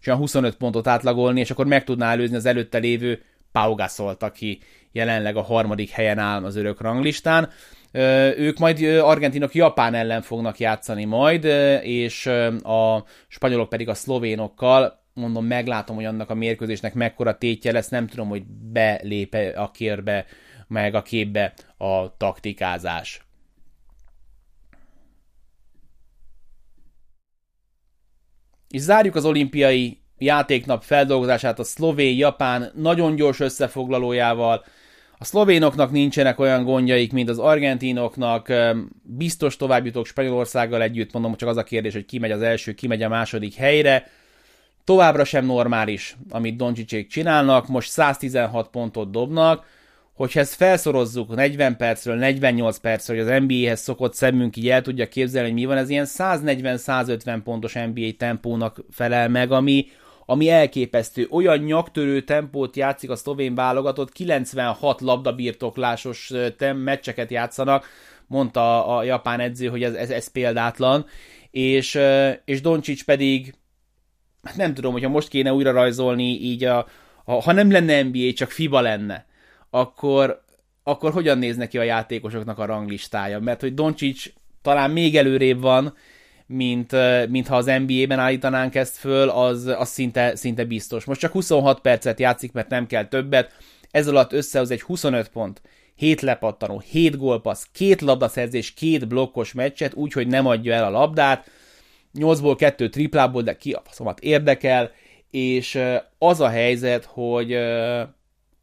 és 0.00 0.06
olyan 0.06 0.18
25 0.18 0.54
pontot 0.54 0.86
átlagolni, 0.86 1.40
és 1.40 1.50
akkor 1.50 1.66
meg 1.66 1.84
tudná 1.84 2.12
előzni 2.12 2.36
az 2.36 2.46
előtte 2.46 2.78
lévő 2.78 3.22
Pau 3.52 3.74
Gasolt, 3.74 4.22
aki 4.22 4.60
jelenleg 4.92 5.36
a 5.36 5.42
harmadik 5.42 5.90
helyen 5.90 6.18
áll 6.18 6.44
az 6.44 6.56
örök 6.56 6.80
ranglistán. 6.80 7.50
Ők 8.36 8.58
majd 8.58 8.82
argentinok 9.02 9.54
Japán 9.54 9.94
ellen 9.94 10.22
fognak 10.22 10.58
játszani 10.58 11.04
majd, 11.04 11.44
és 11.82 12.26
a 12.62 13.04
spanyolok 13.28 13.68
pedig 13.68 13.88
a 13.88 13.94
szlovénokkal 13.94 15.06
mondom, 15.18 15.46
meglátom, 15.46 15.96
hogy 15.96 16.04
annak 16.04 16.30
a 16.30 16.34
mérkőzésnek 16.34 16.94
mekkora 16.94 17.38
tétje 17.38 17.72
lesz, 17.72 17.88
nem 17.88 18.06
tudom, 18.06 18.28
hogy 18.28 18.46
belépe 18.46 19.48
a 19.48 19.70
kérbe, 19.70 20.26
meg 20.66 20.94
a 20.94 21.02
képbe 21.02 21.54
a 21.76 22.16
taktikázás. 22.16 23.22
És 28.68 28.80
zárjuk 28.80 29.14
az 29.14 29.24
olimpiai 29.24 30.00
játéknap 30.18 30.82
feldolgozását 30.82 31.58
a 31.58 31.64
szlovén-japán 31.64 32.70
nagyon 32.74 33.14
gyors 33.14 33.40
összefoglalójával. 33.40 34.64
A 35.18 35.24
szlovénoknak 35.24 35.90
nincsenek 35.90 36.38
olyan 36.38 36.64
gondjaik, 36.64 37.12
mint 37.12 37.28
az 37.28 37.38
argentinoknak, 37.38 38.52
biztos 39.02 39.56
továbbjutok 39.56 40.06
Spanyolországgal 40.06 40.82
együtt, 40.82 41.12
mondom, 41.12 41.36
csak 41.36 41.48
az 41.48 41.56
a 41.56 41.62
kérdés, 41.62 41.92
hogy 41.92 42.04
ki 42.04 42.18
megy 42.18 42.30
az 42.30 42.42
első, 42.42 42.74
ki 42.74 42.86
megy 42.86 43.02
a 43.02 43.08
második 43.08 43.54
helyre 43.54 44.06
továbbra 44.88 45.24
sem 45.24 45.44
normális, 45.44 46.16
amit 46.30 46.56
Doncsicsék 46.56 47.08
csinálnak, 47.08 47.66
most 47.66 47.90
116 47.90 48.68
pontot 48.68 49.10
dobnak, 49.10 49.66
hogyha 50.12 50.40
ezt 50.40 50.54
felszorozzuk 50.54 51.34
40 51.34 51.76
percről 51.76 52.16
48 52.16 52.78
percről, 52.78 53.16
hogy 53.16 53.28
az 53.28 53.40
NBA-hez 53.40 53.80
szokott 53.80 54.14
szemünk 54.14 54.56
így 54.56 54.68
el 54.68 54.82
tudja 54.82 55.08
képzelni, 55.08 55.48
hogy 55.48 55.58
mi 55.58 55.64
van, 55.64 55.76
ez 55.76 55.88
ilyen 55.88 56.06
140-150 56.08 57.40
pontos 57.44 57.72
NBA 57.72 58.10
tempónak 58.18 58.84
felel 58.90 59.28
meg, 59.28 59.52
ami, 59.52 59.86
ami 60.26 60.48
elképesztő. 60.48 61.26
Olyan 61.30 61.58
nyaktörő 61.58 62.20
tempót 62.22 62.76
játszik 62.76 63.10
a 63.10 63.16
szlovén 63.16 63.54
válogatott, 63.54 64.12
96 64.12 65.00
labdabirtoklásos 65.00 66.32
meccseket 66.84 67.30
játszanak, 67.30 67.86
mondta 68.26 68.86
a 68.96 69.02
japán 69.02 69.40
edző, 69.40 69.66
hogy 69.66 69.82
ez, 69.82 69.94
ez, 69.94 70.10
ez 70.10 70.28
példátlan, 70.28 71.06
és, 71.50 71.98
és 72.44 72.60
Doncsics 72.60 73.04
pedig 73.04 73.54
Hát 74.42 74.56
nem 74.56 74.74
tudom, 74.74 74.92
hogyha 74.92 75.08
most 75.08 75.28
kéne 75.28 75.52
újra 75.52 75.72
rajzolni 75.72 76.40
így 76.40 76.64
a, 76.64 76.86
a 77.24 77.32
ha 77.32 77.52
nem 77.52 77.70
lenne 77.70 78.02
NBA, 78.02 78.32
csak 78.32 78.50
FIBA 78.50 78.80
lenne, 78.80 79.26
akkor, 79.70 80.42
akkor 80.82 81.12
hogyan 81.12 81.38
néz 81.38 81.56
neki 81.56 81.78
a 81.78 81.82
játékosoknak 81.82 82.58
a 82.58 82.64
ranglistája? 82.64 83.40
Mert 83.40 83.60
hogy 83.60 83.74
Doncsics 83.74 84.32
talán 84.62 84.90
még 84.90 85.16
előrébb 85.16 85.60
van, 85.60 85.94
mint, 86.46 86.96
mint 87.28 87.46
ha 87.46 87.56
az 87.56 87.64
NBA-ben 87.86 88.18
állítanánk 88.18 88.74
ezt 88.74 88.96
föl, 88.96 89.28
az, 89.28 89.66
az 89.66 89.88
szinte, 89.88 90.36
szinte 90.36 90.64
biztos. 90.64 91.04
Most 91.04 91.20
csak 91.20 91.32
26 91.32 91.80
percet 91.80 92.20
játszik, 92.20 92.52
mert 92.52 92.68
nem 92.68 92.86
kell 92.86 93.04
többet, 93.04 93.52
ez 93.90 94.08
alatt 94.08 94.32
összehoz 94.32 94.70
egy 94.70 94.82
25 94.82 95.28
pont, 95.28 95.60
7 95.94 96.20
lepattanó, 96.20 96.82
7 96.90 97.16
gólpassz, 97.16 97.66
2 97.72 98.06
labdaszerzés, 98.06 98.74
2 98.74 99.06
blokkos 99.06 99.52
meccset, 99.52 99.94
úgyhogy 99.94 100.26
nem 100.26 100.46
adja 100.46 100.74
el 100.74 100.84
a 100.84 100.90
labdát, 100.90 101.50
8-ból 102.18 102.54
2 102.58 102.88
triplából, 102.88 103.42
de 103.42 103.56
ki 103.56 103.72
a 103.72 103.82
faszomat 103.84 104.20
érdekel, 104.20 104.90
és 105.30 105.80
az 106.18 106.40
a 106.40 106.48
helyzet, 106.48 107.04
hogy, 107.04 107.56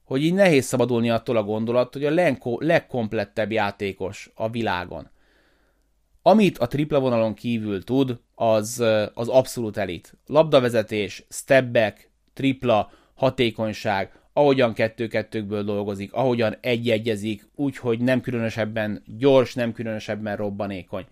hogy 0.03 0.24
így 0.24 0.34
nehéz 0.34 0.66
szabadulni 0.66 1.10
attól 1.10 1.38
a 1.38 1.43
gondolat, 1.43 1.93
hogy 1.93 2.06
a 2.06 2.41
legkomplettebb 2.60 3.51
játékos 3.51 4.32
a 4.36 4.49
világon. 4.49 5.10
Amit 6.22 6.58
a 6.58 6.68
tripla 6.68 6.99
vonalon 6.99 7.34
kívül 7.34 7.84
tud, 7.84 8.20
az, 8.36 8.84
az 9.14 9.28
abszolút 9.28 9.78
elit. 9.78 10.18
Labdavezetés, 10.28 11.26
stepback, 11.30 12.10
tripla, 12.34 12.91
hatékonyság, 13.14 14.12
ahogyan 14.34 14.74
kettő-kettőkből 14.74 15.64
dolgozik, 15.64 16.14
ahogyan 16.14 16.56
egy-egyezik, 16.62 17.47
úgyhogy 17.56 17.99
nem 17.99 18.22
különösebben 18.22 19.03
gyors, 19.18 19.53
nem 19.53 19.74
különösebben 19.74 20.36
robbanékony. 20.36 21.06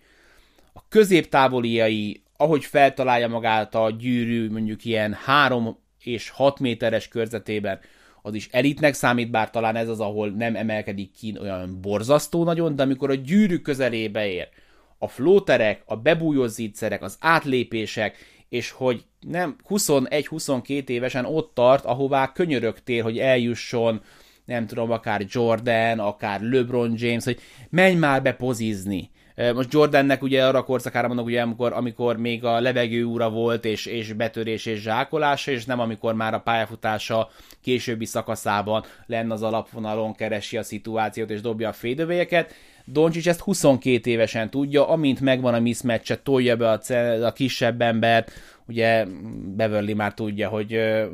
A 0.72 0.88
középtávoliai 0.88 2.23
ahogy 2.36 2.64
feltalálja 2.64 3.28
magát 3.28 3.74
a 3.74 3.90
gyűrű 3.90 4.50
mondjuk 4.50 4.84
ilyen 4.84 5.12
3 5.12 5.78
és 6.02 6.28
6 6.28 6.60
méteres 6.60 7.08
körzetében, 7.08 7.80
az 8.22 8.34
is 8.34 8.48
elitnek 8.50 8.94
számít, 8.94 9.30
bár 9.30 9.50
talán 9.50 9.76
ez 9.76 9.88
az, 9.88 10.00
ahol 10.00 10.30
nem 10.30 10.56
emelkedik 10.56 11.10
ki 11.10 11.36
olyan 11.40 11.80
borzasztó 11.80 12.44
nagyon, 12.44 12.76
de 12.76 12.82
amikor 12.82 13.10
a 13.10 13.14
gyűrű 13.14 13.58
közelébe 13.58 14.26
ér, 14.26 14.48
a 14.98 15.08
flóterek, 15.08 15.82
a 15.86 15.96
bebújó 15.96 16.46
zicserek, 16.46 17.02
az 17.02 17.16
átlépések, 17.20 18.16
és 18.48 18.70
hogy 18.70 19.04
nem 19.20 19.56
21-22 19.68 20.88
évesen 20.88 21.24
ott 21.24 21.54
tart, 21.54 21.84
ahová 21.84 22.32
könyörögtél, 22.32 23.02
hogy 23.02 23.18
eljusson, 23.18 24.02
nem 24.44 24.66
tudom, 24.66 24.90
akár 24.90 25.24
Jordan, 25.28 25.98
akár 25.98 26.40
LeBron 26.40 26.94
James, 26.96 27.24
hogy 27.24 27.40
menj 27.70 27.94
már 27.94 28.22
be 28.22 28.32
pozizni. 28.32 29.10
Most 29.54 29.72
Jordannek 29.72 30.22
ugye 30.22 30.46
arra 30.46 30.62
korszakára 30.62 31.06
mondok, 31.06 31.26
ugye 31.26 31.42
amikor, 31.42 31.72
amikor 31.72 32.16
még 32.16 32.44
a 32.44 32.60
levegő 32.60 33.02
úra 33.02 33.30
volt, 33.30 33.64
és, 33.64 33.86
és 33.86 34.12
betörés 34.12 34.66
és 34.66 34.80
zsákolása, 34.80 35.50
és 35.50 35.64
nem 35.64 35.80
amikor 35.80 36.14
már 36.14 36.34
a 36.34 36.40
pályafutása 36.40 37.30
későbbi 37.62 38.04
szakaszában 38.04 38.84
lenne 39.06 39.32
az 39.32 39.42
alapvonalon, 39.42 40.14
keresi 40.14 40.56
a 40.56 40.62
szituációt 40.62 41.30
és 41.30 41.40
dobja 41.40 41.68
a 41.68 41.72
fédővélyeket. 41.72 42.52
Doncsics 42.84 43.28
ezt 43.28 43.40
22 43.40 44.10
évesen 44.10 44.50
tudja, 44.50 44.88
amint 44.88 45.20
megvan 45.20 45.54
a 45.54 45.60
mismatch 45.60 46.18
tolja 46.22 46.56
be 46.56 46.70
a, 46.70 46.80
a 47.24 47.32
kisebb 47.32 47.80
embert, 47.80 48.32
ugye 48.66 49.04
Beverly 49.56 49.92
már 49.92 50.14
tudja, 50.14 50.48
hogy 50.48 50.72
ő, 50.72 51.10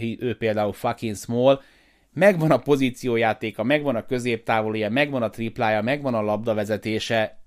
ő, 0.00 0.16
ő 0.20 0.36
például 0.36 0.72
fucking 0.72 1.16
small, 1.16 1.60
megvan 2.12 2.50
a 2.50 2.58
pozíciójátéka, 2.58 3.62
megvan 3.62 3.96
a 3.96 4.06
középtávolja, 4.06 4.90
megvan 4.90 5.22
a 5.22 5.30
triplája, 5.30 5.82
megvan 5.82 6.14
a 6.14 6.22
labdavezetése, 6.22 7.41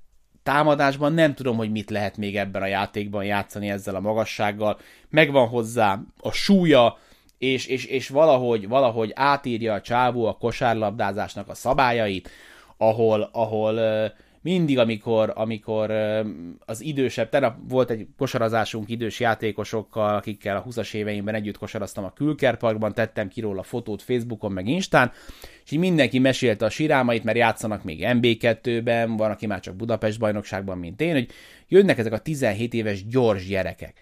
támadásban. 0.45 1.13
Nem 1.13 1.33
tudom, 1.33 1.57
hogy 1.57 1.71
mit 1.71 1.89
lehet 1.89 2.17
még 2.17 2.37
ebben 2.37 2.61
a 2.61 2.65
játékban 2.67 3.23
játszani 3.23 3.69
ezzel 3.69 3.95
a 3.95 3.99
magassággal, 3.99 4.79
megvan 5.09 5.47
hozzá 5.47 5.99
a 6.19 6.31
súlya, 6.31 6.97
és, 7.37 7.65
és, 7.65 7.85
és 7.85 8.09
valahogy, 8.09 8.67
valahogy 8.67 9.11
átírja 9.15 9.73
a 9.73 9.81
csávó 9.81 10.25
a 10.25 10.37
kosárlabdázásnak 10.37 11.49
a 11.49 11.53
szabályait, 11.53 12.29
ahol, 12.77 13.29
ahol 13.31 13.79
mindig, 14.45 14.77
amikor, 14.77 15.31
amikor 15.35 15.91
az 16.65 16.81
idősebb, 16.81 17.29
tegnap 17.29 17.57
volt 17.67 17.89
egy 17.89 18.07
kosarazásunk 18.17 18.89
idős 18.89 19.19
játékosokkal, 19.19 20.15
akikkel 20.15 20.57
a 20.57 20.63
20-as 20.63 20.93
éveimben 20.93 21.35
együtt 21.35 21.57
kosaraztam 21.57 22.03
a 22.03 22.13
Külkerparkban, 22.13 22.93
tettem 22.93 23.27
ki 23.27 23.41
róla 23.41 23.63
fotót 23.63 24.01
Facebookon, 24.01 24.51
meg 24.51 24.67
Instán, 24.67 25.11
és 25.65 25.71
így 25.71 25.79
mindenki 25.79 26.19
mesélte 26.19 26.65
a 26.65 26.69
sirámait, 26.69 27.23
mert 27.23 27.37
játszanak 27.37 27.83
még 27.83 27.99
MB2-ben, 28.03 29.17
van, 29.17 29.31
aki 29.31 29.45
már 29.45 29.59
csak 29.59 29.75
Budapest 29.75 30.19
bajnokságban, 30.19 30.77
mint 30.77 31.01
én, 31.01 31.13
hogy 31.13 31.29
jönnek 31.67 31.97
ezek 31.97 32.13
a 32.13 32.19
17 32.19 32.73
éves 32.73 33.07
gyors 33.07 33.47
gyerekek. 33.47 33.93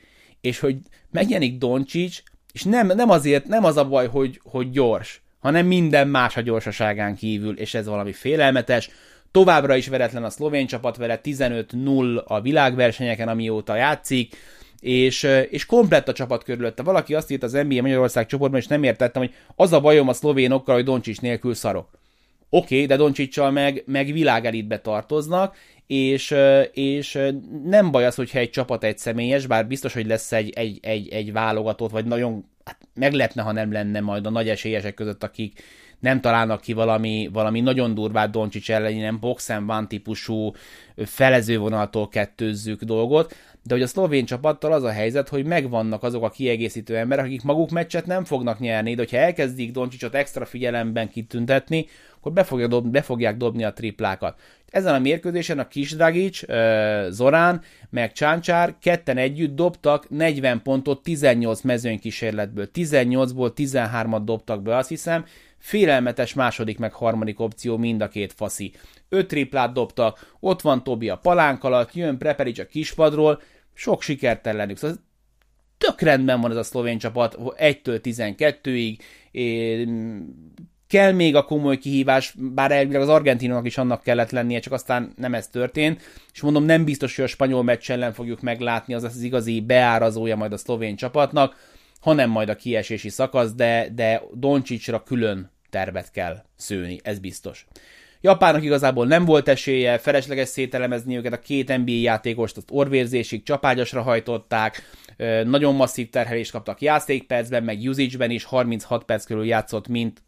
És 0.42 0.60
hogy 0.60 0.78
megjelenik 1.12 1.58
Doncsics, 1.58 2.24
és 2.54 2.64
nem, 2.64 2.88
nem 2.88 3.10
azért, 3.10 3.48
nem 3.48 3.64
az 3.64 3.78
a 3.78 3.88
baj, 3.88 4.08
hogy, 4.08 4.40
hogy 4.44 4.70
gyors, 4.70 5.22
hanem 5.40 5.66
minden 5.66 6.08
más 6.08 6.38
a 6.38 6.42
gyorsaságán 6.42 7.16
kívül, 7.16 7.58
és 7.58 7.74
ez 7.74 7.88
valami 7.88 8.12
félelmetes, 8.12 8.90
Továbbra 9.34 9.76
is 9.76 9.88
veretlen 9.88 10.24
a 10.24 10.30
szlovén 10.30 10.68
csapat, 10.68 10.98
vele 10.98 11.20
15-0 11.24 12.24
a 12.26 12.42
világversenyeken, 12.42 13.28
amióta 13.28 13.76
játszik, 13.76 14.36
és, 14.80 15.28
és 15.50 15.66
komplett 15.66 16.08
a 16.08 16.14
csapat 16.14 16.44
körülötte. 16.44 16.84
Valaki 16.84 17.14
azt 17.14 17.32
írt 17.32 17.44
az 17.44 17.52
NBA 17.52 17.82
Magyarország 17.82 18.26
csoportban, 18.26 18.60
és 18.60 18.68
nem 18.68 18.84
értettem, 18.84 19.22
hogy 19.22 19.34
az 19.56 19.74
a 19.74 19.80
bajom 19.80 20.08
a 20.08 20.14
szlovénokkal, 20.14 20.76
hogy 20.76 20.84
Doncsics 20.84 21.22
nélkül 21.22 21.54
szarok. 21.54 21.90
Oké, 22.50 22.76
okay, 22.76 22.86
de 22.86 22.96
Doncsicsal 22.96 23.52
meg, 23.52 23.84
meg 23.86 24.12
világelitbe 24.12 24.80
tartoznak, 24.80 25.56
és, 25.88 26.36
és 26.74 27.20
nem 27.64 27.92
baj 27.92 28.06
az, 28.06 28.16
hogyha 28.16 28.40
egy 28.40 28.50
csapat 28.50 28.84
egy 28.84 28.98
személyes, 28.98 29.46
bár 29.46 29.68
biztos, 29.68 29.94
hogy 29.94 30.06
lesz 30.08 30.32
egy, 30.32 30.50
egy, 30.50 30.80
egy, 30.82 31.10
egy 31.10 31.32
válogatott, 31.32 31.92
vagy 31.92 32.06
nagyon, 32.06 32.46
hát 32.66 32.78
meglepne, 32.94 33.42
ha 33.42 33.52
nem 33.52 33.72
lenne 33.72 34.00
majd 34.00 34.26
a 34.26 34.30
nagy 34.30 34.50
esélyesek 34.50 34.94
között, 34.94 35.24
akik, 35.24 35.64
nem 36.04 36.22
találnak 36.22 36.62
ki 36.62 36.74
valami, 36.74 37.30
valami 37.34 37.62
nagyon 37.62 37.94
durvát 37.94 38.32
Doncsics 38.32 38.72
ellen, 38.72 38.94
nem 38.94 39.20
boxen 39.20 39.66
van 39.66 39.88
típusú 39.88 40.52
felezővonaltól 40.96 42.08
kettőzzük 42.08 42.82
dolgot, 42.82 43.36
de 43.64 43.74
hogy 43.74 43.84
a 43.84 43.88
szlovén 43.88 44.26
csapattal 44.26 44.72
az 44.72 44.84
a 44.84 44.92
helyzet, 44.92 45.30
hogy 45.30 45.46
megvannak 45.46 46.04
azok 46.04 46.24
a 46.24 46.30
kiegészítő 46.30 46.98
emberek, 46.98 47.26
akik 47.26 47.44
maguk 47.44 47.70
meccset 47.70 48.06
nem 48.06 48.24
fognak 48.24 48.60
nyerni, 48.60 48.94
de 48.94 49.02
hogyha 49.02 49.18
elkezdik 49.18 49.72
Doncsicsot 49.72 50.16
extra 50.16 50.46
figyelemben 50.46 51.10
kitüntetni, 51.10 51.86
akkor 52.18 52.32
be, 52.32 52.44
fogja 52.44 52.68
dob, 52.68 52.88
be 52.88 53.02
fogják 53.02 53.38
dobni 53.38 53.64
a 53.64 53.74
triplákat. 53.74 54.40
Ezen 54.70 54.94
a 54.94 55.00
mérkőzésen 55.00 55.60
a 55.60 55.68
Kis 55.68 55.96
Dragic, 55.96 56.40
Zorán, 57.10 57.62
meg 57.90 58.12
Csáncsár 58.12 58.76
ketten 58.82 59.18
együtt 59.18 59.56
dobtak 59.56 60.10
40 60.10 60.62
pontot 60.62 61.04
18 61.04 61.62
mezőny 61.62 62.00
kísérletből. 62.00 62.68
18-ból 62.74 63.52
13-at 63.56 64.22
dobtak 64.24 64.62
be, 64.62 64.76
azt 64.76 64.90
hiszem, 64.90 65.26
Félelmetes 65.64 66.34
második 66.34 66.78
meg 66.78 66.94
harmadik 66.94 67.40
opció 67.40 67.78
mind 67.78 68.02
a 68.02 68.08
két 68.08 68.34
faszi. 68.34 68.74
Öt 69.10 69.28
triplát 69.28 69.74
dobtak, 69.74 70.36
ott 70.40 70.62
van 70.62 70.84
Tobi 70.84 71.10
a 71.10 71.16
palánk 71.16 71.64
alatt, 71.64 71.94
jön 71.94 72.18
Preperic 72.18 72.60
a 72.60 72.66
kispadról, 72.66 73.42
sok 73.74 74.02
sikert 74.02 74.48
ellenük. 74.48 74.78
Szóval 74.78 74.98
tök 75.78 76.02
rendben 76.02 76.42
van 76.42 76.52
ez 76.52 76.58
a 76.58 76.64
szlovén 76.64 76.98
csapat, 76.98 77.36
1-től 77.40 78.00
12-ig, 78.04 78.98
kell 80.88 81.12
még 81.12 81.36
a 81.36 81.46
komoly 81.46 81.78
kihívás, 81.78 82.36
bár 82.38 82.72
elvileg 82.72 83.02
az 83.02 83.10
argentinok 83.10 83.66
is 83.66 83.78
annak 83.78 84.04
kellett 84.04 84.32
lennie, 84.32 84.60
csak 84.60 84.74
aztán 84.74 85.14
nem 85.16 85.34
ez 85.34 85.48
történt, 85.48 86.02
és 86.34 86.42
mondom, 86.42 86.64
nem 86.64 86.86
biztos, 86.86 87.16
hogy 87.16 87.26
a 87.26 87.28
spanyol 87.28 87.64
meccs 87.64 87.92
ellen 87.92 88.14
fogjuk 88.14 88.42
meglátni, 88.42 88.94
az 88.94 89.04
az 89.04 89.22
igazi 89.22 89.62
beárazója 89.62 90.36
majd 90.36 90.54
a 90.54 90.58
szlovén 90.58 90.96
csapatnak, 90.96 91.56
hanem 92.00 92.30
majd 92.30 92.50
a 92.50 92.56
kiesési 92.56 93.10
szakasz, 93.10 93.54
de, 93.54 93.90
de 93.96 94.22
Doncsicsra 94.34 95.04
külön 95.04 95.52
tervet 95.74 96.12
kell 96.12 96.44
szőni, 96.56 97.00
ez 97.04 97.20
biztos. 97.20 97.66
Japánnak 98.22 98.64
igazából 98.64 99.06
nem 99.06 99.26
volt 99.26 99.48
esélye, 99.48 99.98
felesleges 99.98 100.48
szételemezni 100.48 101.18
őket, 101.18 101.34
a 101.34 101.40
két 101.40 101.78
NBA 101.78 101.92
játékost 101.92 102.58
az 102.58 102.64
orvérzésig 102.70 103.44
csapágyasra 103.44 104.02
hajtották, 104.02 104.82
nagyon 105.44 105.76
masszív 105.76 106.10
terhelést 106.10 106.52
kaptak 106.52 106.82
játékpercben, 106.82 107.64
meg 107.64 107.80
usage-ben 107.80 108.32
is, 108.32 108.44
36 108.44 109.04
perc 109.04 109.26
körül 109.26 109.46
játszott, 109.46 109.88
mint 109.88 110.22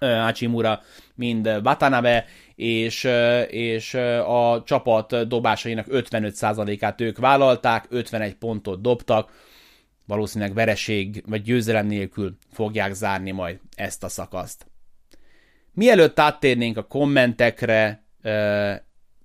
Hachimura, 0.00 0.80
mind 1.14 1.46
Watanabe, 1.64 2.24
és, 2.54 3.08
és 3.48 3.94
a 4.24 4.62
csapat 4.64 5.28
dobásainak 5.28 5.86
55%-át 5.90 7.00
ők 7.00 7.18
vállalták, 7.18 7.86
51 7.88 8.34
pontot 8.34 8.80
dobtak, 8.80 9.30
valószínűleg 10.06 10.54
vereség 10.54 11.22
vagy 11.26 11.42
győzelem 11.42 11.86
nélkül 11.86 12.36
fogják 12.52 12.92
zárni 12.92 13.30
majd 13.30 13.58
ezt 13.74 14.04
a 14.04 14.08
szakaszt. 14.08 14.66
Mielőtt 15.76 16.18
áttérnénk 16.18 16.76
a 16.76 16.82
kommentekre, 16.82 18.04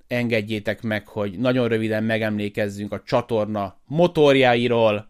engedjétek 0.07 0.81
meg, 0.81 1.07
hogy 1.07 1.39
nagyon 1.39 1.67
röviden 1.67 2.03
megemlékezzünk 2.03 2.91
a 2.91 3.01
csatorna 3.05 3.77
motorjairól, 3.85 5.09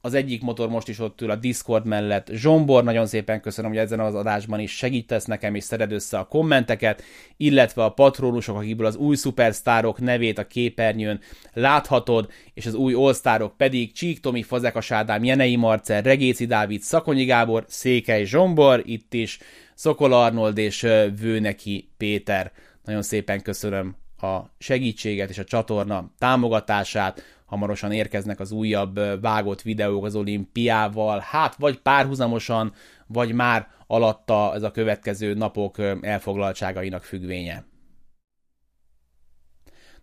az 0.00 0.14
egyik 0.14 0.42
motor 0.42 0.68
most 0.68 0.88
is 0.88 0.98
ott 0.98 1.20
ül 1.20 1.30
a 1.30 1.36
Discord 1.36 1.86
mellett. 1.86 2.30
Zsombor, 2.32 2.84
nagyon 2.84 3.06
szépen 3.06 3.40
köszönöm, 3.40 3.70
hogy 3.70 3.80
ezen 3.80 4.00
az 4.00 4.14
adásban 4.14 4.60
is 4.60 4.76
segítesz 4.76 5.24
nekem, 5.24 5.54
és 5.54 5.64
szeded 5.64 5.92
össze 5.92 6.18
a 6.18 6.24
kommenteket, 6.24 7.02
illetve 7.36 7.84
a 7.84 7.92
patronusok, 7.92 8.56
akikből 8.56 8.86
az 8.86 8.96
új 8.96 9.16
szupersztárok 9.16 10.00
nevét 10.00 10.38
a 10.38 10.46
képernyőn 10.46 11.20
láthatod, 11.52 12.30
és 12.54 12.66
az 12.66 12.74
új 12.74 12.94
all 12.94 13.52
pedig 13.56 13.92
Csík 13.92 14.20
Tomi, 14.20 14.42
Fazekas 14.42 14.90
Ádám, 14.90 15.24
Jenei 15.24 15.56
Marcel, 15.56 16.02
Regéci 16.02 16.46
Dávid, 16.46 16.80
Szakonyi 16.80 17.24
Gábor, 17.24 17.64
Székely 17.68 18.24
Zsombor, 18.24 18.82
itt 18.84 19.14
is 19.14 19.38
Szokol 19.74 20.12
Arnold 20.12 20.58
és 20.58 20.80
Vőneki 21.20 21.90
Péter. 21.96 22.52
Nagyon 22.84 23.02
szépen 23.02 23.42
köszönöm 23.42 23.96
a 24.20 24.38
segítséget 24.58 25.30
és 25.30 25.38
a 25.38 25.44
csatorna 25.44 26.10
támogatását, 26.18 27.22
hamarosan 27.48 27.92
érkeznek 27.92 28.40
az 28.40 28.50
újabb 28.50 29.20
vágott 29.20 29.62
videók 29.62 30.04
az 30.04 30.14
olimpiával, 30.14 31.24
hát 31.30 31.54
vagy 31.54 31.78
párhuzamosan, 31.78 32.72
vagy 33.06 33.32
már 33.32 33.68
alatta 33.86 34.54
ez 34.54 34.62
a 34.62 34.70
következő 34.70 35.34
napok 35.34 35.76
elfoglaltságainak 36.00 37.02
függvénye. 37.02 37.64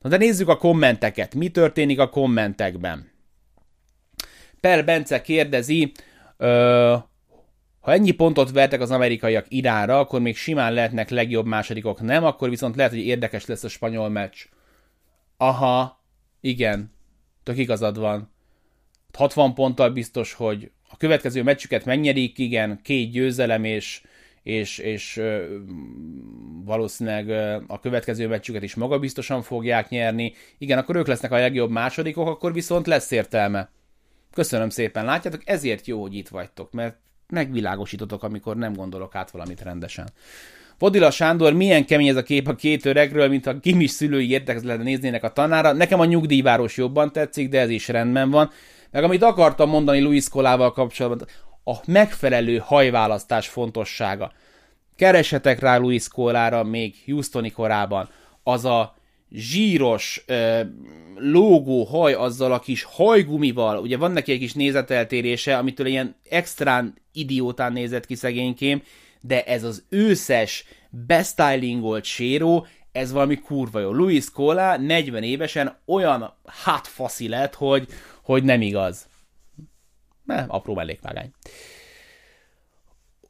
Na 0.02 0.10
de 0.10 0.18
nézzük 0.18 0.48
a 0.48 0.58
kommenteket. 0.58 1.36
Mi 1.36 1.50
történik 1.50 2.00
a 2.00 2.10
kommentekben? 2.10 3.12
Per 4.60 4.86
Bence 4.86 5.22
kérdezi, 5.22 5.92
ö, 6.38 6.96
ha 7.80 7.92
ennyi 7.92 8.12
pontot 8.12 8.52
vertek 8.52 8.82
az 8.82 8.92
amerikaiak 8.92 9.46
Iránra, 9.50 10.00
akkor 10.00 10.22
még 10.22 10.38
simán 10.38 10.74
lehetnek 10.74 11.10
legjobb 11.10 11.46
másodikok, 11.46 12.02
nem? 12.02 12.24
Akkor 12.24 12.50
viszont 12.50 12.76
lehet, 12.76 12.92
hogy 12.92 13.06
érdekes 13.06 13.46
lesz 13.46 13.64
a 13.64 13.68
spanyol 13.68 14.10
meccs. 14.10 14.46
Aha, 15.38 16.04
igen, 16.42 16.95
tök 17.46 17.58
igazad 17.58 18.00
van. 18.00 18.32
60 19.14 19.54
ponttal 19.54 19.90
biztos, 19.90 20.34
hogy 20.34 20.72
a 20.90 20.98
következő 20.98 21.44
meccsüket 21.44 21.86
megnyerik, 21.86 22.38
igen, 22.38 22.80
két 22.84 23.12
győzelem, 23.12 23.64
és, 23.64 24.02
és, 24.44 24.78
és 24.78 25.18
ö, 25.18 25.58
valószínűleg 26.64 27.30
ö, 27.30 27.58
a 27.68 27.80
következő 27.80 28.28
meccsüket 28.28 28.64
is 28.64 28.76
magabiztosan 28.76 29.42
fogják 29.42 29.90
nyerni. 29.90 30.34
Igen, 30.58 30.78
akkor 30.78 30.96
ők 30.96 31.08
lesznek 31.08 31.32
a 31.32 31.38
legjobb 31.38 31.70
másodikok, 31.70 32.28
akkor 32.28 32.54
viszont 32.54 32.88
lesz 32.88 33.12
értelme. 33.12 33.70
Köszönöm 34.34 34.70
szépen, 34.70 35.06
látjátok, 35.06 35.42
ezért 35.46 35.88
jó, 35.88 36.02
hogy 36.02 36.16
itt 36.16 36.28
vagytok, 36.28 36.72
mert 36.72 36.98
megvilágosítotok, 37.28 38.24
amikor 38.24 38.56
nem 38.56 38.74
gondolok 38.74 39.16
át 39.16 39.32
valamit 39.32 39.62
rendesen. 39.62 40.10
Vodila 40.80 41.12
Sándor, 41.12 41.54
milyen 41.54 41.86
kemény 41.86 42.08
ez 42.08 42.16
a 42.16 42.24
kép 42.24 42.48
a 42.48 42.56
két 42.56 42.86
öregről, 42.86 43.28
mint 43.28 43.46
a 43.46 43.54
gimis 43.54 43.92
szülői 43.92 44.30
érdekezletben 44.30 44.86
néznének 44.86 45.24
a 45.24 45.34
tanára. 45.34 45.72
Nekem 45.72 46.00
a 46.00 46.06
nyugdíjváros 46.06 46.78
jobban 46.78 47.12
tetszik, 47.12 47.50
de 47.50 47.60
ez 47.60 47.70
is 47.70 47.88
rendben 47.88 48.30
van. 48.30 48.52
Meg 48.92 49.04
amit 49.04 49.24
akartam 49.24 49.70
mondani 49.70 50.02
Luis 50.02 50.30
Kolával 50.30 50.72
kapcsolatban, 50.72 51.28
a 51.64 51.76
megfelelő 51.86 52.58
hajválasztás 52.58 53.48
fontossága. 53.48 54.32
Keresetek 54.96 55.60
rá 55.60 55.78
Luis 55.78 56.08
Kolára 56.08 56.64
még 56.64 56.96
Houstoni 57.06 57.52
korában. 57.52 58.10
Az 58.44 58.66
a 58.66 58.96
zsíros, 59.32 60.24
ö, 60.26 60.60
lógó 61.16 61.84
haj 61.84 62.14
azzal 62.14 62.52
a 62.52 62.60
kis 62.60 62.84
hajgumival, 62.84 63.78
ugye 63.78 63.98
van 63.98 64.12
neki 64.12 64.32
egy 64.32 64.40
kis 64.40 64.54
nézeteltérése, 64.54 65.58
amitől 65.58 65.88
ilyen 65.88 66.16
extrán 66.30 66.94
idiótán 67.12 67.74
nézett 67.74 68.06
ki 68.06 68.16
szegénykém, 68.16 68.82
de 69.28 69.44
ez 69.44 69.64
az 69.64 69.84
őszes, 69.90 70.66
bestylingolt 70.90 72.04
séró, 72.04 72.68
ez 72.92 73.12
valami 73.12 73.36
kurva 73.36 73.80
jó. 73.80 73.92
Luis 73.92 74.32
Cola 74.32 74.78
40 74.78 75.24
évesen 75.24 75.78
olyan 75.86 76.34
hot 76.64 76.88
faszi 76.88 77.28
lett, 77.28 77.56
hogy, 77.56 77.88
hogy 78.22 78.44
nem 78.44 78.62
igaz. 78.62 79.08
Ne, 80.24 80.46
apró 80.48 80.74
mellékvágány. 80.74 81.32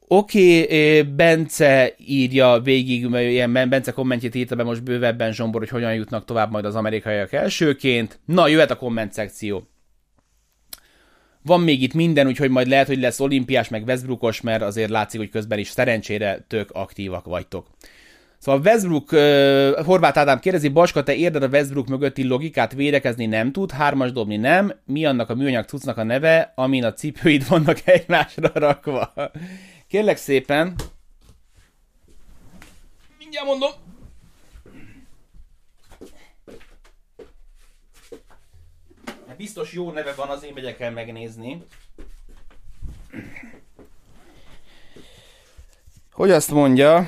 Oké, 0.08 0.62
okay, 0.62 1.02
Bence 1.02 1.94
írja 1.98 2.60
végig, 2.60 3.10
ilyen 3.10 3.68
Bence 3.68 3.92
kommentjét 3.92 4.34
írta 4.34 4.56
be 4.56 4.62
most 4.62 4.82
bővebben 4.82 5.32
Zsombor, 5.32 5.60
hogy 5.60 5.70
hogyan 5.70 5.94
jutnak 5.94 6.24
tovább 6.24 6.50
majd 6.50 6.64
az 6.64 6.74
amerikaiak 6.74 7.32
elsőként. 7.32 8.20
Na, 8.24 8.48
jöhet 8.48 8.70
a 8.70 8.76
komment 8.76 9.12
szekció. 9.12 9.68
Van 11.46 11.60
még 11.60 11.82
itt 11.82 11.94
minden, 11.94 12.26
úgyhogy 12.26 12.50
majd 12.50 12.68
lehet, 12.68 12.86
hogy 12.86 13.00
lesz 13.00 13.20
olimpiás, 13.20 13.68
meg 13.68 13.84
Westbrookos, 13.86 14.40
mert 14.40 14.62
azért 14.62 14.90
látszik, 14.90 15.20
hogy 15.20 15.30
közben 15.30 15.58
is 15.58 15.68
szerencsére 15.68 16.44
tök 16.48 16.70
aktívak 16.70 17.24
vagytok. 17.24 17.66
Szóval 18.38 18.60
Westbrook, 18.60 19.12
uh, 19.12 19.84
Horváth 19.84 20.18
Ádám 20.18 20.38
kérdezi, 20.38 20.68
Baska, 20.68 21.02
te 21.02 21.14
érded 21.14 21.42
a 21.42 21.48
Westbrook 21.48 21.86
mögötti 21.86 22.24
logikát, 22.24 22.72
védekezni 22.72 23.26
nem 23.26 23.52
tud, 23.52 23.70
hármas 23.70 24.12
dobni 24.12 24.36
nem, 24.36 24.72
mi 24.84 25.04
annak 25.04 25.30
a 25.30 25.34
műanyag 25.34 25.64
cuccnak 25.64 25.96
a 25.96 26.02
neve, 26.02 26.52
amin 26.54 26.84
a 26.84 26.92
cipőid 26.92 27.48
vannak 27.48 27.78
egymásra 27.84 28.50
rakva? 28.54 29.12
Kérlek 29.88 30.16
szépen, 30.16 30.74
mindjárt 33.18 33.46
mondom, 33.46 33.70
biztos 39.36 39.72
jó 39.72 39.92
neve 39.92 40.12
van, 40.12 40.28
az 40.28 40.44
én 40.44 40.52
megyek 40.54 40.80
el 40.80 40.90
megnézni. 40.90 41.62
Hogy 46.12 46.30
azt 46.30 46.50
mondja? 46.50 47.06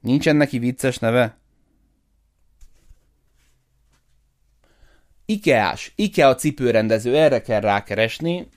Nincsen 0.00 0.36
neki 0.36 0.58
vicces 0.58 0.98
neve? 0.98 1.38
Ikeás, 5.26 5.92
Ikea 5.94 6.34
cipőrendező, 6.34 7.16
erre 7.16 7.42
kell 7.42 7.60
rákeresni. 7.60 8.48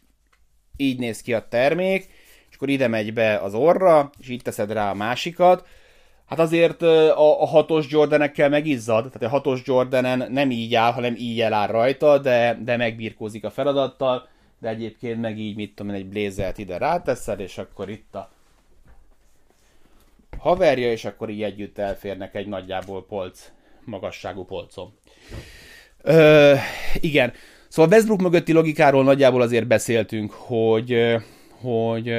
Így 0.76 1.00
néz 1.00 1.22
ki 1.22 1.34
a 1.34 1.48
termék, 1.48 2.10
és 2.50 2.56
akkor 2.56 2.70
ide 2.70 2.88
megy 2.88 3.14
be 3.14 3.38
az 3.38 3.54
orra, 3.54 4.10
és 4.20 4.28
itt 4.28 4.44
teszed 4.44 4.72
rá 4.72 4.90
a 4.90 4.94
másikat 4.94 5.68
Hát 6.28 6.40
azért 6.40 6.82
a, 6.82 7.42
a 7.42 7.46
hatos 7.46 7.86
Jordanekkel 7.90 8.50
megizzad, 8.50 9.12
tehát 9.12 9.22
a 9.22 9.30
hatos 9.30 9.62
Jordanen 9.66 10.32
nem 10.32 10.52
így 10.52 10.76
áll, 10.76 10.92
hanem 10.92 11.16
így 11.18 11.42
eláll 11.42 11.68
rajta, 11.68 12.18
de, 12.18 12.60
de 12.64 12.78
megbirkózik 12.78 13.44
a 13.46 13.50
feladattal, 13.50 14.28
de 14.60 14.70
egyébként 14.70 15.22
meg 15.22 15.40
így, 15.40 15.56
mit 15.56 15.76
tudom 15.76 15.94
én, 15.94 15.98
egy 15.98 16.08
blézert 16.08 16.58
ide 16.58 16.78
ráteszed, 16.78 17.40
és 17.40 17.58
akkor 17.58 17.90
itt 17.90 18.16
a 18.16 18.30
haverja, 20.38 20.92
és 20.92 21.06
akkor 21.06 21.30
így 21.30 21.44
együtt 21.44 21.78
elférnek 21.78 22.36
egy 22.36 22.48
nagyjából 22.48 23.06
polc, 23.06 23.52
magasságú 23.86 24.46
polcon. 24.46 24.94
Ö, 26.02 26.54
igen. 27.00 27.34
Szóval 27.68 27.92
Westbrook 27.92 28.22
mögötti 28.22 28.52
logikáról 28.52 29.04
nagyjából 29.04 29.42
azért 29.42 29.68
beszéltünk, 29.68 30.32
hogy, 30.32 31.16
hogy 31.62 32.14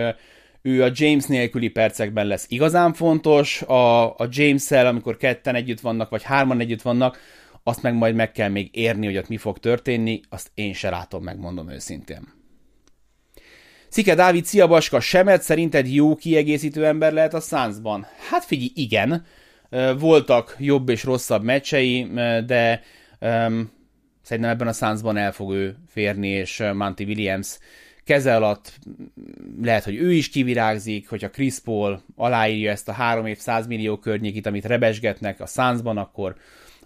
ő 0.68 0.82
a 0.82 0.90
James 0.92 1.24
nélküli 1.24 1.68
percekben 1.68 2.26
lesz 2.26 2.46
igazán 2.48 2.92
fontos, 2.92 3.62
a, 3.62 4.04
a 4.16 4.28
James-el, 4.30 4.86
amikor 4.86 5.16
ketten 5.16 5.54
együtt 5.54 5.80
vannak, 5.80 6.10
vagy 6.10 6.22
hárman 6.22 6.60
együtt 6.60 6.82
vannak, 6.82 7.18
azt 7.62 7.82
meg 7.82 7.94
majd 7.94 8.14
meg 8.14 8.32
kell 8.32 8.48
még 8.48 8.68
érni, 8.72 9.06
hogy 9.06 9.16
ott 9.16 9.28
mi 9.28 9.36
fog 9.36 9.58
történni, 9.58 10.20
azt 10.28 10.50
én 10.54 10.72
se 10.72 10.90
látom, 10.90 11.22
megmondom 11.22 11.70
őszintén. 11.70 12.36
Szike 13.88 14.14
Dávid, 14.14 14.44
szia 14.44 14.66
Baska, 14.66 15.00
Semet 15.00 15.42
szerinted 15.42 15.92
jó 15.92 16.14
kiegészítő 16.14 16.86
ember 16.86 17.12
lehet 17.12 17.34
a 17.34 17.40
Sunsban? 17.40 18.06
Hát 18.30 18.44
figyelj, 18.44 18.70
igen. 18.74 19.24
Voltak 19.98 20.56
jobb 20.58 20.88
és 20.88 21.04
rosszabb 21.04 21.42
meccsei, 21.42 22.06
de 22.46 22.82
um, 23.20 23.70
szerintem 24.22 24.52
ebben 24.52 24.68
a 24.68 24.72
Sunsban 24.72 25.16
el 25.16 25.32
fog 25.32 25.52
ő 25.52 25.76
férni, 25.88 26.28
és 26.28 26.62
Monty 26.74 27.02
Williams 27.02 27.58
keze 28.08 28.36
alatt 28.36 28.72
lehet, 29.62 29.84
hogy 29.84 29.96
ő 29.96 30.12
is 30.12 30.28
kivirágzik, 30.28 31.08
hogyha 31.08 31.30
Chris 31.30 31.58
Paul 31.58 32.02
aláírja 32.16 32.70
ezt 32.70 32.88
a 32.88 32.92
három 32.92 33.26
év 33.26 33.38
100 33.38 33.66
millió 33.66 33.98
környékit, 33.98 34.46
amit 34.46 34.64
rebesgetnek 34.64 35.40
a 35.40 35.46
Sunsban, 35.46 35.96
akkor, 35.96 36.36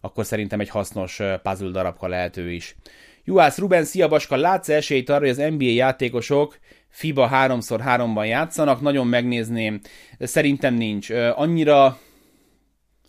akkor 0.00 0.24
szerintem 0.26 0.60
egy 0.60 0.68
hasznos 0.68 1.20
puzzle 1.42 1.70
darabka 1.70 2.08
lehet 2.08 2.36
ő 2.36 2.52
is. 2.52 2.76
Juhász 3.24 3.58
Ruben, 3.58 3.84
szia 3.84 4.08
Baska, 4.08 4.36
látsz 4.36 4.68
esélyt 4.68 5.08
arra, 5.08 5.20
hogy 5.20 5.28
az 5.28 5.36
NBA 5.36 5.64
játékosok 5.64 6.58
FIBA 6.88 7.30
3x3-ban 7.32 8.26
játszanak? 8.26 8.80
Nagyon 8.80 9.06
megnézném, 9.06 9.80
szerintem 10.18 10.74
nincs. 10.74 11.10
Annyira, 11.34 11.98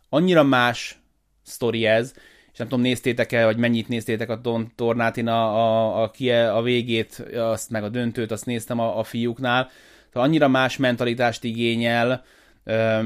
annyira 0.10 0.44
más 0.44 1.00
sztori 1.44 1.86
ez, 1.86 2.14
és 2.54 2.60
nem 2.60 2.68
tudom, 2.68 2.84
néztétek-e, 2.84 3.46
vagy 3.46 3.58
mennyit 3.58 3.88
néztétek 3.88 4.30
a 4.30 4.36
Don 4.36 4.72
Tornátin 4.76 5.28
a, 5.28 5.56
a, 5.56 6.04
a, 6.04 6.58
a 6.58 6.62
végét, 6.62 7.26
azt 7.36 7.70
meg 7.70 7.84
a 7.84 7.90
döntőt, 7.90 8.32
azt 8.32 8.46
néztem 8.46 8.80
a, 8.80 9.00
a 9.00 9.04
fiúknál. 9.04 9.70
Tehát 10.12 10.28
annyira 10.28 10.48
más 10.48 10.78
mentalitást 10.78 11.44
igényel, 11.44 12.24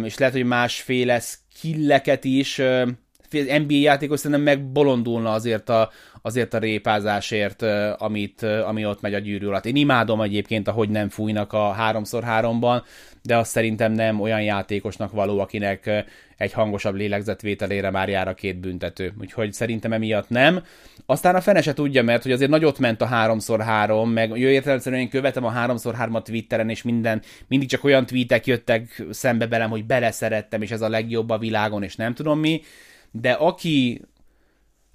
és 0.04 0.18
lehet, 0.18 0.34
hogy 0.34 0.46
másféle 0.46 1.20
skilleket 1.20 2.24
is, 2.24 2.62
NBA 3.32 3.74
játékos 3.74 4.20
szerintem 4.20 4.46
megbolondulna 4.46 5.32
azért 5.32 5.70
a, 5.70 5.90
azért 6.22 6.54
a 6.54 6.58
répázásért, 6.58 7.62
amit, 7.98 8.44
ami 8.44 8.86
ott 8.86 9.02
megy 9.02 9.14
a 9.14 9.20
gyűrű 9.20 9.48
alatt. 9.48 9.66
Én 9.66 9.76
imádom 9.76 10.22
egyébként, 10.22 10.68
ahogy 10.68 10.90
nem 10.90 11.10
fújnak 11.10 11.54
a 11.54 11.76
3x3-ban, 11.80 12.82
de 13.22 13.38
azt 13.38 13.52
szerintem 13.52 13.92
nem 13.92 14.22
olyan 14.22 14.44
játékosnak 14.44 15.12
való, 15.12 15.40
akinek 15.40 16.06
egy 16.38 16.54
hangosabb 16.54 16.96
lélegzetvételére 16.96 17.90
már 17.90 18.10
jár 18.10 18.28
a 18.28 18.34
két 18.34 18.60
büntető. 18.60 19.14
Úgyhogy 19.20 19.54
szerintem 19.54 19.94
emiatt 19.94 20.30
nem. 20.30 20.64
Aztán 21.06 21.36
a 21.36 21.42
fene 21.42 21.62
se 21.62 21.74
tudja, 21.74 22.04
mert 22.04 22.24
hogy 22.24 22.32
azért 22.32 22.50
nagyot 22.50 22.80
ment 22.80 23.02
a 23.02 23.08
3x3, 23.08 24.14
meg 24.14 24.30
jó 24.30 24.48
értelemszerűen 24.48 25.02
én 25.02 25.10
követem 25.10 25.46
a 25.46 25.54
3x3-at 25.54 26.24
Twitteren, 26.24 26.70
és 26.70 26.84
minden, 26.84 27.22
mindig 27.48 27.70
csak 27.70 27.84
olyan 27.84 28.06
tweetek 28.06 28.46
jöttek 28.46 29.04
szembe 29.10 29.48
belem, 29.48 29.70
hogy 29.70 29.86
beleszerettem, 29.86 30.62
és 30.62 30.72
ez 30.72 30.82
a 30.82 30.90
legjobb 30.90 31.30
a 31.30 31.38
világon, 31.38 31.84
és 31.84 31.96
nem 31.96 32.14
tudom 32.14 32.40
mi. 32.40 32.62
De 33.12 33.32
aki 33.32 34.02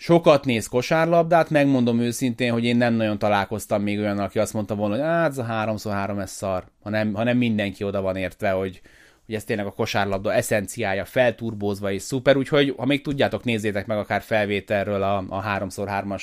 sokat 0.02 0.44
néz 0.44 0.66
kosárlabdát, 0.66 1.50
megmondom 1.50 2.00
őszintén, 2.00 2.52
hogy 2.52 2.64
én 2.64 2.76
nem 2.76 2.94
nagyon 2.94 3.18
találkoztam 3.18 3.82
még 3.82 3.98
olyan, 3.98 4.18
aki 4.18 4.38
azt 4.38 4.52
mondta 4.52 4.74
volna, 4.74 4.94
hogy 4.94 5.04
hát 5.04 5.30
ez 5.30 5.38
a 5.38 5.44
3x3 5.44 6.20
ez 6.20 6.30
szar, 6.30 6.64
hanem, 6.82 7.14
hanem 7.14 7.36
mindenki 7.36 7.84
oda 7.84 8.00
van 8.00 8.16
értve, 8.16 8.50
hogy, 8.50 8.80
hogy 9.26 9.34
ez 9.34 9.44
tényleg 9.44 9.66
a 9.66 9.70
kosárlabda 9.70 10.32
eszenciája, 10.32 11.04
felturbózva 11.04 11.90
és 11.92 12.02
szuper, 12.02 12.36
úgyhogy 12.36 12.74
ha 12.76 12.84
még 12.84 13.02
tudjátok, 13.02 13.44
nézzétek 13.44 13.86
meg 13.86 13.98
akár 13.98 14.22
felvételről 14.22 15.02
a, 15.02 15.16
a 15.28 15.42
3x3-as 15.42 16.22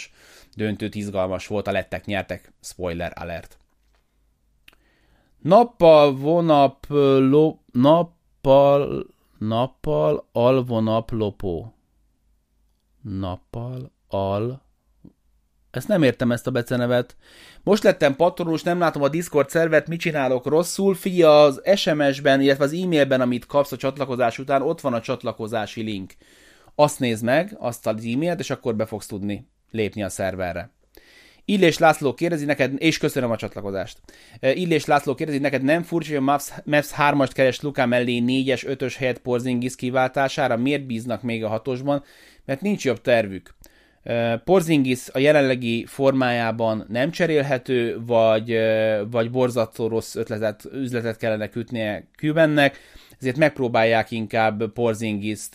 döntőt, 0.56 0.96
izgalmas 0.96 1.48
volt, 1.48 1.68
a 1.68 1.72
lettek 1.72 2.06
nyertek, 2.06 2.54
spoiler 2.62 3.14
alert. 3.16 3.58
Nappal 5.42 6.16
vonap, 6.16 6.86
lo, 6.90 7.56
nappal, 7.72 9.06
nappal 9.38 10.28
alvonap 10.32 11.12
lopó 11.12 11.74
nappal, 13.02 13.92
al... 14.08 14.68
Ezt 15.72 15.88
nem 15.88 16.04
értem 16.04 16.32
ezt 16.32 16.48
a 16.48 16.52
becenevet. 16.52 17.16
Most 17.64 17.84
lettem 17.84 18.16
patronus, 18.16 18.64
nem 18.64 18.80
látom 18.80 19.02
a 19.02 19.10
Discord 19.10 19.50
szervet, 19.50 19.88
mit 19.88 20.00
csinálok 20.00 20.46
rosszul. 20.46 20.96
Fia, 20.96 21.44
az 21.44 21.62
SMS-ben, 21.76 22.42
illetve 22.42 22.64
az 22.64 22.74
e-mailben, 22.74 23.22
amit 23.22 23.46
kapsz 23.46 23.72
a 23.72 23.78
csatlakozás 23.78 24.40
után, 24.40 24.62
ott 24.62 24.82
van 24.82 24.94
a 24.94 25.02
csatlakozási 25.02 25.82
link. 25.82 26.14
Azt 26.76 27.00
nézd 27.00 27.24
meg, 27.24 27.56
azt 27.60 27.88
az 27.88 28.06
e-mailt, 28.06 28.40
és 28.40 28.50
akkor 28.50 28.76
be 28.76 28.86
fogsz 28.86 29.08
tudni 29.08 29.48
lépni 29.72 30.04
a 30.04 30.10
szerverre. 30.10 30.72
Illés 31.46 31.78
László 31.78 32.14
kérdezi 32.14 32.46
neked, 32.46 32.74
és 32.78 32.98
köszönöm 32.98 33.32
a 33.32 33.36
csatlakozást. 33.36 33.98
Illés 34.40 34.86
László 34.86 35.16
kérdezi, 35.16 35.40
neked 35.40 35.62
nem 35.62 35.84
furcsa, 35.84 36.10
hogy 36.10 36.18
a 36.18 36.22
Mavs, 36.22 36.50
Mavs 36.66 36.90
3-ast 36.98 37.32
keres 37.34 37.62
Luka 37.62 37.86
mellé 37.86 38.24
4-es, 38.26 38.78
5-ös 38.80 38.94
helyet 38.98 39.20
Porzingis 39.20 39.76
kiváltására? 39.76 40.58
Miért 40.58 40.86
bíznak 40.86 41.22
még 41.22 41.44
a 41.44 41.48
hatosban? 41.48 42.04
Mert 42.50 42.62
nincs 42.62 42.86
jobb 42.86 43.02
tervük. 43.02 43.56
Porzingis 44.44 45.10
a 45.10 45.20
jelenlegi 45.20 45.86
formájában 45.86 46.86
nem 46.88 47.12
cserélhető, 47.12 48.00
vagy, 48.06 48.60
vagy 49.10 49.32
borzasztó 49.32 49.88
rossz 49.88 50.16
ötletet, 50.16 50.66
üzletet 50.74 51.18
kellene 51.18 51.50
kütnie 51.50 52.08
Cubannek, 52.18 52.78
ezért 53.20 53.38
megpróbálják 53.38 54.12
inkább 54.12 54.74
Porzingis-t 54.74 55.54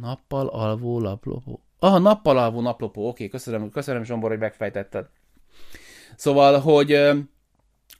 nappal 0.00 0.46
alvó 0.46 1.00
laplopó. 1.00 1.60
Ah, 1.78 2.00
nappal 2.00 2.38
alvó 2.38 2.60
naplopó, 2.60 3.08
oké, 3.08 3.28
köszönöm, 3.28 3.70
köszönöm 3.70 4.04
Zsombor, 4.04 4.30
hogy 4.30 4.38
megfejtetted. 4.38 5.06
Szóval, 6.16 6.60
hogy 6.60 7.00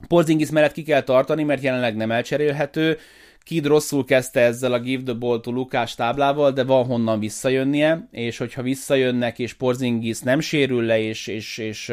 Porzingis 0.08 0.50
mellett 0.50 0.72
ki 0.72 0.82
kell 0.82 1.02
tartani, 1.02 1.42
mert 1.42 1.62
jelenleg 1.62 1.96
nem 1.96 2.10
elcserélhető, 2.10 2.98
Kid 3.42 3.66
rosszul 3.66 4.04
kezdte 4.04 4.40
ezzel 4.40 4.72
a 4.72 4.80
Give 4.80 5.02
the 5.02 5.12
Ball 5.12 5.40
to 5.40 5.50
Lukás 5.50 5.94
táblával, 5.94 6.52
de 6.52 6.64
van 6.64 6.84
honnan 6.84 7.18
visszajönnie, 7.18 8.08
és 8.10 8.38
hogyha 8.38 8.62
visszajönnek, 8.62 9.38
és 9.38 9.52
Porzingis 9.52 10.20
nem 10.20 10.40
sérül 10.40 10.82
le, 10.82 11.00
és, 11.00 11.26
és, 11.26 11.58
és 11.58 11.92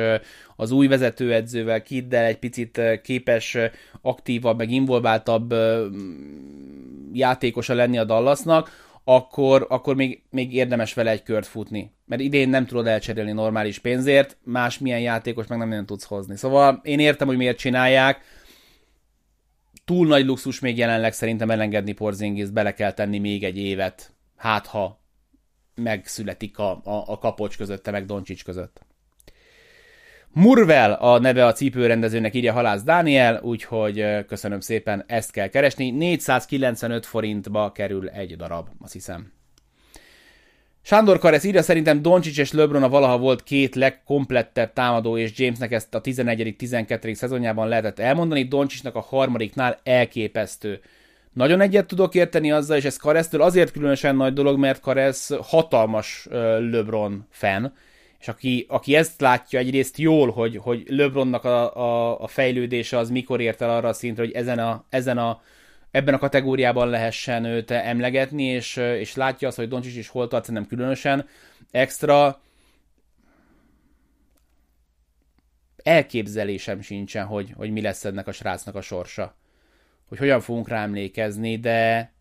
az 0.56 0.72
új 0.72 0.88
vezetőedzővel, 0.88 1.82
Kiddel 1.82 2.26
egy 2.26 2.39
picit 2.39 2.82
képes 3.04 3.58
aktívabb, 4.02 4.58
meg 4.58 4.72
involváltabb 4.72 5.54
játékosa 7.14 7.74
lenni 7.74 7.98
a 7.98 8.04
Dallasnak, 8.04 8.86
akkor, 9.04 9.66
akkor 9.70 9.95
még, 9.95 10.24
még 10.30 10.54
érdemes 10.54 10.93
vele 10.93 11.12
egy 11.12 11.24
kört 11.24 11.45
futni. 11.45 11.91
Mert 12.06 12.22
idén 12.22 12.50
nem 12.50 12.66
tudod 12.66 12.88
elcserélni 12.88 13.32
normális 13.32 13.80
pénzért, 13.80 14.38
más 14.43 14.80
milyen 14.80 15.00
játékos 15.00 15.48
meg 15.48 15.58
nem 15.58 15.70
nagyon 15.70 15.86
tudsz 15.86 16.04
hozni. 16.04 16.36
Szóval 16.36 16.80
én 16.84 17.00
értem, 17.00 17.28
hogy 17.28 17.38
miért 17.38 17.58
csinálják, 17.58 18.22
túl 19.88 20.08
nagy 20.08 20.26
luxus 20.26 20.60
még 20.60 20.78
jelenleg 20.78 21.14
szerintem 21.14 21.50
elengedni 21.50 21.92
Porzingis, 21.92 22.50
bele 22.50 22.74
kell 22.74 22.92
tenni 22.92 23.20
még 23.20 23.44
egy 23.44 23.58
évet, 23.58 24.14
hát 24.36 24.66
ha 24.68 25.02
megszületik 25.76 26.58
a, 26.58 26.72
a, 26.72 27.04
a 27.06 27.18
kapocs 27.18 27.58
közötte, 27.58 27.92
meg 27.92 28.06
Doncsics 28.06 28.44
között. 28.44 28.82
Murvel 30.34 30.94
a 30.94 31.20
neve 31.20 31.46
a 31.46 31.54
cipőrendezőnek, 31.54 32.34
írja 32.34 32.54
Halász 32.54 32.84
Dániel, 32.84 33.42
úgyhogy 33.42 34.26
köszönöm 34.26 34.60
szépen, 34.60 35.04
ezt 35.08 35.32
kell 35.32 35.48
keresni. 35.48 35.90
495 35.90 37.06
forintba 37.06 37.72
kerül 37.72 38.10
egy 38.10 38.36
darab, 38.36 38.70
azt 38.80 38.94
hiszem. 38.94 39.37
Sándor 40.88 41.20
Karesz 41.20 41.44
írja, 41.44 41.62
szerintem 41.62 42.02
Doncsics 42.02 42.40
és 42.40 42.52
LeBron 42.52 42.84
a 42.84 42.90
valaha 42.90 43.18
volt 43.18 43.44
két 43.44 43.76
legkomplettebb 43.76 44.74
támadó, 44.74 45.18
és 45.18 45.32
Jamesnek 45.36 45.72
ezt 45.72 45.96
a 45.96 46.02
11.-12. 46.02 47.14
szezonjában 47.14 47.68
lehetett 47.68 48.00
elmondani, 48.00 48.44
Doncsicsnak 48.44 48.96
a 48.96 49.00
harmadiknál 49.00 49.80
elképesztő. 49.84 50.80
Nagyon 51.34 51.62
egyet 51.62 51.88
tudok 51.88 52.16
érteni 52.16 52.52
azzal, 52.52 52.78
és 52.78 52.84
ez 52.84 52.98
Karesztől 52.98 53.42
azért 53.42 53.72
különösen 53.72 54.16
nagy 54.16 54.34
dolog, 54.34 54.58
mert 54.58 54.80
Karesz 54.80 55.32
hatalmas 55.42 56.28
LeBron 56.72 57.28
fan, 57.30 57.74
és 58.20 58.28
aki, 58.28 58.66
aki 58.70 58.96
ezt 58.96 59.22
látja 59.22 59.60
egyrészt 59.60 59.98
jól, 59.98 60.32
hogy, 60.32 60.58
hogy 60.58 60.84
LeBronnak 60.88 61.44
a, 61.44 61.76
a, 61.76 62.20
a 62.22 62.28
fejlődése 62.28 62.98
az 62.98 63.10
mikor 63.10 63.42
ért 63.42 63.62
el 63.62 63.70
arra 63.70 63.88
a 63.88 63.94
szintre, 63.94 64.24
hogy 64.24 64.34
ezen 64.34 64.60
a, 64.60 64.86
ezen 64.90 65.18
a 65.18 65.42
ebben 65.98 66.14
a 66.14 66.18
kategóriában 66.18 66.89
lehessen 66.89 67.45
őt 67.45 67.72
emlegetni, 67.72 68.43
és, 68.43 68.76
és 68.76 69.16
látja 69.16 69.48
azt, 69.48 69.58
hogy 69.58 69.68
Doncsics 69.68 69.95
is 69.95 70.08
hol 70.08 70.28
tart, 70.28 70.52
nem 70.52 70.68
különösen 70.68 71.28
extra 71.72 72.41
elképzelésem 75.84 76.82
sincsen, 76.82 77.26
hogy, 77.26 77.54
hogy 77.56 77.72
mi 77.72 77.82
lesz 77.82 78.06
ennek 78.06 78.28
a 78.28 78.32
srácnak 78.32 78.76
a 78.76 78.82
sorsa. 78.82 79.36
Hogy 80.08 80.18
hogyan 80.18 80.41
fogunk 80.41 80.68
rá 80.68 80.84
emlékezni, 80.84 81.60
de 81.60 82.12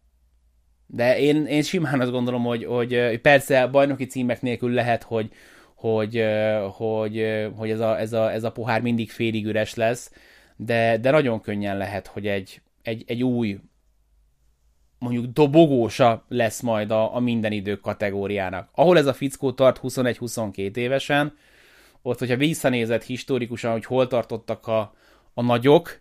de 0.87 1.19
én, 1.19 1.47
én 1.47 1.63
simán 1.63 2.01
azt 2.01 2.11
gondolom, 2.11 2.45
hogy, 2.45 2.65
hogy 2.65 3.19
persze 3.21 3.67
bajnoki 3.67 4.07
címek 4.07 4.43
nélkül 4.43 4.73
lehet, 4.73 5.03
hogy, 5.03 5.31
hogy, 5.75 6.25
hogy, 6.73 7.47
hogy 7.57 7.71
ez, 7.71 7.81
a, 7.81 7.99
ez, 7.99 8.13
a, 8.13 8.33
ez 8.33 8.45
a 8.45 8.53
pohár 8.53 8.81
mindig 8.81 9.11
félig 9.11 9.47
üres 9.47 9.75
lesz, 9.75 10.13
de, 10.57 10.99
de 10.99 11.11
nagyon 11.11 11.41
könnyen 11.41 11.77
lehet, 11.77 12.07
hogy 12.07 12.27
egy, 12.27 12.61
egy, 12.87 13.05
egy 13.07 13.23
új, 13.23 13.59
mondjuk 14.99 15.33
dobogósa 15.33 16.25
lesz 16.29 16.61
majd 16.61 16.91
a, 16.91 17.15
a 17.15 17.21
minden 17.21 17.53
idők 17.53 17.81
kategóriának. 17.81 18.69
Ahol 18.75 18.99
ez 18.99 19.07
a 19.07 19.13
fickó 19.13 19.53
tart 19.53 19.81
21-22 19.83 20.77
évesen, 20.77 21.37
ott, 22.03 22.19
hogyha 22.19 22.37
visszanézett 22.37 23.03
historikusan, 23.03 23.73
hogy 23.73 23.85
hol 23.85 24.07
tartottak 24.07 24.67
a, 24.67 24.95
a 25.35 25.43
nagyok, 25.43 26.01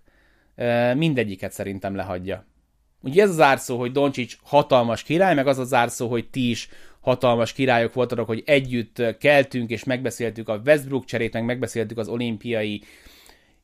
mindegyiket 0.95 1.51
szerintem 1.51 1.95
lehagyja. 1.95 2.45
Ugye 3.01 3.23
ez 3.23 3.29
az 3.29 3.39
árszó, 3.39 3.79
hogy 3.79 3.91
Doncsics 3.91 4.37
hatalmas 4.43 5.03
király, 5.03 5.35
meg 5.35 5.47
az 5.47 5.59
az 5.59 5.73
árszó, 5.73 6.07
hogy 6.07 6.29
ti 6.29 6.49
is 6.49 6.69
hatalmas 6.99 7.53
királyok 7.53 7.93
voltatok, 7.93 8.27
hogy 8.27 8.43
együtt 8.45 9.17
keltünk 9.19 9.69
és 9.69 9.83
megbeszéltük 9.83 10.49
a 10.49 10.61
Westbrook 10.65 11.05
cserét, 11.05 11.33
meg 11.33 11.45
megbeszéltük 11.45 11.97
az 11.97 12.07
olimpiai 12.07 12.81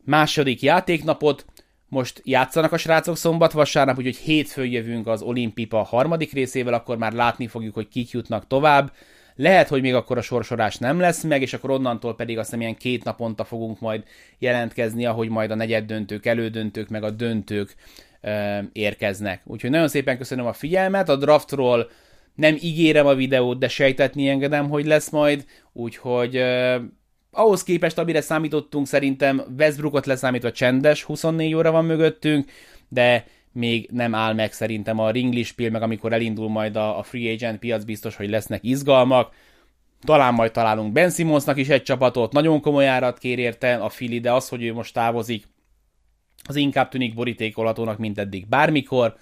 második 0.04 0.62
játéknapot, 0.62 1.46
most 1.92 2.22
játszanak 2.24 2.72
a 2.72 2.78
srácok 2.78 3.18
szombat, 3.18 3.52
vasárnap, 3.52 3.98
úgyhogy 3.98 4.16
hétfőn 4.16 4.72
jövünk 4.72 5.08
az 5.08 5.22
Olimpipa 5.22 5.84
harmadik 5.84 6.34
részével, 6.34 6.74
akkor 6.74 6.98
már 6.98 7.14
látni 7.14 7.48
fogjuk, 7.48 7.74
hogy 7.74 7.88
kik 7.88 8.10
jutnak 8.10 8.48
tovább. 8.48 8.92
Lehet, 9.36 9.68
hogy 9.68 9.82
még 9.82 9.94
akkor 9.94 10.18
a 10.18 10.22
sorsorás 10.22 10.78
nem 10.78 11.00
lesz 11.00 11.24
meg, 11.24 11.42
és 11.42 11.54
akkor 11.54 11.70
onnantól 11.70 12.16
pedig 12.16 12.38
azt 12.38 12.46
hiszem 12.46 12.62
ilyen 12.62 12.78
két 12.78 13.04
naponta 13.04 13.44
fogunk 13.44 13.80
majd 13.80 14.04
jelentkezni, 14.40 15.06
ahogy 15.06 15.30
majd 15.30 15.52
a 15.52 15.56
negyed 15.56 15.86
döntők, 15.86 16.26
elődöntők, 16.26 16.90
meg 16.90 17.04
a 17.04 17.10
döntők 17.10 17.76
ö, 18.22 18.58
érkeznek. 18.72 19.42
Úgyhogy 19.46 19.70
nagyon 19.70 19.88
szépen 19.88 20.18
köszönöm 20.18 20.46
a 20.46 20.54
figyelmet, 20.54 21.10
a 21.10 21.16
draftról 21.16 21.90
nem 22.36 22.58
ígérem 22.62 23.06
a 23.06 23.16
videót, 23.16 23.60
de 23.60 23.68
sejtetni 23.68 24.30
engedem, 24.30 24.70
hogy 24.70 24.86
lesz 24.86 25.10
majd, 25.10 25.46
úgyhogy 25.74 26.36
ö, 26.36 26.76
ahhoz 27.32 27.64
képest, 27.64 27.98
amire 27.98 28.22
számítottunk, 28.22 28.88
szerintem 28.88 29.42
Westbrookot 29.58 30.06
leszámítva 30.06 30.52
csendes, 30.52 31.04
24 31.04 31.54
óra 31.54 31.72
van 31.72 31.86
mögöttünk, 31.86 32.52
de 32.88 33.26
még 33.52 33.90
nem 33.92 34.16
áll 34.16 34.34
meg 34.34 34.54
szerintem 34.54 35.00
a 35.00 35.12
ringlispil, 35.12 35.70
meg 35.70 35.82
amikor 35.82 36.14
elindul 36.14 36.50
majd 36.50 36.76
a, 36.76 37.04
free 37.04 37.32
agent 37.32 37.60
piac, 37.60 37.84
biztos, 37.84 38.16
hogy 38.16 38.30
lesznek 38.30 38.64
izgalmak. 38.64 39.34
Talán 40.04 40.34
majd 40.34 40.52
találunk 40.52 40.92
Ben 40.92 41.10
Simmonsnak 41.10 41.58
is 41.58 41.70
egy 41.70 41.84
csapatot, 41.84 42.32
nagyon 42.32 42.62
komoly 42.62 42.88
árat 42.88 43.18
kér 43.18 43.40
érte 43.40 43.76
a 43.76 43.90
Fili, 43.90 44.20
de 44.20 44.32
az, 44.32 44.50
hogy 44.50 44.64
ő 44.64 44.74
most 44.74 44.94
távozik, 44.94 45.48
az 46.44 46.56
inkább 46.56 46.90
tűnik 46.90 47.14
borítékolhatónak, 47.14 47.98
mint 47.98 48.20
eddig 48.20 48.48
bármikor. 48.48 49.16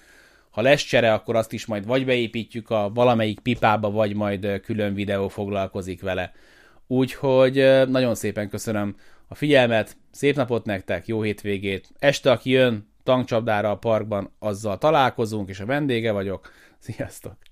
Ha 0.50 0.60
lesz 0.60 0.82
csere, 0.82 1.12
akkor 1.12 1.36
azt 1.36 1.52
is 1.52 1.66
majd 1.66 1.86
vagy 1.86 2.04
beépítjük 2.04 2.70
a 2.70 2.90
valamelyik 2.94 3.40
pipába, 3.40 3.90
vagy 3.90 4.14
majd 4.14 4.60
külön 4.60 4.94
videó 4.94 5.28
foglalkozik 5.28 6.02
vele. 6.02 6.32
Úgyhogy 6.90 7.54
nagyon 7.88 8.14
szépen 8.14 8.48
köszönöm 8.48 8.96
a 9.28 9.34
figyelmet, 9.34 9.96
szép 10.10 10.36
napot 10.36 10.64
nektek, 10.64 11.06
jó 11.06 11.22
hétvégét. 11.22 11.88
Este, 11.98 12.30
aki 12.30 12.50
jön 12.50 12.88
tankcsapdára 13.02 13.70
a 13.70 13.78
parkban, 13.78 14.32
azzal 14.38 14.78
találkozunk, 14.78 15.48
és 15.48 15.60
a 15.60 15.66
vendége 15.66 16.12
vagyok. 16.12 16.50
Sziasztok! 16.78 17.49